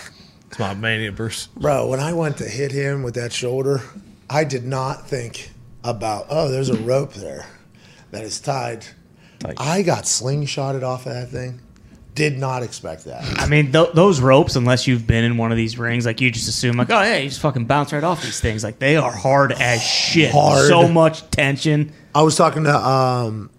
[0.48, 1.48] it's my mania Bruce.
[1.58, 3.82] bro when I went to hit him with that shoulder
[4.30, 5.52] I did not think
[5.84, 7.46] about oh there's a rope there
[8.12, 8.86] that is tied
[9.58, 11.62] I got slingshotted off of that thing.
[12.20, 13.24] Did not expect that.
[13.40, 16.30] I mean, th- those ropes, unless you've been in one of these rings, like you
[16.30, 18.62] just assume, like, oh yeah, you just fucking bounce right off these things.
[18.62, 20.32] Like they are hard as shit.
[20.32, 20.68] Hard.
[20.68, 21.94] So much tension.
[22.14, 23.50] I was talking to um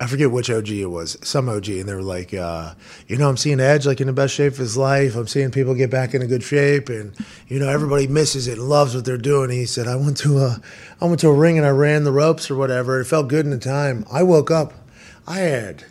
[0.00, 2.72] I forget which OG it was, some OG, and they were like, uh,
[3.06, 5.14] you know, I'm seeing Edge like in the best shape of his life.
[5.14, 7.14] I'm seeing people get back into good shape, and
[7.48, 9.50] you know, everybody misses it and loves what they're doing.
[9.50, 10.62] And he said, I went to a,
[11.02, 12.98] I went to a ring and I ran the ropes or whatever.
[12.98, 14.06] It felt good in the time.
[14.10, 14.72] I woke up,
[15.26, 15.84] I had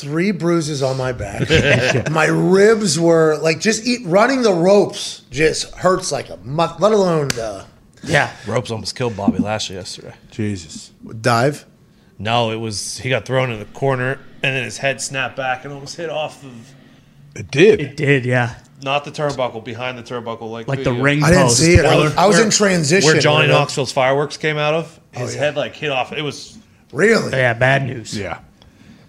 [0.00, 1.48] three bruises on my back.
[2.10, 6.80] my ribs were like just eat running the ropes just hurts like a muck.
[6.80, 7.64] Let alone uh,
[8.02, 8.30] Yeah.
[8.46, 10.14] Ropes almost killed Bobby Lashley yesterday.
[10.30, 10.90] Jesus.
[11.20, 11.64] dive.
[12.18, 14.12] No, it was he got thrown in the corner
[14.42, 16.74] and then his head snapped back and almost hit off of
[17.34, 17.80] It did.
[17.80, 18.24] It did.
[18.24, 18.54] Yeah.
[18.82, 21.02] not the turnbuckle, behind the turnbuckle, like Like the video.
[21.02, 21.58] ring I didn't post.
[21.58, 21.84] see it.
[21.84, 23.10] I Where- was, I was where- in transition.
[23.12, 25.00] where Johnny when Knoxville's fireworks came out of.
[25.12, 25.40] His yeah.
[25.40, 26.12] head like hit off.
[26.12, 26.56] It was
[26.92, 27.32] Really?
[27.32, 27.54] Yeah.
[27.54, 28.16] Bad news.
[28.16, 28.38] Yeah.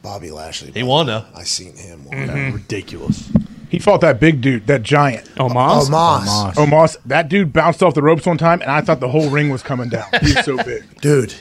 [0.05, 0.71] Bobby Lashley.
[0.71, 1.25] He won though.
[1.35, 2.05] I seen him.
[2.05, 2.53] Mm-hmm.
[2.55, 3.29] Ridiculous.
[3.69, 5.29] He fought that big dude, that giant.
[5.37, 5.87] Oh, Moss?
[5.87, 6.57] Oh, Moss.
[6.57, 6.95] Oh, Moss.
[7.05, 9.63] That dude bounced off the ropes one time, and I thought the whole ring was
[9.63, 10.05] coming down.
[10.21, 10.83] He's so big.
[11.01, 11.33] Dude,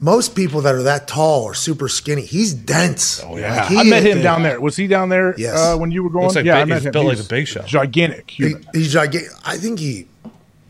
[0.00, 2.22] most people that are that tall are super skinny.
[2.22, 3.22] He's dense.
[3.22, 3.66] Oh Yeah.
[3.70, 4.60] I met him down there.
[4.60, 5.56] Was he down there Yes.
[5.56, 6.24] uh, when you were going?
[6.24, 6.92] Looks like yeah, big- I met he's him.
[6.92, 7.66] built like He's a big shot.
[7.66, 8.30] Gigantic.
[8.30, 8.66] He, human.
[8.72, 9.30] he's gigantic.
[9.44, 10.06] I think he,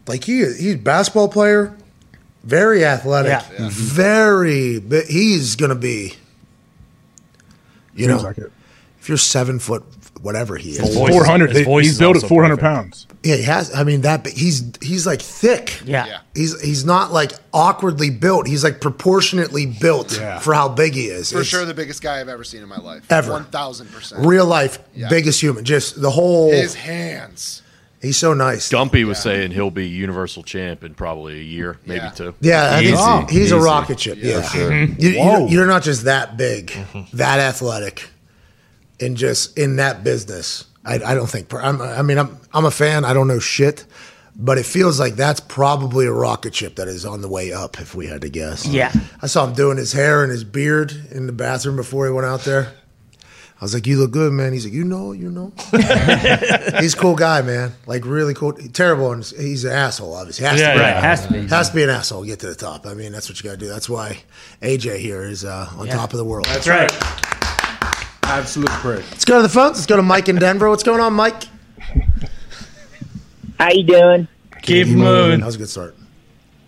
[0.09, 1.77] like he, he's a basketball player,
[2.45, 3.69] very athletic, Yeah.
[3.73, 4.79] very.
[4.81, 6.15] But he's gonna be,
[7.97, 8.39] you Feels know, like
[9.01, 9.85] if you're seven foot,
[10.21, 11.55] whatever he is, 400.
[11.55, 13.07] He's built at 400 pounds.
[13.23, 13.73] yeah, he has.
[13.75, 14.25] I mean that.
[14.25, 15.81] But he's he's like thick.
[15.85, 16.07] Yeah.
[16.07, 16.19] Yeah.
[16.35, 18.47] He's he's not like awkwardly built.
[18.49, 20.39] He's like proportionately built Yeah.
[20.41, 21.31] for how big he is.
[21.33, 23.05] For It's sure, the biggest guy I've ever seen in my life.
[23.11, 23.33] Ever.
[23.33, 24.27] One thousand percent.
[24.27, 25.09] real life Yeah.
[25.09, 25.65] biggest human.
[25.65, 26.51] Just the whole.
[26.51, 27.63] His hands.
[28.07, 28.71] He's so nice.
[28.71, 32.11] Gumpy was saying he'll be universal champ in probably a year, maybe Yeah.
[32.11, 32.35] two.
[32.41, 34.19] Yeah, I Easy, think he's a rocket ship.
[34.21, 34.73] Yeah, For sure.
[34.99, 36.73] you, you, you're not just that big,
[37.13, 38.09] that athletic,
[39.01, 40.65] and just in that business.
[40.85, 41.53] I, I don't think.
[41.53, 43.05] I'm, I mean, I'm I'm a fan.
[43.05, 43.85] I don't know shit,
[44.37, 47.81] but it feels like that's probably a rocket ship that is on the way up.
[47.81, 48.65] If we had to guess.
[48.67, 48.93] Yeah.
[49.21, 52.27] I saw him doing his hair and his beard in the bathroom before he went
[52.27, 52.73] out there.
[53.59, 55.51] I was like, "You look good, man." He's like, "You know, you know."
[56.81, 57.73] he's a cool guy, man.
[57.87, 58.53] Like really cool.
[58.53, 60.15] Terrible, and he's an asshole.
[60.15, 60.81] Obviously, has Yeah, to be.
[60.83, 61.47] Right, has to be.
[61.47, 62.87] Has to be an asshole to get to the top.
[62.87, 63.69] I mean, that's what you got to do.
[63.69, 64.19] That's why
[64.61, 66.45] AJ here is uh, on top of the world.
[66.47, 66.91] That's right.
[68.25, 69.05] Absolute prick.
[69.11, 69.77] Let's go to the phones.
[69.77, 70.69] Let's go to Mike in Denver.
[70.69, 71.45] What's going on, Mike?
[73.59, 74.29] How you doing,
[74.63, 75.41] Keep moving.
[75.41, 75.97] That was a good start.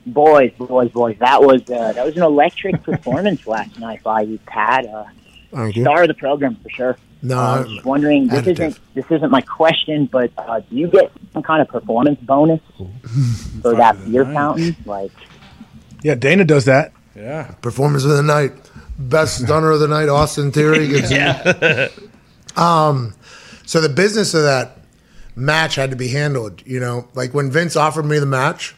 [0.06, 1.16] boys, boys, boys?
[1.18, 4.86] That was uh, that was an electric performance last night by you, Pat.
[4.86, 5.04] Uh,
[5.52, 5.82] Thank you.
[5.84, 6.96] star of the program for sure.
[7.22, 8.28] No, Uh, I- just wondering.
[8.28, 8.52] This additive.
[8.52, 12.60] isn't this isn't my question, but uh, do you get some kind of performance bonus
[13.62, 14.76] for that beer fountain?
[14.84, 15.12] Like,
[16.02, 16.92] Yeah, Dana does that.
[17.16, 17.52] Yeah.
[17.62, 18.52] performance of the night,
[18.98, 20.86] best stunner of the night, Austin Theory.
[21.08, 21.12] Gets
[22.56, 23.14] um,
[23.66, 24.78] so the business of that
[25.36, 26.62] match had to be handled.
[26.66, 28.74] You know, like when Vince offered me the match.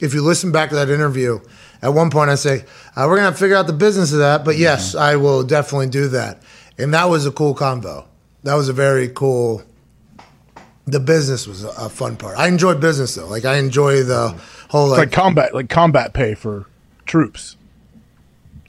[0.00, 1.38] If you listen back to that interview,
[1.82, 2.64] at one point I say
[2.96, 5.42] uh, we're gonna have to figure out the business of that, but yes, I will
[5.42, 6.42] definitely do that.
[6.78, 8.06] And that was a cool convo.
[8.44, 9.62] That was a very cool.
[10.86, 12.38] The business was a, a fun part.
[12.38, 13.28] I enjoy business though.
[13.28, 14.36] Like I enjoy the
[14.68, 16.66] whole It's like, like combat, like combat pay for
[17.04, 17.56] troops.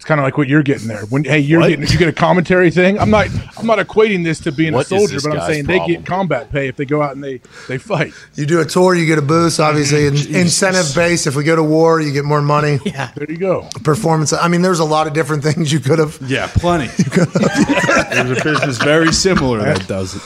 [0.04, 1.06] It's kind of like what you're getting there.
[1.06, 1.70] When hey, you're What?
[1.70, 3.00] getting you get a commentary thing.
[3.00, 5.64] I'm not I'm not equating this to being What a soldier, but I'm guy's saying
[5.64, 7.40] they get combat pay if they go out and they
[7.70, 8.12] they fight.
[8.36, 9.62] You do a tour, you get a boost.
[9.62, 11.26] Obviously, in, incentive based.
[11.26, 12.80] If we go to war, you get more money.
[12.86, 13.12] Yeah.
[13.16, 13.70] There you go.
[13.86, 14.34] Performance.
[14.34, 16.20] I mean, there's a lot of different things you could have.
[16.22, 16.88] Yeah, plenty.
[16.98, 20.22] There's a business very similar that does it.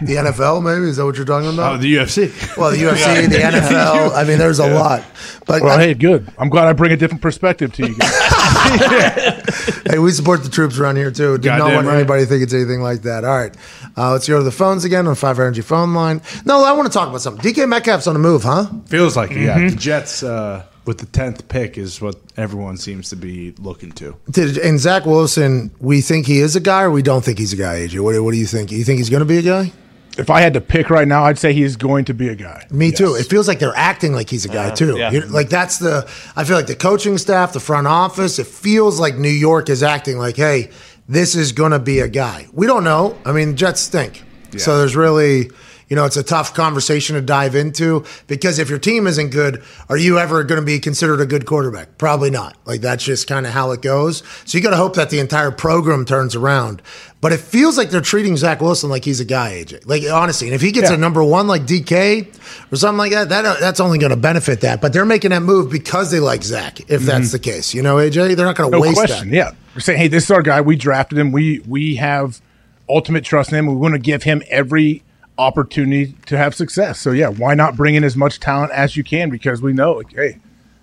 [0.00, 1.74] The NFL, maybe is that what you're talking about?
[1.74, 2.56] Oh, the UFC.
[2.56, 4.14] well, the UFC, the NFL.
[4.14, 5.02] I mean, there's a lot.
[5.46, 6.30] But Well, I- hey, good.
[6.38, 8.10] I'm glad I bring a different perspective to you guys.
[9.90, 11.38] hey, we support the troops around here too.
[11.38, 11.96] Did not want right.
[11.96, 13.24] anybody to think it's anything like that.
[13.24, 13.54] All right,
[13.96, 16.22] uh, let's go to the phones again on Five Energy phone line.
[16.44, 17.52] No, I want to talk about something.
[17.52, 18.66] DK Metcalf's on the move, huh?
[18.86, 19.58] Feels like it, yeah.
[19.68, 24.16] The Jets uh, with the tenth pick is what everyone seems to be looking to.
[24.30, 27.52] Did, and Zach Wilson, we think he is a guy, or we don't think he's
[27.52, 27.80] a guy.
[27.80, 28.70] AJ, what, what do you think?
[28.70, 29.72] You think he's going to be a guy?
[30.18, 32.66] If I had to pick right now, I'd say he's going to be a guy.
[32.70, 33.14] Me too.
[33.14, 34.74] It feels like they're acting like he's a guy uh-huh.
[34.76, 34.96] too.
[34.98, 35.10] yeah.
[35.10, 36.08] You- Like that's the.
[36.36, 38.38] I feel like the coaching staff, the front office.
[38.38, 40.70] It feels like New York is acting like, hey,
[41.08, 42.46] this is going to be a guy.
[42.52, 43.16] We don't know.
[43.24, 44.22] I mean, Jets stink.
[44.52, 44.58] yeah.
[44.58, 45.50] So there's really,
[45.88, 49.62] you know, it's a tough conversation to dive into because if your team isn't good,
[49.88, 51.96] are you ever going to be considered a good quarterback?
[51.96, 52.58] Probably not.
[52.66, 54.22] Like that's just kind of how it goes.
[54.44, 56.82] So you got to hope that the entire program turns around.
[57.20, 59.86] But it feels like they're treating Zach Wilson like he's a guy, AJ.
[59.88, 60.94] Like honestly, and if he gets Yeah.
[60.94, 62.28] a number one like DK
[62.72, 64.80] or something like that, that that's only going to benefit that.
[64.80, 66.78] But they're making that move because they like Zach.
[66.88, 68.84] If that's the case, you know, AJ, they're not going to Mm-hmm.
[68.84, 69.30] No waste question.
[69.30, 69.34] that.
[69.36, 70.60] Yeah, we're saying, hey, this is our guy.
[70.60, 71.32] We drafted him.
[71.32, 72.40] We we have
[72.88, 73.66] ultimate trust in him.
[73.66, 75.02] We want to give him every
[75.38, 77.00] opportunity to have success.
[77.00, 79.28] So yeah, why not bring in as much talent as you can?
[79.30, 80.38] Because we know, like, hey,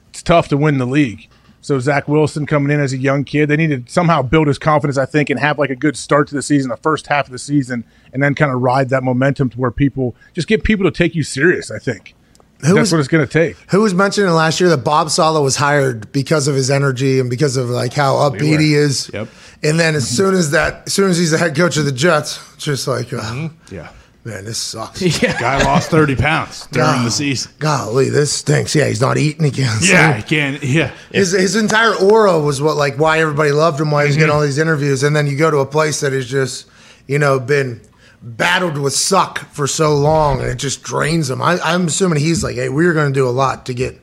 [0.09, 1.27] it's tough to win the league.
[1.65, 4.59] So Zach Wilson coming in as a young kid, they need to somehow build his
[4.59, 7.25] confidence, I think, and have like a good start to the season, the first half
[7.25, 7.83] of the season,
[8.13, 11.15] and then kind of ride that momentum to where people just get people to take
[11.15, 11.71] you serious.
[11.71, 12.13] I think
[12.61, 13.57] Who that's was- what it's going to take.
[13.71, 17.31] Who was mentioning last year that Bob Saleh was hired because of his energy and
[17.31, 19.09] because of like how upbeat he is.
[19.11, 19.27] Yep.
[19.63, 21.91] And then as soon as that, as soon as he's the head coach of the
[21.91, 23.73] Jets, just like, uh, Mm-hmm.
[23.75, 23.89] Yeah.
[24.25, 25.01] Man, this sucks.
[25.19, 27.05] Guy lost 30 pounds during God.
[27.05, 27.51] the season.
[27.59, 28.75] Golly, this stinks.
[28.75, 29.45] Yeah, he's not eating.
[29.45, 29.67] again.
[29.79, 29.83] can't.
[29.89, 30.25] Yeah, sleep.
[30.25, 30.63] he can't.
[30.63, 30.91] Yeah.
[31.13, 34.19] His, his entire aura was what like why everybody loved him, why he's Mm-hmm.
[34.21, 36.67] getting all these interviews, and then you go to a place that has just
[37.07, 37.79] you know been
[38.21, 41.41] battled with suck for so long, and it just drains him.
[41.41, 44.01] I, I'm assuming he's like, hey, we're going to do a lot to get.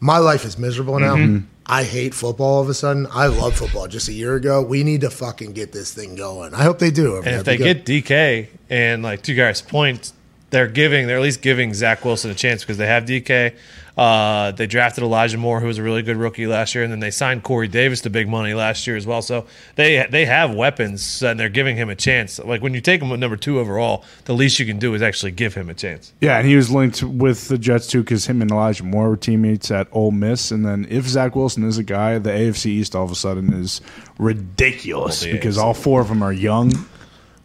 [0.00, 1.16] My life is miserable now.
[1.16, 1.46] Mm-hmm.
[1.68, 3.06] I hate football all of a sudden.
[3.10, 4.62] I love football just a year ago.
[4.62, 6.54] We need to fucking get this thing going.
[6.54, 7.16] I hope they do.
[7.16, 10.12] And if they get DK and like two guys point,
[10.50, 13.54] they're giving they're at least giving Zach Wilson a chance because they have DK.
[13.98, 17.00] Uh, they drafted Elijah Moore, who was a really good rookie last year, and then
[17.00, 19.22] they signed Corey Davis to big money last year as well.
[19.22, 19.44] So
[19.74, 22.38] they they have weapons and they're giving him a chance.
[22.38, 25.02] Like when you take him at number two overall, the least you can do is
[25.02, 26.12] actually give him a chance.
[26.20, 29.16] Yeah, and he was linked with the Jets too because him and Elijah Moore were
[29.16, 30.52] teammates at Ole Miss.
[30.52, 33.52] And then if Zach Wilson is a guy, the AFC East all of a sudden
[33.52, 33.80] is
[34.18, 35.62] ridiculous Well, because AFC.
[35.62, 36.72] all four of them are young.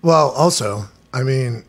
[0.03, 1.63] Well, also, I mean,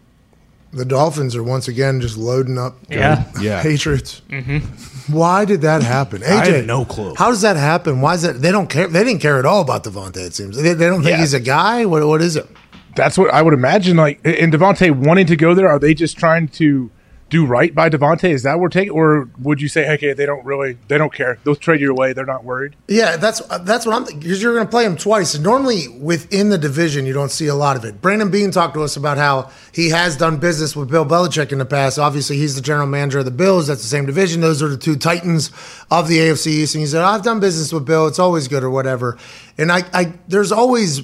[0.74, 2.76] the Dolphins are once again just loading up.
[2.88, 3.24] Yeah.
[3.40, 3.62] Yeah.
[3.68, 4.22] Patriots.
[4.28, 5.12] Mm-hmm.
[5.14, 6.22] Why did that happen?
[6.22, 7.14] AJ, I have no clue.
[7.16, 8.01] How does that happen?
[8.01, 8.40] Why is that?
[8.40, 8.86] They don't care.
[8.88, 10.16] They didn't care at all about DeVante.
[10.16, 11.20] It seems they, they don't think Yeah.
[11.20, 11.84] he's a guy.
[11.86, 12.46] What what is it?
[12.96, 13.96] That's what I would imagine.
[13.96, 16.90] Like, and DeVante wanting to go there, are they just trying to
[17.30, 18.30] do right by DeVante?
[18.30, 21.38] Is that we're taking, or would you say, okay, they don't really, they don't care.
[21.44, 22.12] They'll trade you away.
[22.12, 22.76] They're not worried.
[22.86, 25.36] Yeah, that's that's what I'm because you're going to play him twice.
[25.38, 28.01] Normally within the division, you don't see a lot of it.
[28.01, 31.59] Brandon Beane talked to us about how he has done business with Bill Belichick in
[31.59, 31.98] the past.
[31.98, 33.66] Obviously, he's the general manager of the Bills.
[33.66, 34.40] That's the same division.
[34.40, 35.51] Those are the two titans
[35.90, 36.74] of the AFC East.
[36.74, 38.06] And he said, "I've done business with Bill.
[38.06, 39.16] It's always good or whatever."
[39.59, 41.02] And I, I there's always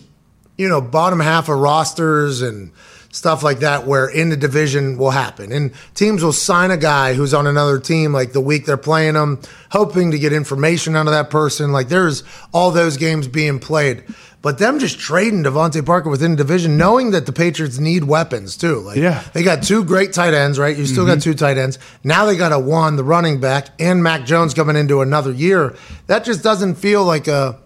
[0.59, 2.73] you know bottom half of rosters and
[3.13, 5.53] stuff like that where in the division will happen.
[5.53, 9.15] And teams will sign a guy who's on another team like the week they're playing
[9.15, 11.73] them hoping to get information out of that person.
[11.73, 12.23] Like there's
[12.53, 14.05] all those games being played.
[14.43, 18.57] But them just trading DeVante Parker within the division knowing that the Patriots need weapons
[18.57, 18.79] too.
[18.81, 19.23] Like Yeah.
[19.35, 20.77] they got two great tight ends right?
[20.77, 21.33] You still got mm-hmm.
[21.33, 21.79] two tight ends.
[22.05, 25.75] Now they got a one the running back and Mac Jones coming into another year.
[26.07, 27.59] That just doesn't feel like a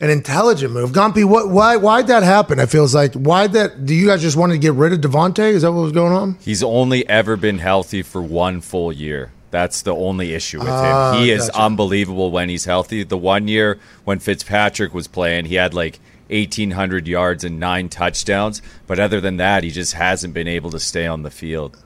[0.00, 0.90] an intelligent move.
[0.90, 2.58] Gumpy, what why why'd that happen?
[2.58, 5.38] It feels like why'd that do you guys just want to get rid of DeVante?
[5.52, 6.36] Is that what was going on?
[6.40, 9.32] He's only ever been healthy for one full year.
[9.50, 11.22] That's the only issue with Ah, him.
[11.22, 11.60] He is gotcha.
[11.62, 13.04] unbelievable when he's healthy.
[13.04, 15.98] The one year when Fitzpatrick was playing, he had like
[16.28, 18.60] 1,800 yards and nine touchdowns.
[18.86, 21.78] But other than that, he just hasn't been able to stay on the field.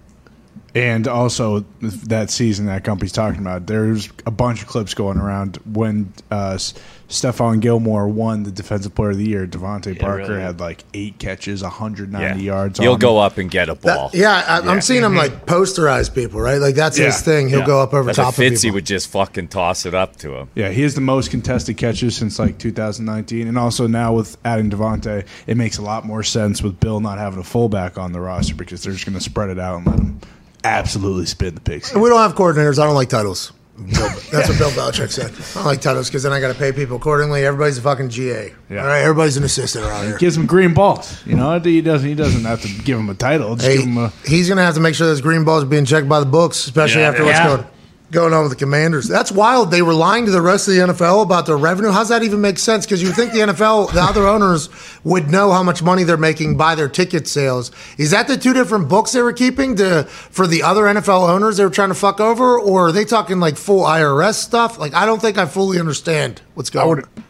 [0.74, 5.56] And also that season that company's talking about, there's a bunch of clips going around
[5.64, 6.74] when uh, S-
[7.08, 9.48] Stephon Gilmore won the Defensive Player of the Year.
[9.48, 10.40] DeVante Parker really.
[10.42, 12.36] had like eight catches, 190 Yeah.
[12.54, 12.78] yards.
[12.78, 14.10] He'll on go up and get a ball.
[14.10, 14.70] That- yeah, I, Yeah.
[14.70, 16.58] I'm seeing him like posterize people, right?
[16.60, 17.48] Like that's his thing.
[17.48, 17.66] He'll Yeah.
[17.66, 18.74] go up over But top the of Fitzy people.
[18.76, 20.48] would just fucking toss it up to him.
[20.54, 24.70] Yeah, he has the most contested catches since like 2019, and also now with adding
[24.70, 28.20] DeVante, it makes a lot more sense with Bill not having a fullback on the
[28.20, 30.20] roster because they're just going to spread it out and let him
[30.64, 31.94] absolutely spin the picks.
[31.94, 32.78] we don't have coordinators.
[32.78, 33.52] I don't like titles.
[33.76, 33.86] Bill-
[34.32, 35.30] That's what Bill Belichick said.
[35.30, 37.46] I don't like titles because then I got to pay people accordingly.
[37.46, 38.52] Everybody's a fucking GA.
[38.68, 38.80] Yeah.
[38.82, 40.18] All right, everybody's an assistant around here.
[40.18, 41.24] Gives him green balls.
[41.26, 42.06] You know, he doesn't.
[42.06, 43.56] He doesn't have to give him a title.
[43.56, 44.12] Just Hey, give him a.
[44.26, 46.26] he's going to have to make sure those green balls are being checked by the
[46.26, 47.08] books, especially Yeah.
[47.08, 47.46] after what's Yeah.
[47.56, 47.66] going
[48.10, 49.06] going on with the Commanders.
[49.06, 49.70] That's wild.
[49.70, 51.90] They were lying to the rest of the NFL about their revenue.
[51.90, 52.84] How's that even make sense?
[52.84, 54.68] Because you would think the NFL, the other owners,
[55.04, 57.70] would know how much money they're making by their ticket sales.
[57.98, 61.56] Is that the two different books they were keeping to for the other NFL owners
[61.56, 64.78] they were trying to fuck over, or are they talking like full IRS stuff?
[64.78, 67.04] Like I don't think I fully understand what's going.
[67.04, 67.24] on.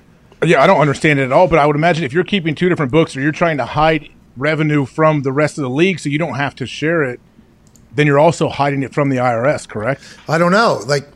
[0.48, 2.70] Yeah, I don't understand it at all, but I would imagine if you're keeping two
[2.70, 6.08] different books or you're trying to hide revenue from the rest of the league so
[6.08, 7.20] you don't have to share it,
[7.94, 10.02] then you're also hiding it from the IRS, correct?
[10.28, 10.82] I don't know.
[10.86, 11.06] Like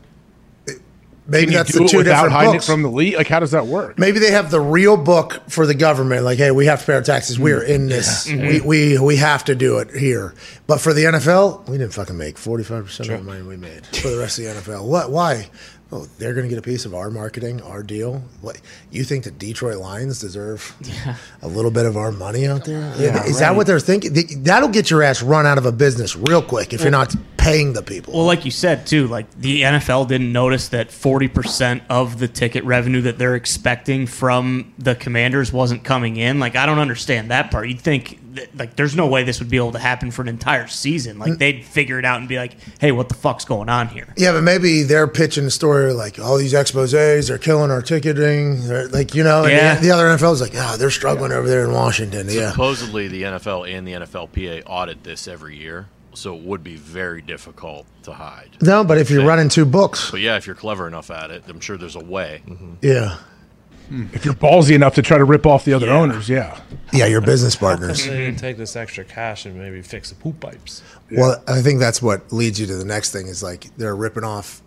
[1.27, 2.67] maybe that's the two without different hiding books.
[2.67, 3.15] it from the league.
[3.15, 3.97] Like, how does that work?
[3.97, 6.23] Maybe they have the real book for the government.
[6.23, 7.39] Like, hey, we have to pay our taxes.
[7.39, 7.69] We're mm.
[7.69, 8.29] in this.
[8.29, 8.47] Yeah.
[8.47, 10.33] We, we we have to do it here.
[10.67, 13.57] But for the NFL, we didn't fucking make forty five percent of the money we
[13.57, 14.85] made for the rest of the NFL.
[14.85, 15.11] What?
[15.11, 15.49] Why?
[15.91, 18.23] Oh, they're going to get a piece of our marketing, our deal.
[18.41, 18.59] What?
[18.91, 21.15] You think the Detroit Lions deserve yeah.
[21.43, 22.93] a little bit of our money out there?
[22.97, 24.43] Yeah, Is that what they're thinking?
[24.43, 27.73] That'll get your ass run out of a business real quick if you're not paying
[27.73, 28.13] the people.
[28.13, 32.27] Well, like you said too, like the NFL didn't notice that forty percent of the
[32.27, 36.39] ticket revenue that they're expecting from the Commanders wasn't coming in.
[36.39, 37.67] Like I don't understand that part.
[37.67, 40.27] You'd think that, like there's no way this would be able to happen for an
[40.27, 41.19] entire season.
[41.19, 44.07] Like they'd figure it out and be like, "Hey, what the fuck's going on here?"
[44.17, 48.67] Yeah, but maybe they're pitching the story like all these exposés are killing our ticketing.
[48.67, 49.75] They're like you know, and Yeah.
[49.75, 52.27] the, the other NFL is like, ah, they're struggling over there in Washington.
[52.29, 56.75] Yeah, Supposedly, the NFL and the NFLPA audit this every year, so it would be
[56.75, 58.49] very difficult to hide.
[58.61, 61.43] no, but if you're running two books, But yeah, if you're clever enough at it,
[61.47, 62.41] I'm sure there's a way.
[62.81, 63.17] yeah,
[64.13, 66.59] If you're ballsy enough to try to rip off the other owners, yeah.
[66.93, 68.05] yeah, your business partners.
[68.05, 70.81] they didn't take this extra cash and maybe fix the poop pipes?
[71.11, 74.23] Well, I think that's what leads you to the next thing is like they're ripping
[74.23, 74.61] off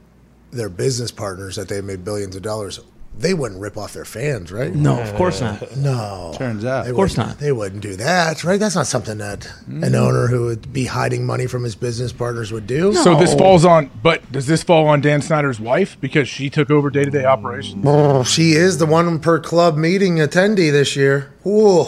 [0.50, 2.80] their business partners that they made billions of dollars.
[3.18, 4.72] They wouldn't rip off their fans, right?
[4.74, 5.76] No, of course not.
[5.76, 6.32] No.
[6.36, 6.84] Turns out.
[6.84, 8.58] They Of course wouldn't- They wouldn't do that, right?
[8.60, 12.52] That's not something that an owner who would be hiding money from his business partners
[12.52, 12.92] would do.
[12.94, 16.70] So this falls on, but does this fall on Dan Snyder's wife because she took
[16.70, 17.84] over day to day operations?
[17.86, 21.32] Oh, she is the one per club meeting attendee this year.
[21.46, 21.84] Ooh.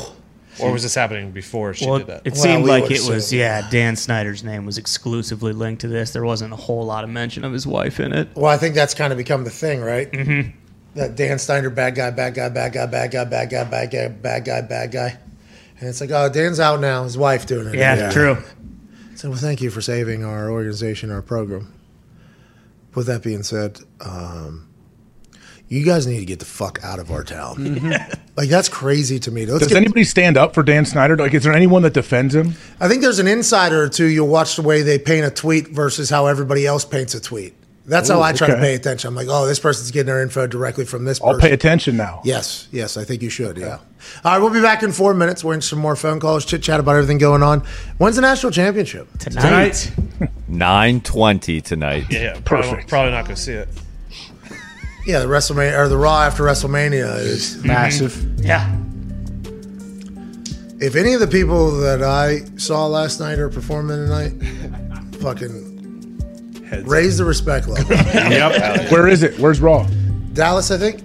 [0.61, 2.23] Or was this happening before she Well, did that?
[2.27, 6.11] it Well, seemed like it was, yeah, Dan Snyder's name was exclusively linked to this.
[6.11, 8.29] There wasn't a whole lot of mention of his wife in it.
[8.35, 10.11] Well, I think that's kind of become the thing, right?
[10.13, 10.51] Mm-hmm
[10.95, 14.09] that Dan Snyder bad guy, bad guy, bad guy, bad guy, bad guy, bad guy,
[14.09, 15.19] bad guy, bad guy.
[15.79, 17.05] And it's like, oh, Dan's out now.
[17.05, 17.75] His wife doing it.
[17.75, 18.11] Yeah, yeah.
[18.11, 18.37] true.
[19.15, 21.73] So, well, thank you for saving our organization, our program.
[22.95, 24.69] With that being said, um,
[25.69, 27.57] you guys need to get the fuck out of our town.
[27.57, 28.21] Mm-hmm.
[28.37, 29.47] like that's crazy to me.
[29.47, 31.17] Let's Does get, anybody stand up for Dan Snyder?
[31.17, 32.55] Like, is there anyone that defends him?
[32.81, 34.07] I think there's an insider or two.
[34.07, 37.55] You'll watch the way they paint a tweet versus how everybody else paints a tweet.
[37.91, 39.09] That's how I try to pay attention.
[39.09, 41.29] I'm like, oh, this person's getting their info directly from this person.
[41.29, 41.49] I'll person.
[41.49, 42.21] pay attention now.
[42.25, 43.59] Yes, yes, I think you should.
[43.59, 43.79] Yeah.
[44.25, 45.43] All right, we'll be back in four minutes.
[45.43, 47.61] We're in some more phone calls, chit chat about everything going on.
[47.99, 49.09] When's the national championship?
[49.19, 49.93] Tonight.
[50.47, 52.07] Nine twenty tonight.
[52.11, 52.89] Yeah, yeah probably, Perfect.
[52.89, 53.69] probably not going to see it.
[55.05, 57.57] Yeah, the WrestleMania or the Raw after WrestleMania is.
[57.57, 57.67] Mm-hmm.
[57.67, 58.41] Massive.
[58.41, 58.77] Yeah.
[60.79, 64.33] If any of the people that I saw last night are performing tonight,
[65.21, 65.70] fucking
[66.85, 67.97] raise the respect level.
[67.97, 68.91] Yep.
[68.91, 69.39] Where is it?
[69.39, 69.87] Where's Raw?
[70.33, 71.03] Dallas, I think.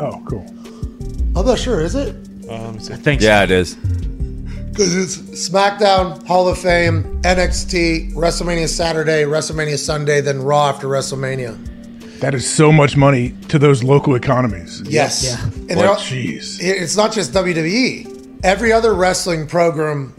[0.00, 0.44] Oh, cool.
[1.36, 1.80] I'm not sure.
[1.80, 2.14] Is it?
[2.48, 3.26] Um, I think so.
[3.26, 3.74] Yeah, it is.
[3.74, 11.58] Because it's SmackDown, Hall of Fame, NXT, WrestleMania Saturday, WrestleMania Sunday, then Raw after WrestleMania.
[12.20, 14.80] That is so much money to those local economies.
[14.86, 15.24] Yes.
[15.24, 15.44] Yeah.
[15.68, 15.86] And What?
[15.86, 16.58] all- Jeez.
[16.60, 18.40] it's not just WWE.
[18.44, 20.14] Every other wrestling program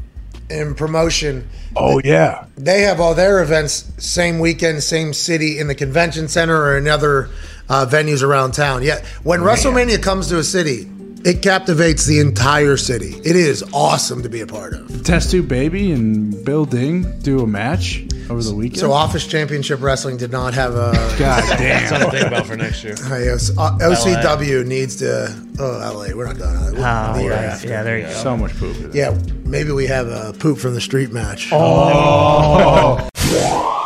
[0.53, 2.45] and promotion, Oh yeah.
[2.55, 6.87] they have all their events same weekend, same city in the convention center or in
[6.87, 7.29] other
[7.69, 8.83] uh, venues around town.
[8.83, 10.83] Yeah, when WrestleMania comes to a city,
[11.25, 13.15] it captivates the entire city.
[13.23, 15.03] It is awesome to be a part of.
[15.03, 18.79] Test Tube Baby and Bill Ding do a match over the weekend.
[18.79, 20.91] So, Office Championship Wrestling did not have a.
[21.19, 21.87] God damn.
[21.87, 22.11] Something damn.
[22.11, 22.95] to think about for next year.
[23.05, 25.33] Uh, yes, uh, OCW needs to.
[25.59, 26.75] Oh, LA, we're not going on.
[26.75, 28.11] Oh, yeah, yeah, there you go.
[28.11, 28.93] So much poop.
[28.93, 31.49] Yeah, maybe we have a poop from the street match.
[31.51, 33.09] Oh.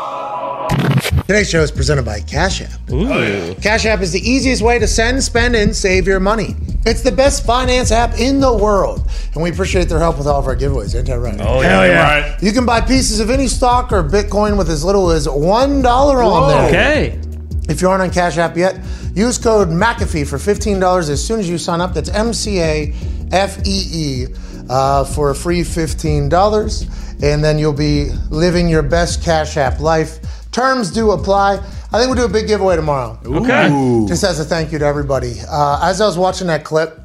[1.27, 2.89] Today's show is presented by Cash App.
[2.89, 3.53] Ooh.
[3.55, 6.55] Cash App is the easiest way to send, spend, and save your money.
[6.87, 10.39] It's the best finance app in the world, and we appreciate their help with all
[10.39, 10.95] of our giveaways.
[10.95, 11.35] Ain't that right?
[11.41, 12.29] Oh, yeah.
[12.31, 12.41] Right.
[12.41, 16.23] You can buy pieces of any stock or Bitcoin with as little as one dollar
[16.23, 16.67] on there.
[16.69, 17.19] Okay.
[17.67, 18.79] If you aren't on Cash App yet,
[19.13, 21.93] use code McAfee for $15 as soon as you sign up.
[21.93, 22.93] That's M C A
[23.33, 24.27] F E E
[24.69, 27.21] uh, for a free $15.
[27.21, 30.19] And then you'll be living your best Cash App life.
[30.57, 31.53] Terms do apply.
[31.53, 33.19] I think we'll do a big giveaway tomorrow.
[33.23, 33.67] Okay.
[34.07, 35.35] Just as a thank you to everybody.
[35.47, 36.99] Uh, as I was watching that clip,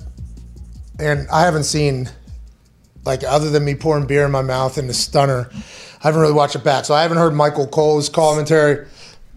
[0.98, 2.08] and I haven't seen,
[3.04, 5.58] like, other than me pouring beer in my mouth and the stunner, I
[6.00, 6.86] haven't really watched it back.
[6.86, 8.86] So I haven't heard Michael Cole's commentary.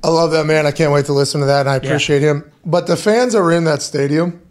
[0.02, 0.66] I love that man.
[0.66, 2.50] I can't wait to listen to that, and I appreciate him.
[2.66, 4.42] But the fans that were in that stadium,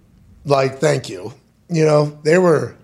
[0.45, 1.33] like, thank you.
[1.71, 2.77] You know, they were.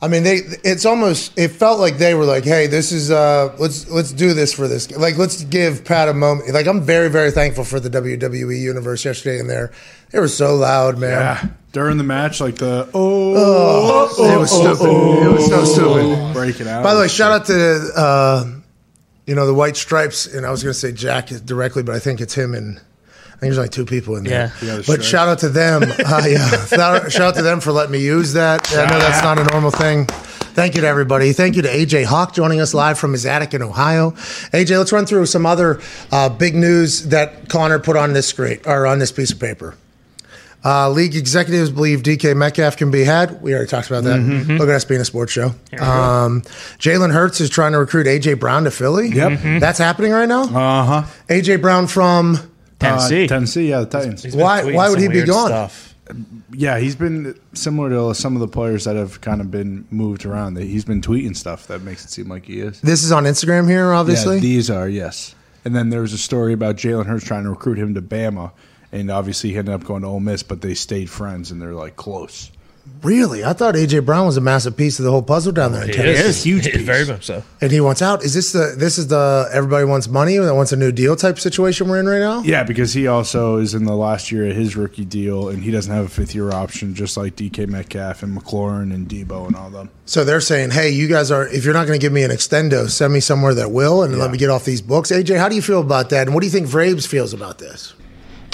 [0.00, 0.36] I mean, they.
[0.62, 1.36] It's almost.
[1.36, 3.10] It felt like they were like, "Hey, this is.
[3.10, 4.88] uh Let's let's do this for this.
[4.92, 6.50] Like, let's give Pat a moment.
[6.54, 9.40] Like, I'm very very thankful for the WWE universe yesterday.
[9.40, 9.72] In there,
[10.10, 11.10] they were so loud, man.
[11.10, 11.48] Yeah.
[11.72, 14.88] During the match, like the oh, Oh, it was stupid.
[14.88, 16.32] it was so stupid.
[16.32, 16.84] break it out.
[16.84, 18.44] By the way, shout out to uh,
[19.26, 21.98] you know the White Stripes, and I was going to say Jack directly, but I
[21.98, 22.80] think it's him and.
[23.38, 24.52] I think there's only two people in there.
[24.60, 24.66] Yeah.
[24.66, 25.04] Yeah, the but Stripes.
[25.06, 25.82] shout out to them.
[26.08, 28.68] Uh, yeah, shout shout out to them for letting me use that.
[28.72, 30.06] I know that's not a normal thing.
[30.06, 31.32] Thank you to everybody.
[31.32, 34.10] Thank you to AJ Hawk joining us live from his attic in Ohio.
[34.52, 38.58] AJ, let's run through some other uh, big news that Connor put on this screen
[38.66, 39.76] or on this piece of paper.
[40.64, 43.40] Uh, league executives believe DK Metcalf can be had.
[43.40, 44.18] We already talked about that.
[44.18, 45.48] Look at us being a sports show.
[45.80, 46.42] Um,
[46.80, 49.08] Jalen Hurts is trying to recruit AJ Brown to Philly.
[49.10, 49.60] Yep.
[49.60, 50.42] That's happening right now.
[50.42, 51.02] Uh huh.
[51.28, 52.38] AJ Brown from
[52.78, 53.24] Tennessee.
[53.24, 54.22] Uh, Tennessee, yeah, the Titans.
[54.22, 55.48] He's been Why- why would he be gone?
[55.48, 55.94] Stuff.
[56.52, 60.24] Yeah, he's been similar to some of the players that have kind of been moved
[60.24, 60.56] around.
[60.56, 62.80] He's been tweeting stuff that makes it seem like he is.
[62.80, 64.36] this is on Instagram here, obviously.
[64.36, 65.34] Yeah, these are yes.
[65.66, 68.52] And then there was a story about Jalen Hurts trying to recruit him to Bama,
[68.90, 71.74] and obviously he ended up going to Ole Miss, but they stayed friends and they're
[71.74, 72.50] like close.
[73.02, 75.82] Really, I thought AJ Brown was a massive piece of the whole puzzle down there
[75.82, 76.20] in He Tennessee.
[76.28, 76.80] is huge He piece.
[76.82, 77.44] very much so.
[77.60, 78.24] And he wants out.
[78.24, 81.38] Is this the this is the everybody wants money that wants a new deal type
[81.38, 82.42] situation we're in right now?
[82.42, 85.70] Yeah, because he also is in the last year of his rookie deal, and he
[85.70, 89.54] doesn't have a fifth year option, just like DK Metcalf and McLaurin and Deebo and
[89.54, 89.90] all them.
[90.04, 92.32] So they're saying, hey, you guys are if you're not going to give me an
[92.32, 95.12] extendo, send me somewhere that will, and let me get off these books.
[95.12, 96.26] AJ, how do you feel about that?
[96.26, 97.94] And what do you think Vrabes feels about this?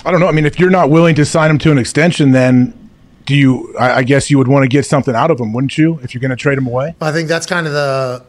[0.05, 0.29] I don't know.
[0.29, 2.84] I mean, if you're not willing to sign him to an extension, then
[3.27, 3.75] do you?
[3.79, 5.99] I, I guess you would want to get something out of him, wouldn't you?
[6.03, 8.25] If you're going to trade him away, I think that's kind of the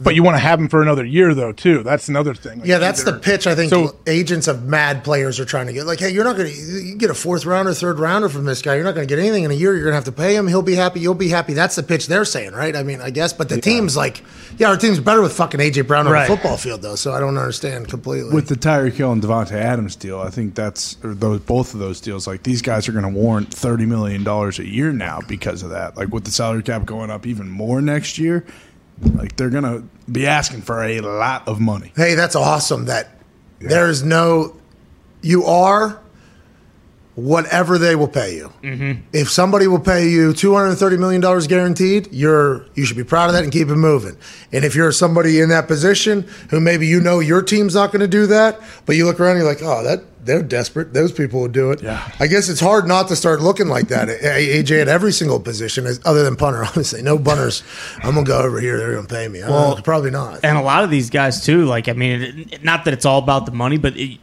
[0.00, 1.82] but you want to have him for another year, though, too.
[1.82, 2.60] That's another thing.
[2.60, 3.46] Like, yeah, that's either- the pitch.
[3.46, 5.86] I think So- agents of mad players are trying to get.
[5.86, 8.62] Like, hey, you're not going to you get a fourth rounder, third rounder from this
[8.62, 8.74] guy.
[8.74, 9.72] You're not going to get anything in a year.
[9.74, 10.46] You're going to have to pay him.
[10.48, 11.00] He'll be happy.
[11.00, 11.52] You'll be happy.
[11.52, 12.74] That's the pitch they're saying, right?
[12.74, 13.32] I mean, I guess.
[13.32, 14.22] But the team's like,
[14.58, 16.28] yeah, our team's better with fucking AJ Brown on Right.
[16.28, 16.94] the football field, though.
[16.96, 18.32] So I don't understand completely.
[18.34, 21.80] With the Tyreek Hill and Davante Adams deal, I think that's or those both of
[21.80, 22.26] those deals.
[22.26, 25.70] Like these guys are going to warrant thirty million dollars a year now because of
[25.70, 25.96] that.
[25.96, 28.44] Like with the salary cap going up even more next year,
[29.02, 31.92] like they're going to be asking for a lot of money.
[31.96, 32.86] Hey, that's awesome.
[32.86, 33.08] That
[33.58, 34.56] there is no,
[35.22, 36.00] you are
[37.16, 38.52] whatever they will pay you.
[38.62, 39.02] Mm-hmm.
[39.12, 42.96] If somebody will pay you two hundred and thirty million dollars guaranteed, you're you should
[42.96, 44.16] be proud of that and keep it moving.
[44.52, 48.00] And if you're somebody in that position who maybe you know your team's not going
[48.00, 50.92] to do that, but you look around, and you're like, oh, that they're desperate.
[50.92, 51.82] Those people would do it.
[51.82, 52.10] Yeah.
[52.18, 54.08] I guess it's hard not to start looking like that.
[54.08, 57.02] AJ at every single position, other than punter, obviously.
[57.02, 57.62] No bunters.
[58.02, 58.78] I'm gonna go over here.
[58.78, 59.40] They're gonna pay me.
[59.40, 60.40] Well, probably not.
[60.44, 63.18] And a lot of these guys too, like I mean, it, not that it's all
[63.18, 64.18] about the money, but it,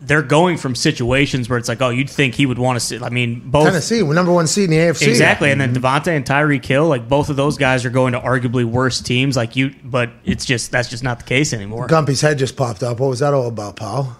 [0.00, 3.02] they're going from situations where it's like, oh, you'd think he would want to sit.
[3.02, 5.08] I mean, both Tennessee, we're number one seed in the AFC.
[5.08, 5.84] exactly, and then mm-hmm.
[5.84, 9.36] Davante and Tyreek Hill, like both of those guys are going to arguably worse teams.
[9.36, 11.86] Like you, but it's just that's just not the case anymore.
[11.86, 13.00] Gumpy's head just popped up.
[13.00, 14.16] What was that all about, pal?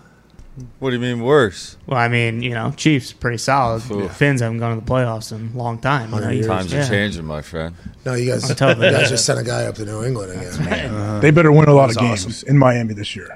[0.79, 1.77] What do you mean worse?
[1.87, 3.83] Well, I mean, you know, Chiefs pretty solid.
[3.91, 4.09] Ooh.
[4.09, 6.13] Finns haven't gone to the playoffs in a long time.
[6.13, 6.85] You know, you- Times yeah.
[6.85, 7.75] are changing, my friend.
[8.05, 8.93] No, you guys, I tell you them.
[8.95, 10.93] guys just sent a guy up to New England again.
[10.95, 13.35] Uh, they better win a lot of That's games in Miami this year.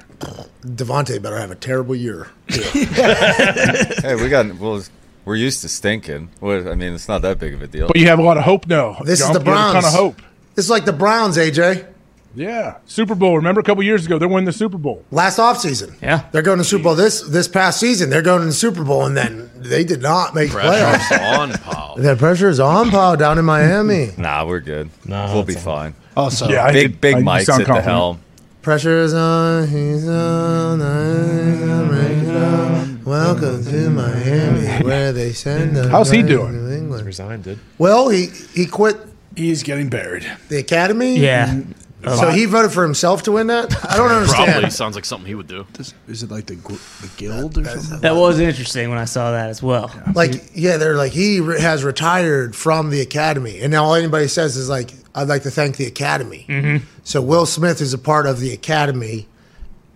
[0.66, 2.28] DeVante better have a terrible year.
[2.48, 4.82] hey, we got well.
[5.24, 6.28] We're used to stinking.
[6.42, 7.86] I mean, it's not that big of a deal.
[7.86, 8.98] But you have a lot of hope now.
[9.04, 9.72] This is the You a Browns.
[9.72, 10.16] ton of hope.
[10.54, 11.86] This is like the Browns, AJ.
[12.34, 13.36] Yeah, Super Bowl.
[13.36, 15.04] Remember a couple years ago, they're winning the Super Bowl.
[15.10, 15.94] Last offseason.
[16.02, 16.24] Yeah.
[16.32, 18.10] They're going to Super Bowl this this past season.
[18.10, 21.38] They're going to the Super Bowl, and then they did not make Pressure's playoffs.
[21.38, 21.94] on, pal.
[21.98, 24.10] That pressure is on, Paul, down in Miami.
[24.18, 24.90] Nah, we're good.
[25.06, 25.94] Nah, we'll be that's all fine.
[26.16, 28.20] Also, Yeah, big did- big I- Mike's sound at the helm.
[28.62, 33.04] Pressure is on, he's on, I'm breaking.
[33.04, 35.90] Welcome to Miami, where they send us.
[35.90, 36.52] How's he doing?
[36.52, 37.58] to New Resigned, dude.
[37.76, 38.96] Well, he he quit
[39.36, 40.24] he's getting buried.
[40.48, 41.18] the academy.
[41.18, 41.60] Yeah.
[42.04, 43.72] So he voted for himself to win that.
[43.90, 44.52] I don't understand.
[44.52, 45.66] Probably sounds like something he would do.
[46.08, 48.00] Is it like the gu- the guild or something?
[48.00, 49.90] That was interesting when I saw that as well.
[50.14, 54.28] Like, yeah, they're like he re- has retired from the academy, and now all anybody
[54.28, 56.84] says is like, "I'd like to thank the academy." Mm-hmm.
[57.04, 59.26] So Will Smith is a part of the academy,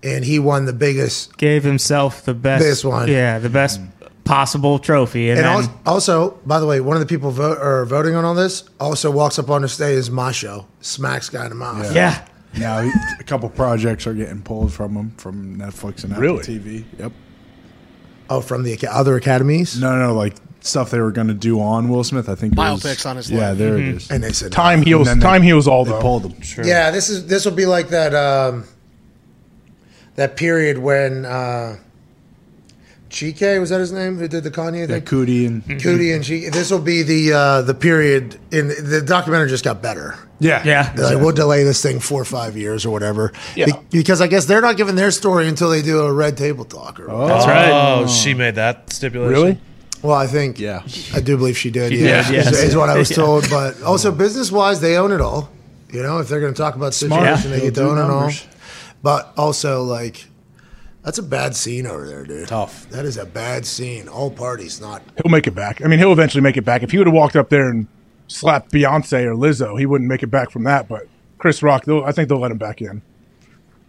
[0.02, 1.36] and he won the biggest.
[1.36, 2.62] Gave himself the best.
[2.64, 3.08] This one.
[3.08, 3.80] Yeah, the best
[4.28, 5.30] possible trophy.
[5.30, 8.14] And, And then, al- also, by the way, one of the people vote or voting
[8.14, 11.54] on all this also walks up on the stage is Macho, smacks guy in the
[11.56, 11.94] mouth.
[11.94, 12.24] yeah.
[12.56, 12.90] Now he,
[13.20, 16.42] a couple projects are getting pulled from him from Netflix and Apple Really?
[16.44, 16.84] TV.
[16.98, 17.12] Yep.
[18.30, 21.34] Oh, from the aca- other academies, No, no, no, like stuff they were going to
[21.34, 22.28] do on Will Smith.
[22.28, 23.58] I think it was- Biopics on his Yeah, life.
[23.58, 24.10] there it is.
[24.10, 25.08] and they said, Time heals.
[25.08, 26.00] And then they- Time heals all They though.
[26.00, 26.64] pulled him.
[26.64, 28.64] Yeah, this is this will be like that um,
[30.16, 31.76] that period when uh,
[33.10, 35.02] Chike was that his name who did the Kanye Yeah, thing?
[35.02, 36.52] Coodie and Coodie and Chike.
[36.52, 40.14] This will be the uh, the period in the documentary just got better.
[40.40, 40.92] yeah, Yeah.
[40.92, 43.32] They're like, we'll delay this thing four or five years or whatever.
[43.56, 43.66] Yeah.
[43.66, 46.64] Be- because I guess they're not giving their story until they do a red table
[46.66, 47.00] talk.
[47.00, 47.70] Or That's right.
[47.70, 49.32] Oh, she made that stipulation.
[49.32, 49.58] Really?
[50.02, 50.82] Well, I think Yeah.
[51.14, 51.90] I do believe she did.
[51.92, 52.52] She yeah, did, yes.
[52.52, 53.16] is, is what I was Yeah.
[53.16, 53.48] told.
[53.50, 55.48] But also business wise, they own it all.
[55.90, 57.22] You know, if they're going to talk about Smart.
[57.38, 58.08] situation, they They'll get to do own it all.
[58.20, 58.46] numbers.
[59.02, 60.26] But also, like,
[61.08, 62.48] that's a bad scene over there, dude.
[62.48, 62.86] Tough.
[62.90, 64.08] That is a bad scene.
[64.08, 65.00] All parties, not.
[65.16, 65.82] He'll make it back.
[65.82, 66.82] I mean, he'll eventually make it back.
[66.82, 67.86] If he would have walked up there and
[68.26, 70.86] slapped Beyonce or Lizzo, he wouldn't make it back from that.
[70.86, 71.08] But
[71.38, 73.00] Chris Rock, they'll, I think they'll let him back in.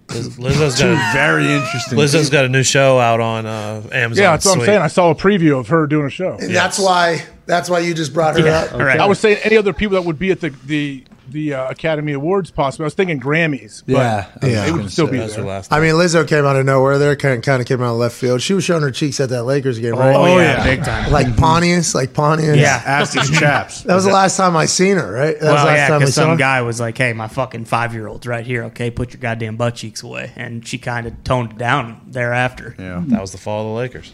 [0.07, 1.99] Lizzo's Two got a, very interesting.
[1.99, 4.23] Lizzo's got a new show out on uh, Amazon.
[4.23, 4.81] Yeah, that's what I'm saying.
[4.81, 6.37] I saw a preview of her doing a show.
[6.39, 7.25] And that's why.
[7.47, 8.73] That's why you just brought her Yeah, up.
[8.75, 8.97] all right.
[8.97, 12.13] I was saying any other people that would be at the the the uh, Academy
[12.13, 12.83] Awards possibly.
[12.83, 13.83] I was thinking Grammys.
[13.85, 14.61] But Yeah, I Yeah.
[14.65, 15.11] they gonna would still say.
[15.13, 15.49] be That's her there.
[15.49, 15.71] last.
[15.73, 17.15] I mean, Lizzo came out of nowhere there.
[17.15, 18.41] Kind kind of came out of left field.
[18.41, 20.15] She was showing her cheeks at that Lakers game, right?
[20.15, 20.63] Oh, Oh, yeah, yeah.
[20.63, 21.11] big time.
[21.11, 22.57] Like Pontius, like Pontius.
[22.57, 22.81] Yeah.
[22.85, 23.81] Asked his chaps.
[23.89, 25.39] That was the last time I seen her, right?
[25.39, 26.35] That was Well, the last yeah, time we because saw some her.
[26.37, 28.63] guy was like, "Hey, my fucking five year old's right here.
[28.65, 32.75] Okay, put your goddamn butt cheeks away." And she kind of toned it down thereafter.
[32.77, 33.01] Yeah.
[33.07, 34.13] That was the fall of the Lakers.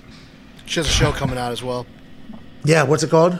[0.68, 1.86] She has a show coming out as well.
[2.64, 3.40] Yeah, what's it called?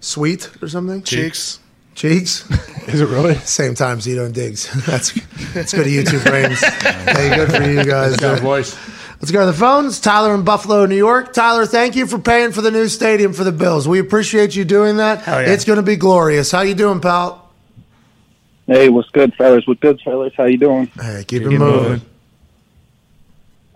[0.00, 1.02] Sweet or something?
[1.02, 1.59] Cheeks.
[2.00, 2.48] Cheeks.
[2.88, 3.34] Is it really?
[3.34, 4.72] Same time Zito and Diggs.
[4.86, 5.12] That's
[5.52, 6.58] that's good to YouTube brains.
[6.60, 8.16] hey, good for you guys.
[8.16, 8.74] Got a voice.
[9.20, 10.00] Let's go to the phones.
[10.00, 11.34] Tyler in Buffalo, New York.
[11.34, 13.86] Tyler, thank you for paying for the new stadium for the Bills.
[13.86, 15.20] We appreciate you doing that.
[15.22, 15.50] Hell yeah.
[15.52, 16.50] It's going to be glorious.
[16.50, 17.50] How you doing, pal?
[18.66, 19.66] Hey, what's good, fellas?
[19.66, 20.32] What's good, fellas?
[20.34, 20.86] How you doing?
[20.98, 21.82] Hey, keep it Keep moving.
[21.90, 22.00] moving.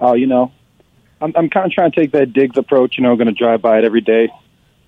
[0.00, 0.50] Oh, you know,
[1.20, 2.96] I'm, I'm kind of trying to take that digs approach.
[2.96, 4.30] You know, going to drive by it every day.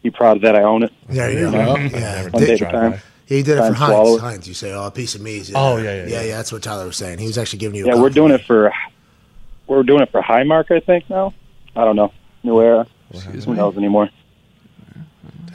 [0.02, 0.92] Be proud of that I own it.
[1.08, 1.50] There you You go.
[1.50, 2.28] know, Yeah.
[2.30, 3.00] One day at a time.
[3.26, 4.22] He did it for and swallow Heinz.
[4.22, 6.22] Heinz, you say, "Oh, a piece of meat." Oh, yeah, yeah, yeah, yeah.
[6.22, 6.36] yeah.
[6.36, 7.18] That's what Tyler was saying.
[7.18, 7.84] He was actually giving you.
[7.84, 8.72] a Yeah, we're doing it for
[9.66, 11.34] we're doing it for Highmark, I think now.
[11.74, 12.12] I don't know.
[12.42, 12.86] New era.
[13.12, 14.10] Who knows anymore?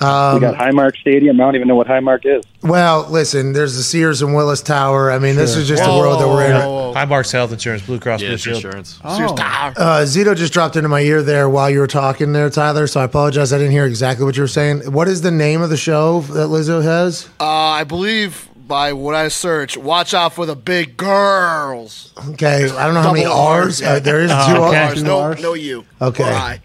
[0.01, 1.39] Um, we got Highmark Stadium.
[1.39, 2.43] I don't even know what Highmark is.
[2.63, 5.11] Well, listen, there's the Sears and Willis Tower.
[5.11, 6.93] I mean, this is just the world that we're in.
[6.95, 8.55] High Marks Health Insurance, Blue Cross Yeah, Blue Shield.
[8.57, 8.99] insurance.
[9.03, 12.87] Uh, Zito just dropped into my ear there while you were talking there, Tyler.
[12.87, 13.53] So I apologize.
[13.53, 14.91] I didn't hear exactly what you were saying.
[14.91, 17.29] What is the name of the show that Lizzo has?
[17.39, 22.13] Uh, I believe by what I searched, watch out for the big girls.
[22.31, 23.81] Okay, I don't know how many Double R's.
[23.81, 23.93] yeah.
[23.93, 24.77] Uh, there is Uh, two okay.
[24.85, 25.03] R's.
[25.03, 25.85] No, no, you.
[26.01, 26.59] Okay.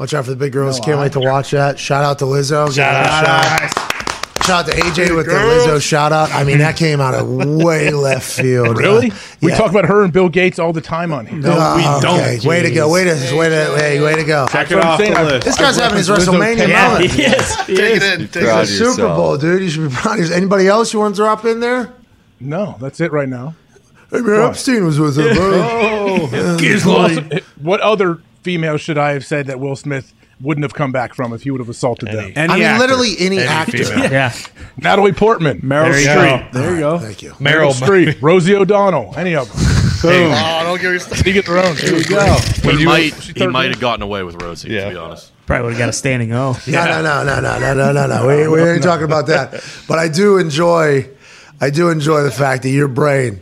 [0.00, 0.04] Or I.
[0.04, 0.80] Watch out for the big girls.
[0.80, 1.78] Can't wait to watch that.
[1.78, 2.74] Shout out to Lizzo.
[2.74, 3.26] Shout out.
[3.26, 6.32] Shout, shout out to AJ with the Lizzo shout out.
[6.32, 8.78] I mean, that came out of way left field.
[8.78, 9.10] Really?
[9.10, 9.58] Uh, We yeah.
[9.58, 11.40] talk about her and Bill Gates all the time on here.
[11.44, 12.00] Oh, okay.
[12.00, 12.18] Don't.
[12.20, 12.46] Jeez.
[12.46, 12.90] Way to go.
[12.90, 14.46] Way to, way to, way, way to go.
[14.50, 15.44] Check it off the list.
[15.46, 17.10] This guy's having his I've Lizzo WrestleMania 10 moment.
[17.10, 17.18] times.
[17.18, 18.00] Yes, Take it in.
[18.00, 18.94] Take it It's of the yourself.
[18.96, 19.62] Super Bowl, dude.
[19.62, 20.18] You should be proud.
[20.18, 21.92] Is anybody else you want to drop in there?
[22.40, 23.54] No, that's it right now.
[24.10, 25.36] Hey, man, Epstein was with him.
[25.36, 26.26] bro.
[26.26, 30.92] Who else- what other female should I have said that Will Smith wouldn't have come
[30.92, 32.32] back from if he would have assaulted any, them?
[32.36, 32.80] Any I mean, actor.
[32.80, 33.78] literally any, any actor.
[34.10, 34.34] Yeah.
[34.78, 36.52] Natalie Portman, Meryl Streep.
[36.52, 36.98] There you go.
[36.98, 37.32] Thank you.
[37.32, 39.80] Meryl, Meryl Streep, Rosie O'Donnell, any of them.
[40.02, 40.32] Boom.
[40.34, 41.26] Oh, don't give stuff.
[41.26, 41.74] You get their.
[41.74, 42.36] Here we go.
[42.62, 44.84] He, he might, he might have gotten away with Rosie, yeah.
[44.84, 45.30] to be honest.
[45.44, 46.56] Probably would have got a standing O.
[46.66, 46.84] Yeah.
[46.86, 48.26] No, no, no, no, no, no, no, no.
[48.26, 49.62] We, we ain't talking about that.
[49.86, 51.10] But I do enjoy,
[51.60, 53.40] I do enjoy the fact that your brain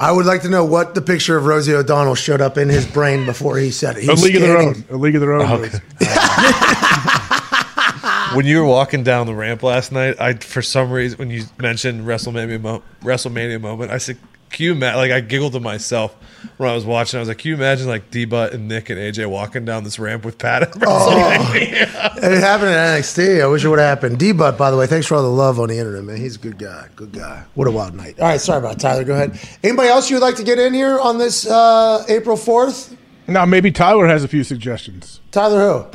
[0.00, 2.86] I would like to know what the picture of Rosie O'Donnell showed up in his
[2.86, 4.04] brain before he said it.
[4.04, 4.96] He A was League of their scanning- own.
[4.96, 5.42] A League of their own.
[5.42, 5.78] Okay.
[8.34, 11.44] when you were walking down the ramp last night, I for some reason when you
[11.58, 14.18] mentioned WrestleMania mo- WrestleMania moment, I said,
[14.50, 16.16] "Can you imagine?" Like I giggled to myself
[16.56, 17.18] when I was watching.
[17.18, 19.84] I was like, "Can you imagine like D Butt and Nick and AJ walking down
[19.84, 22.16] this ramp with Pat?" At WrestleMania?
[22.20, 23.42] It happened at NXT.
[23.42, 24.18] I wish it would have happened.
[24.18, 26.16] D Butt, by the way, thanks for all the love on the internet, man.
[26.16, 26.88] He's a good guy.
[26.94, 27.44] Good guy.
[27.54, 28.18] What a wild night.
[28.20, 29.04] All right, sorry about it, Tyler.
[29.04, 29.40] Go ahead.
[29.64, 32.96] Anybody else you would like to get in here on this uh, April 4th?
[33.26, 35.20] Now maybe Tyler has a few suggestions.
[35.30, 35.86] Tyler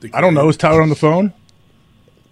[0.00, 0.08] who?
[0.14, 0.48] I don't know.
[0.48, 1.32] Is Tyler on the phone?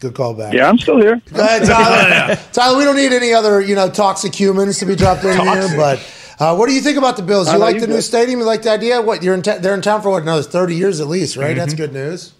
[0.00, 0.54] Good call back.
[0.54, 1.20] Yeah, I'm still here.
[1.32, 2.36] Go ahead, Tyler.
[2.52, 5.68] Tyler, we don't need any other, you know, toxic humans to be dropped in here.
[5.76, 5.98] But
[6.38, 7.46] uh, what do you think about the Bills?
[7.48, 8.40] You know like you the new stadium?
[8.40, 9.00] You like the idea?
[9.02, 9.42] What you're in?
[9.42, 10.22] ta- they're in town for what?
[10.22, 11.56] Another thirty years at least, right?
[11.56, 12.32] That's good news.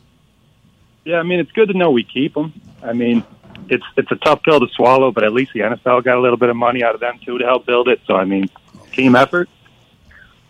[1.04, 2.52] Yeah, I mean it's good to know we keep them.
[2.82, 3.24] I mean,
[3.68, 6.36] it's it's a tough pill to swallow, but at least the NFL got a little
[6.36, 8.00] bit of money out of them too to help build it.
[8.06, 8.48] So I mean,
[8.92, 9.48] team effort.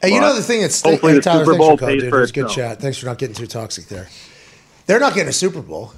[0.03, 1.95] Hey, you know the thing that's hopefully hey, the Tyler, Super thanks for Bowl calling,
[1.95, 2.11] pays dude.
[2.11, 2.55] for It good itself.
[2.57, 2.81] chat.
[2.81, 4.09] Thanks for not getting too toxic there.
[4.87, 5.93] They're not getting a Super Bowl.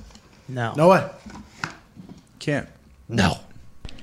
[0.49, 0.73] No.
[0.77, 1.09] No way.
[2.39, 2.69] Can't.
[3.09, 3.39] no.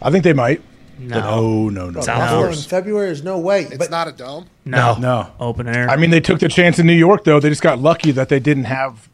[0.02, 0.62] I think they might.
[1.00, 2.06] Oh, no, no, no.
[2.06, 3.64] Buffalo in February is no way.
[3.64, 4.48] It's But not a dome.
[4.66, 4.96] No.
[4.96, 5.32] No.
[5.40, 5.90] Open air.
[5.90, 7.40] I mean, they took the chance in New York, though.
[7.40, 9.08] They just got lucky that they didn't have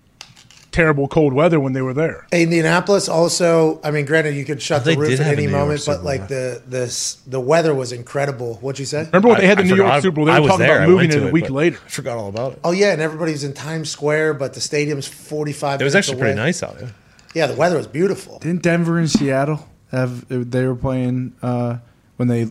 [0.72, 2.28] terrible cold weather when they were there.
[2.32, 3.80] Indianapolis also.
[3.84, 6.62] I mean, granted, you could shut They the roof at any moment, but like the
[6.68, 8.56] the the weather was incredible.
[8.56, 9.06] What'd you say?
[9.06, 10.26] Remember when they had the I New York Super Bowl?
[10.26, 10.82] They I were was talking there.
[10.82, 11.78] I about moving it a week later.
[11.86, 12.60] I forgot all about it.
[12.64, 15.80] Oh yeah, and everybody was in Times Square, but the stadium's forty five.
[15.80, 16.92] It was actually pretty nice out there.
[17.36, 18.40] Yeah, the weather was beautiful.
[18.40, 20.26] Didn't Denver and Seattle have?
[20.28, 21.78] They were playing uh,
[22.18, 22.48] when they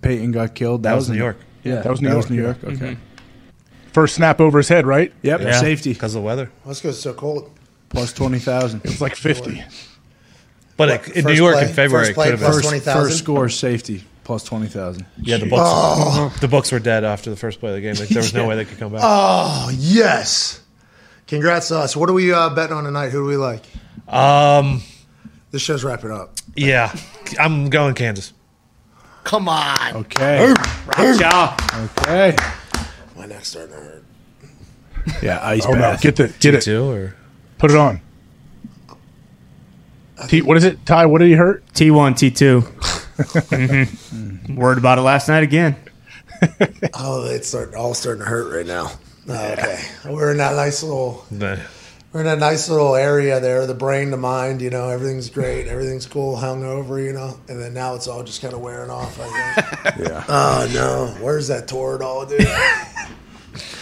[0.00, 0.82] Peyton got killed.
[0.84, 1.38] That was in- New York.
[1.64, 2.42] Yeah, That was New York, New.
[2.42, 2.58] York.
[2.64, 2.96] Okay.
[3.92, 5.12] First snap over his head, right?
[5.22, 5.40] Yep.
[5.42, 5.52] Yeah.
[5.60, 6.50] Safety because of the weather.
[6.64, 6.88] Let's go.
[6.88, 7.50] It's so cold.
[7.88, 8.80] plus twenty thousand.
[8.84, 9.62] It's like 50.
[10.76, 11.68] But What, it, in New York play?
[11.68, 12.52] in February, First it play could have been.
[12.52, 13.02] First, 20,000?
[13.02, 15.04] first score safety plus twenty thousand.
[15.20, 16.40] Yeah, the books.
[16.40, 17.94] The books were dead after the first play of the game.
[17.94, 19.02] Like, there was no way they could come back.
[19.04, 20.62] Oh yes!
[21.26, 21.94] Congrats to us.
[21.94, 23.10] What are we uh, betting on tonight?
[23.10, 23.62] Who do we like?
[24.08, 24.82] Um,
[25.52, 26.34] This show's wrapping up.
[26.56, 26.94] yeah,
[27.38, 28.32] I'm going Kansas.
[29.24, 29.96] Come on.
[29.96, 30.52] Okay.
[31.18, 31.56] Ciao.
[32.00, 32.34] Okay.
[33.16, 34.04] My neck's starting to hurt.
[35.22, 35.78] Yeah, ice Oh, no.
[35.78, 36.00] bath.
[36.02, 36.62] Get, the, get it.
[36.62, 37.14] Two or
[37.58, 38.00] Put it on.
[40.28, 40.84] T, what is it?
[40.86, 41.64] Ty, what did he hurt?
[41.74, 42.62] T1, T2.
[43.22, 44.54] Mm-hmm.
[44.56, 45.76] Worried about it last night again.
[46.94, 48.90] Oh, it's starting, all starting to hurt right now.
[49.28, 51.24] Oh, okay, we're in that nice little.
[51.30, 51.56] Nah.
[52.12, 55.66] We're in a nice little area there, the brain, the mind, you know, everything's great,
[55.66, 58.90] everything's cool, hung over, you know, and then now it's all just kind of wearing
[58.90, 60.08] off, I think.
[60.08, 60.24] Yeah.
[60.28, 61.16] oh, no.
[61.24, 62.40] Where's that Toradol, dude?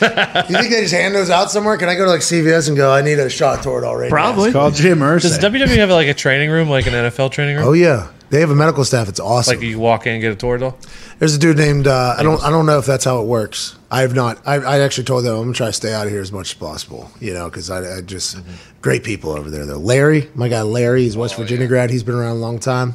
[0.01, 1.77] you think they just hand those out somewhere?
[1.77, 4.11] Can I go to like CVS and go, I need a shot of Toradol right
[4.11, 4.53] Probably.
[4.53, 5.51] Call Jim Does Irsay.
[5.51, 7.67] WWE have like a training room, like an NFL training room?
[7.67, 8.11] Oh, yeah.
[8.31, 9.09] They have a medical staff.
[9.09, 9.57] It's awesome.
[9.57, 10.75] Like you walk in and get a Toradol?
[11.19, 13.77] There's a dude named, uh, I don't I don't know if that's how it works.
[13.91, 14.41] I have not.
[14.47, 16.31] I, I actually told them I'm going to try to stay out of here as
[16.31, 18.39] much as possible, you know, because I, I just,
[18.81, 19.79] great people over there, though.
[19.79, 21.91] Larry, my guy Larry, he's West Virginia grad.
[21.91, 22.95] He's been around a long time.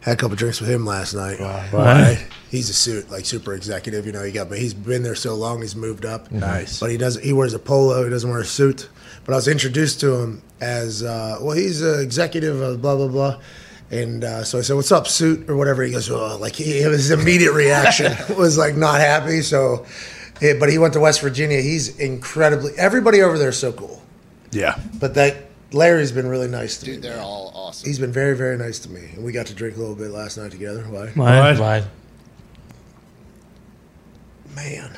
[0.00, 1.40] Had a couple drinks with him last night.
[1.40, 1.68] Wow.
[1.72, 2.26] Right.
[2.50, 4.06] He's a suit, like super executive.
[4.06, 6.32] You know, he got, but he's been there so long, he's moved up.
[6.32, 6.80] Nice.
[6.80, 7.20] But he does.
[7.20, 8.04] He wears a polo.
[8.04, 8.88] He doesn't wear a suit.
[9.26, 11.54] But I was introduced to him as uh, well.
[11.54, 13.40] He's an executive of blah blah blah.
[13.90, 15.82] And uh, so I said, "What's up, suit?" or whatever.
[15.82, 19.86] He goes, "Oh, like he, his immediate reaction was like not happy." So,
[20.42, 21.60] yeah, but he went to West Virginia.
[21.62, 22.72] He's incredibly.
[22.76, 24.02] Everybody over there is so cool.
[24.50, 24.78] Yeah.
[25.00, 25.36] But that
[25.72, 26.92] Larry's been really nice to me.
[26.94, 27.88] Dude, they're all awesome.
[27.88, 30.10] He's been very, very nice to me, and we got to drink a little bit
[30.10, 30.82] last night together.
[30.82, 31.08] Why?
[31.14, 31.58] Why?
[31.58, 31.84] Why?
[34.54, 34.90] Man,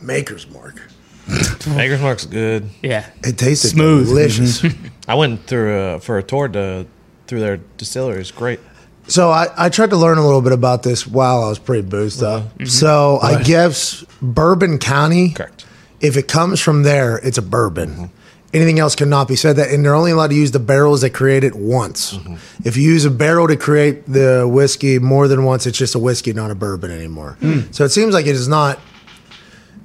[0.00, 0.80] Maker's Mark.
[1.68, 2.68] Maker's Mark's good.
[2.82, 3.08] Yeah.
[3.22, 4.06] It tasted Smooth.
[4.06, 4.64] delicious.
[5.08, 6.86] I went through uh, for a tour to
[7.32, 8.20] through their distillery.
[8.20, 8.60] It's great.
[9.08, 11.88] So I, I tried to learn a little bit about this while I was pretty
[11.88, 12.42] boozed up.
[12.42, 12.66] Mm-hmm.
[12.66, 15.64] So I guess Bourbon County, Correct.
[16.02, 17.88] if it comes from there, it's a bourbon.
[17.88, 18.04] Mm-hmm.
[18.52, 21.14] Anything else cannot be said that, and they're only allowed to use the barrels that
[21.14, 22.12] create it once.
[22.12, 22.34] Mm-hmm.
[22.66, 25.98] If you use a barrel to create the whiskey more than once, it's just a
[25.98, 27.38] whiskey, not a bourbon anymore.
[27.70, 28.78] So it seems like it is not,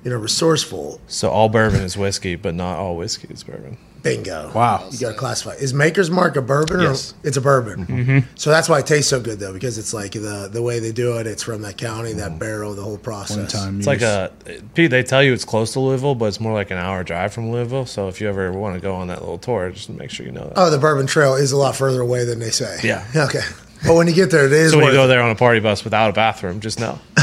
[0.04, 1.00] you know, resourceful.
[1.08, 3.78] So all bourbon is whiskey, but not all whiskey is bourbon.
[4.16, 4.52] Bingo.
[4.54, 4.88] Wow.
[4.92, 5.52] You got to classify.
[5.54, 6.82] Is Maker's Mark a bourbon?
[6.82, 7.14] Yes.
[7.14, 7.86] Or it's a bourbon.
[7.86, 8.20] Mm-hmm.
[8.36, 10.92] So that's why it tastes so good, though, because it's like the the way they
[10.92, 11.28] do it.
[11.28, 13.38] It's from that county, that barrel, the whole process.
[13.38, 13.78] One time.
[13.78, 14.32] It's like a
[14.74, 14.92] Pete.
[14.92, 17.52] They tell you it's close to Louisville, but it's more like an hour drive from
[17.52, 17.86] Louisville.
[17.86, 20.32] So if you ever want to go on that little tour, just make sure you
[20.32, 20.54] know that.
[20.56, 22.80] Oh, the Bourbon Trail is a lot further away than they say.
[22.84, 23.06] Yeah.
[23.28, 23.42] Okay.
[23.86, 24.72] But when you get there, it is.
[24.72, 27.00] so when you go there on a party bus without a bathroom, just know.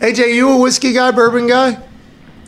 [0.00, 1.80] AJ, you a whiskey guy, bourbon guy?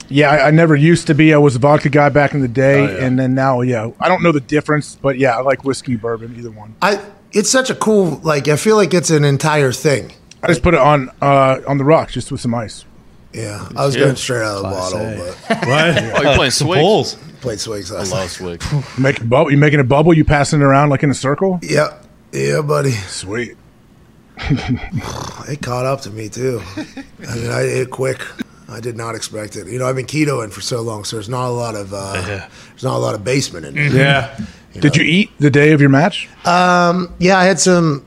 [0.08, 1.34] Yeah, I, I never used to be.
[1.34, 4.08] I was a vodka guy back in the day, Oh, and then now, yeah, I
[4.08, 6.74] don't know the difference, but yeah, I like whiskey, bourbon, either one.
[6.82, 7.00] I.
[7.32, 8.20] It's such a cool.
[8.22, 10.12] Like I feel like it's an entire thing.
[10.42, 12.84] I just put it on uh, on the rocks just with some ice.
[13.32, 14.04] Yeah, I was Yeah.
[14.04, 15.16] going straight out of the Class bottle, A.
[15.48, 16.18] but What?
[16.18, 16.80] Oh, you're playing Some Swigs?
[16.80, 17.14] pulls.
[17.42, 18.64] played swigs I love swigs.
[18.66, 18.84] Swig.
[18.98, 19.50] Make a bubble.
[19.50, 20.14] You making a bubble?
[20.14, 21.58] You passing it around like in a circle?
[21.62, 21.98] Yeah,
[22.32, 22.92] yeah, buddy.
[22.92, 23.56] Sweet.
[24.38, 26.62] It caught up to me too.
[26.76, 28.20] I mean, I ate quick.
[28.68, 29.68] I did not expect it.
[29.68, 32.12] You know, I've been ketoing for so long, so there's not a lot of uh,
[32.70, 33.94] there's not a lot of basement in there.
[33.94, 34.80] Yeah.
[34.80, 36.28] Did you eat the day of your match?
[36.44, 38.04] Um, yeah, I had some.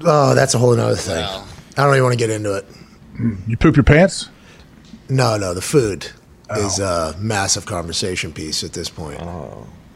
[0.00, 1.24] Oh, that's a whole other thing.
[1.24, 1.46] I
[1.76, 2.66] don't even want to get into it.
[3.46, 4.28] You poop your pants?
[5.08, 6.10] No, no, the food
[6.56, 9.20] is a massive conversation piece at this point.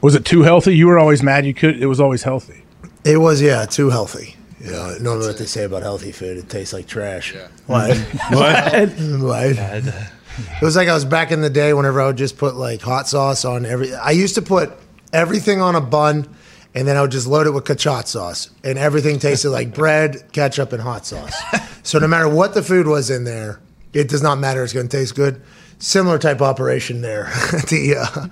[0.00, 0.76] Was it too healthy?
[0.76, 1.44] You were always mad.
[1.44, 1.82] You could.
[1.82, 2.62] It was always healthy.
[3.04, 4.36] It was, yeah, too healthy.
[4.60, 7.34] You know, normally what they say about healthy food, it tastes like trash.
[7.66, 7.96] What?
[8.30, 8.88] What?
[8.90, 9.44] what?
[9.56, 12.80] It was like I was back in the day whenever I would just put like
[12.80, 13.94] hot sauce on every.
[13.94, 14.72] I used to put
[15.12, 16.28] everything on a bun,
[16.74, 20.32] and then I would just load it with kachat sauce, and everything tasted like bread,
[20.32, 21.34] ketchup, and hot sauce.
[21.82, 23.60] So no matter what the food was in there,
[23.92, 24.62] it does not matter.
[24.62, 25.40] It's going to taste good.
[25.80, 27.24] Similar type operation there,
[27.70, 28.26] the uh,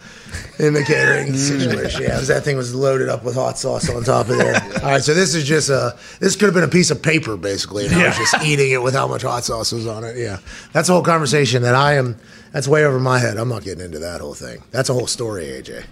[0.58, 2.02] in the catering situation.
[2.02, 4.60] Yeah, that thing was loaded up with hot sauce on top of there.
[4.82, 5.96] All right, so this is just a.
[6.18, 8.82] This could have been a piece of paper basically, and I was just eating it
[8.82, 10.16] with how much hot sauce was on it.
[10.16, 10.40] Yeah,
[10.72, 12.18] that's a whole conversation that I am.
[12.50, 13.36] That's way over my head.
[13.36, 14.64] I'm not getting into that whole thing.
[14.72, 15.84] That's a whole story, AJ.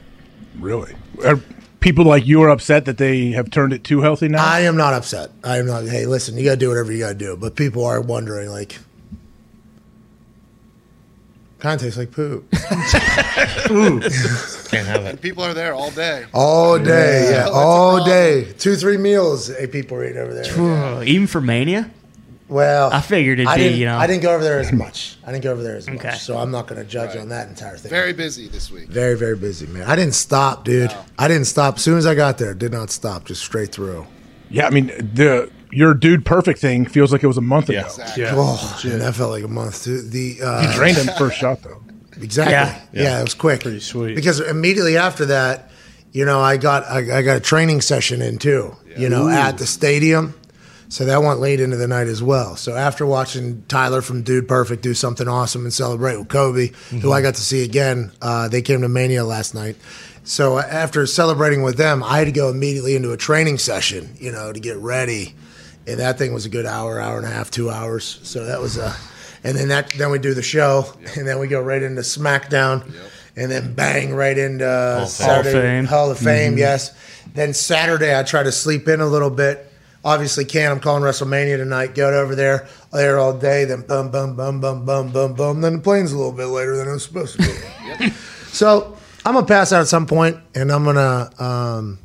[0.58, 0.94] Really?
[1.24, 1.38] Are
[1.80, 4.44] people like you are upset that they have turned it too healthy now?
[4.44, 5.30] I am not upset.
[5.44, 5.84] I am not.
[5.84, 7.36] Hey, listen, you got to do whatever you got to do.
[7.36, 8.78] But people are wondering, like,
[11.64, 12.48] kind of tastes like poop.
[12.52, 15.20] Can't have it.
[15.22, 16.26] People are there all day.
[16.34, 18.52] All day, yeah, That's all day.
[18.58, 19.48] Two, three meals.
[19.48, 20.44] Hey, people are eating over there.
[20.52, 21.90] Whoa, Even for Mania?
[22.48, 23.96] Well, I figured it'd I be, didn't, you know.
[23.96, 25.16] I didn't go over there as much.
[25.26, 26.08] I didn't go over there as Okay.
[26.08, 27.88] much, so I'm not going to judge on that entire thing.
[27.90, 28.88] Very busy this week.
[28.88, 29.84] very, very busy, man.
[29.84, 30.94] I didn't stop, dude.
[31.18, 31.76] I didn't stop.
[31.76, 33.24] As soon as I got there, did not stop.
[33.24, 34.06] Just straight through.
[34.50, 37.80] yeah, I mean the your dude perfect thing feels like it was a month ago.
[37.80, 38.24] Exactly.
[38.28, 39.84] Oh, man, that felt like a month.
[39.84, 40.02] Too.
[40.02, 41.82] The uh, You drained him first shot though.
[42.20, 42.52] Exactly.
[42.52, 42.80] Yeah.
[42.92, 43.20] Yeah.
[43.20, 43.60] it was quick.
[43.60, 44.14] Pretty sweet.
[44.14, 45.70] Because immediately after that,
[46.12, 48.76] you know, I got I, I got a training session in too.
[48.96, 50.34] You know, at the stadium.
[50.88, 52.54] So that went late into the night as well.
[52.54, 57.10] So after watching Tyler from Dude Perfect do something awesome and celebrate with Coby, who
[57.10, 59.74] I got to see again, uh, they came to Mania last night.
[60.22, 64.30] So after celebrating with them, I had to go immediately into a training session, you
[64.30, 65.34] know, to get ready.
[65.86, 68.20] And that thing was a good hour, hour and a half, two hours.
[68.22, 68.94] So that was a,
[69.42, 70.86] and then that, then we do the show,
[71.16, 72.90] and then we go right into SmackDown,
[73.36, 75.84] and then bang right into uh, Saturday Fame.
[75.84, 76.56] Hall of Fame.
[76.56, 76.96] Yes.
[77.34, 79.70] Then Saturday, I try to sleep in a little bit.
[80.04, 80.70] Obviously, can't.
[80.72, 81.94] I'm calling WrestleMania tonight.
[81.94, 83.64] Go over there, there all day.
[83.64, 85.60] Then boom, boom, boom, boom, boom, boom, boom.
[85.62, 87.42] Then the plane's a little bit later than it was supposed to
[87.98, 88.10] be.
[88.54, 91.98] So I'm gonna pass out at some point, and I'm gonna, um,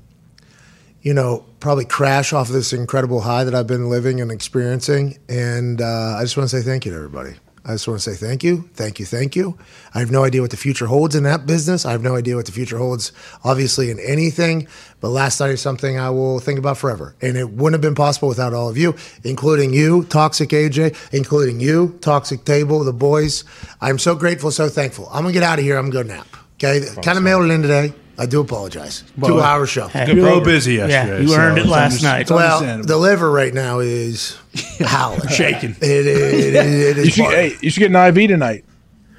[1.01, 5.17] you know, probably crash off of this incredible high that I've been living and experiencing.
[5.27, 7.35] And uh, I just want to say thank you to everybody.
[7.65, 9.57] I just want to say thank you, thank you, thank you.
[9.93, 11.85] I have no idea what the future holds in that business.
[11.85, 13.11] I have no idea what the future holds,
[13.43, 14.67] obviously, in anything.
[15.01, 17.15] But last night is something I will think about forever.
[17.21, 21.59] And it wouldn't have been possible without all of you, including you, Toxic AJ, including
[21.59, 23.43] you, Toxic Table, the boys.
[23.81, 25.07] I'm so grateful, so thankful.
[25.07, 25.77] I'm going to get out of here.
[25.77, 26.27] I'm going to go nap.
[26.55, 26.85] Okay?
[27.03, 27.93] Kind of mailed it in today.
[28.19, 29.05] I do apologize.
[29.17, 29.87] Well, Two hour show.
[29.87, 32.29] Hey, You're a little busy yesterday, you so earned it last underst- night.
[32.29, 34.37] Well, the liver right now is
[34.79, 35.71] howling, Shaking.
[35.71, 37.05] It, it, it, it is.
[37.05, 38.65] You should, hey, you should get an IV tonight.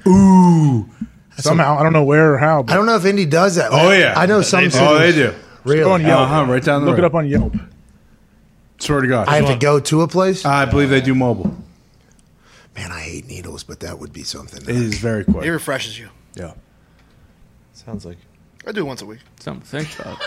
[0.07, 0.87] Ooh.
[1.39, 2.63] Somehow, I don't know where or how.
[2.63, 3.71] But I don't know if Indy does that.
[3.73, 4.13] Oh, yeah.
[4.15, 4.61] I know some.
[4.61, 4.71] They do.
[4.73, 5.35] cities- Oh, they do.
[5.65, 5.81] Really?
[5.81, 6.21] Go on Yelp.
[6.21, 7.05] Uh-huh, right down the Look road.
[7.05, 7.55] it up on Yelp.
[8.79, 9.29] Swear to God.
[9.29, 10.45] I have to go to a place.
[10.45, 11.57] I believe they do mobile.
[12.77, 14.63] Man, I hate needles, but that would be something.
[14.63, 15.45] It is very quick.
[15.45, 16.09] It refreshes you.
[16.35, 16.53] Yeah.
[17.73, 18.19] Sounds like
[18.67, 19.21] I do it once a week.
[19.41, 20.19] Something to think about.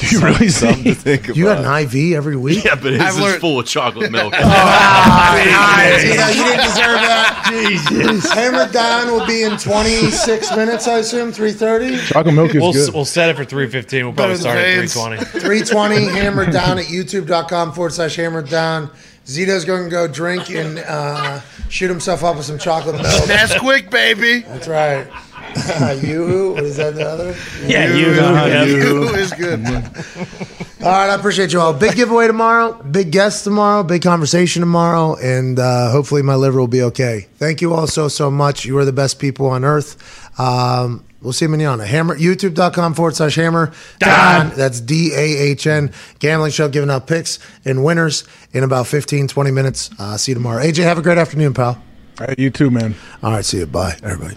[0.00, 1.36] Do you really Something to think about?
[1.36, 2.64] You got an IV every week?
[2.64, 4.32] Yeah, but his I've is learned- full of chocolate milk.
[4.32, 6.04] nice.
[6.04, 7.46] You, know, you didn't deserve that.
[7.68, 8.32] Jesus.
[8.32, 11.30] Hammered down will be in 26 minutes, I assume.
[11.32, 11.98] 3:30.
[12.08, 12.94] Chocolate milk is we'll, good.
[12.94, 14.04] we'll set it for three fifteen.
[14.06, 15.30] We'll probably Better start than at Vans.
[15.30, 16.04] three twenty.
[16.06, 18.90] 320 hammered down at youtube.com forward slash hammered down.
[19.26, 23.24] Zito's going to go drink and uh, shoot himself up with some chocolate milk.
[23.26, 24.40] That's quick, baby.
[24.40, 25.06] That's right.
[26.02, 27.36] you, what is that the other?
[27.66, 28.14] Yeah, you.
[28.14, 28.64] yeah.
[28.64, 29.66] You is good.
[30.82, 31.74] All right, I appreciate you all.
[31.74, 36.68] Big giveaway tomorrow, big guest tomorrow, big conversation tomorrow, and uh, hopefully my liver will
[36.68, 37.26] be okay.
[37.36, 38.64] Thank you all so, so much.
[38.64, 40.40] You are the best people on earth.
[40.40, 41.84] Um, we'll see you manana.
[41.84, 43.72] Hammer, youtube.com forward slash hammer.
[43.98, 44.50] Don.
[44.56, 45.92] That's D A H N.
[46.18, 49.90] Gambling show giving out picks and winners in about 15, 20 minutes.
[49.98, 50.62] Uh, see you tomorrow.
[50.62, 51.82] AJ, have a great afternoon, pal.
[52.20, 52.94] All right, you too, man.
[53.22, 53.66] All right, see you.
[53.66, 54.36] Bye, everybody.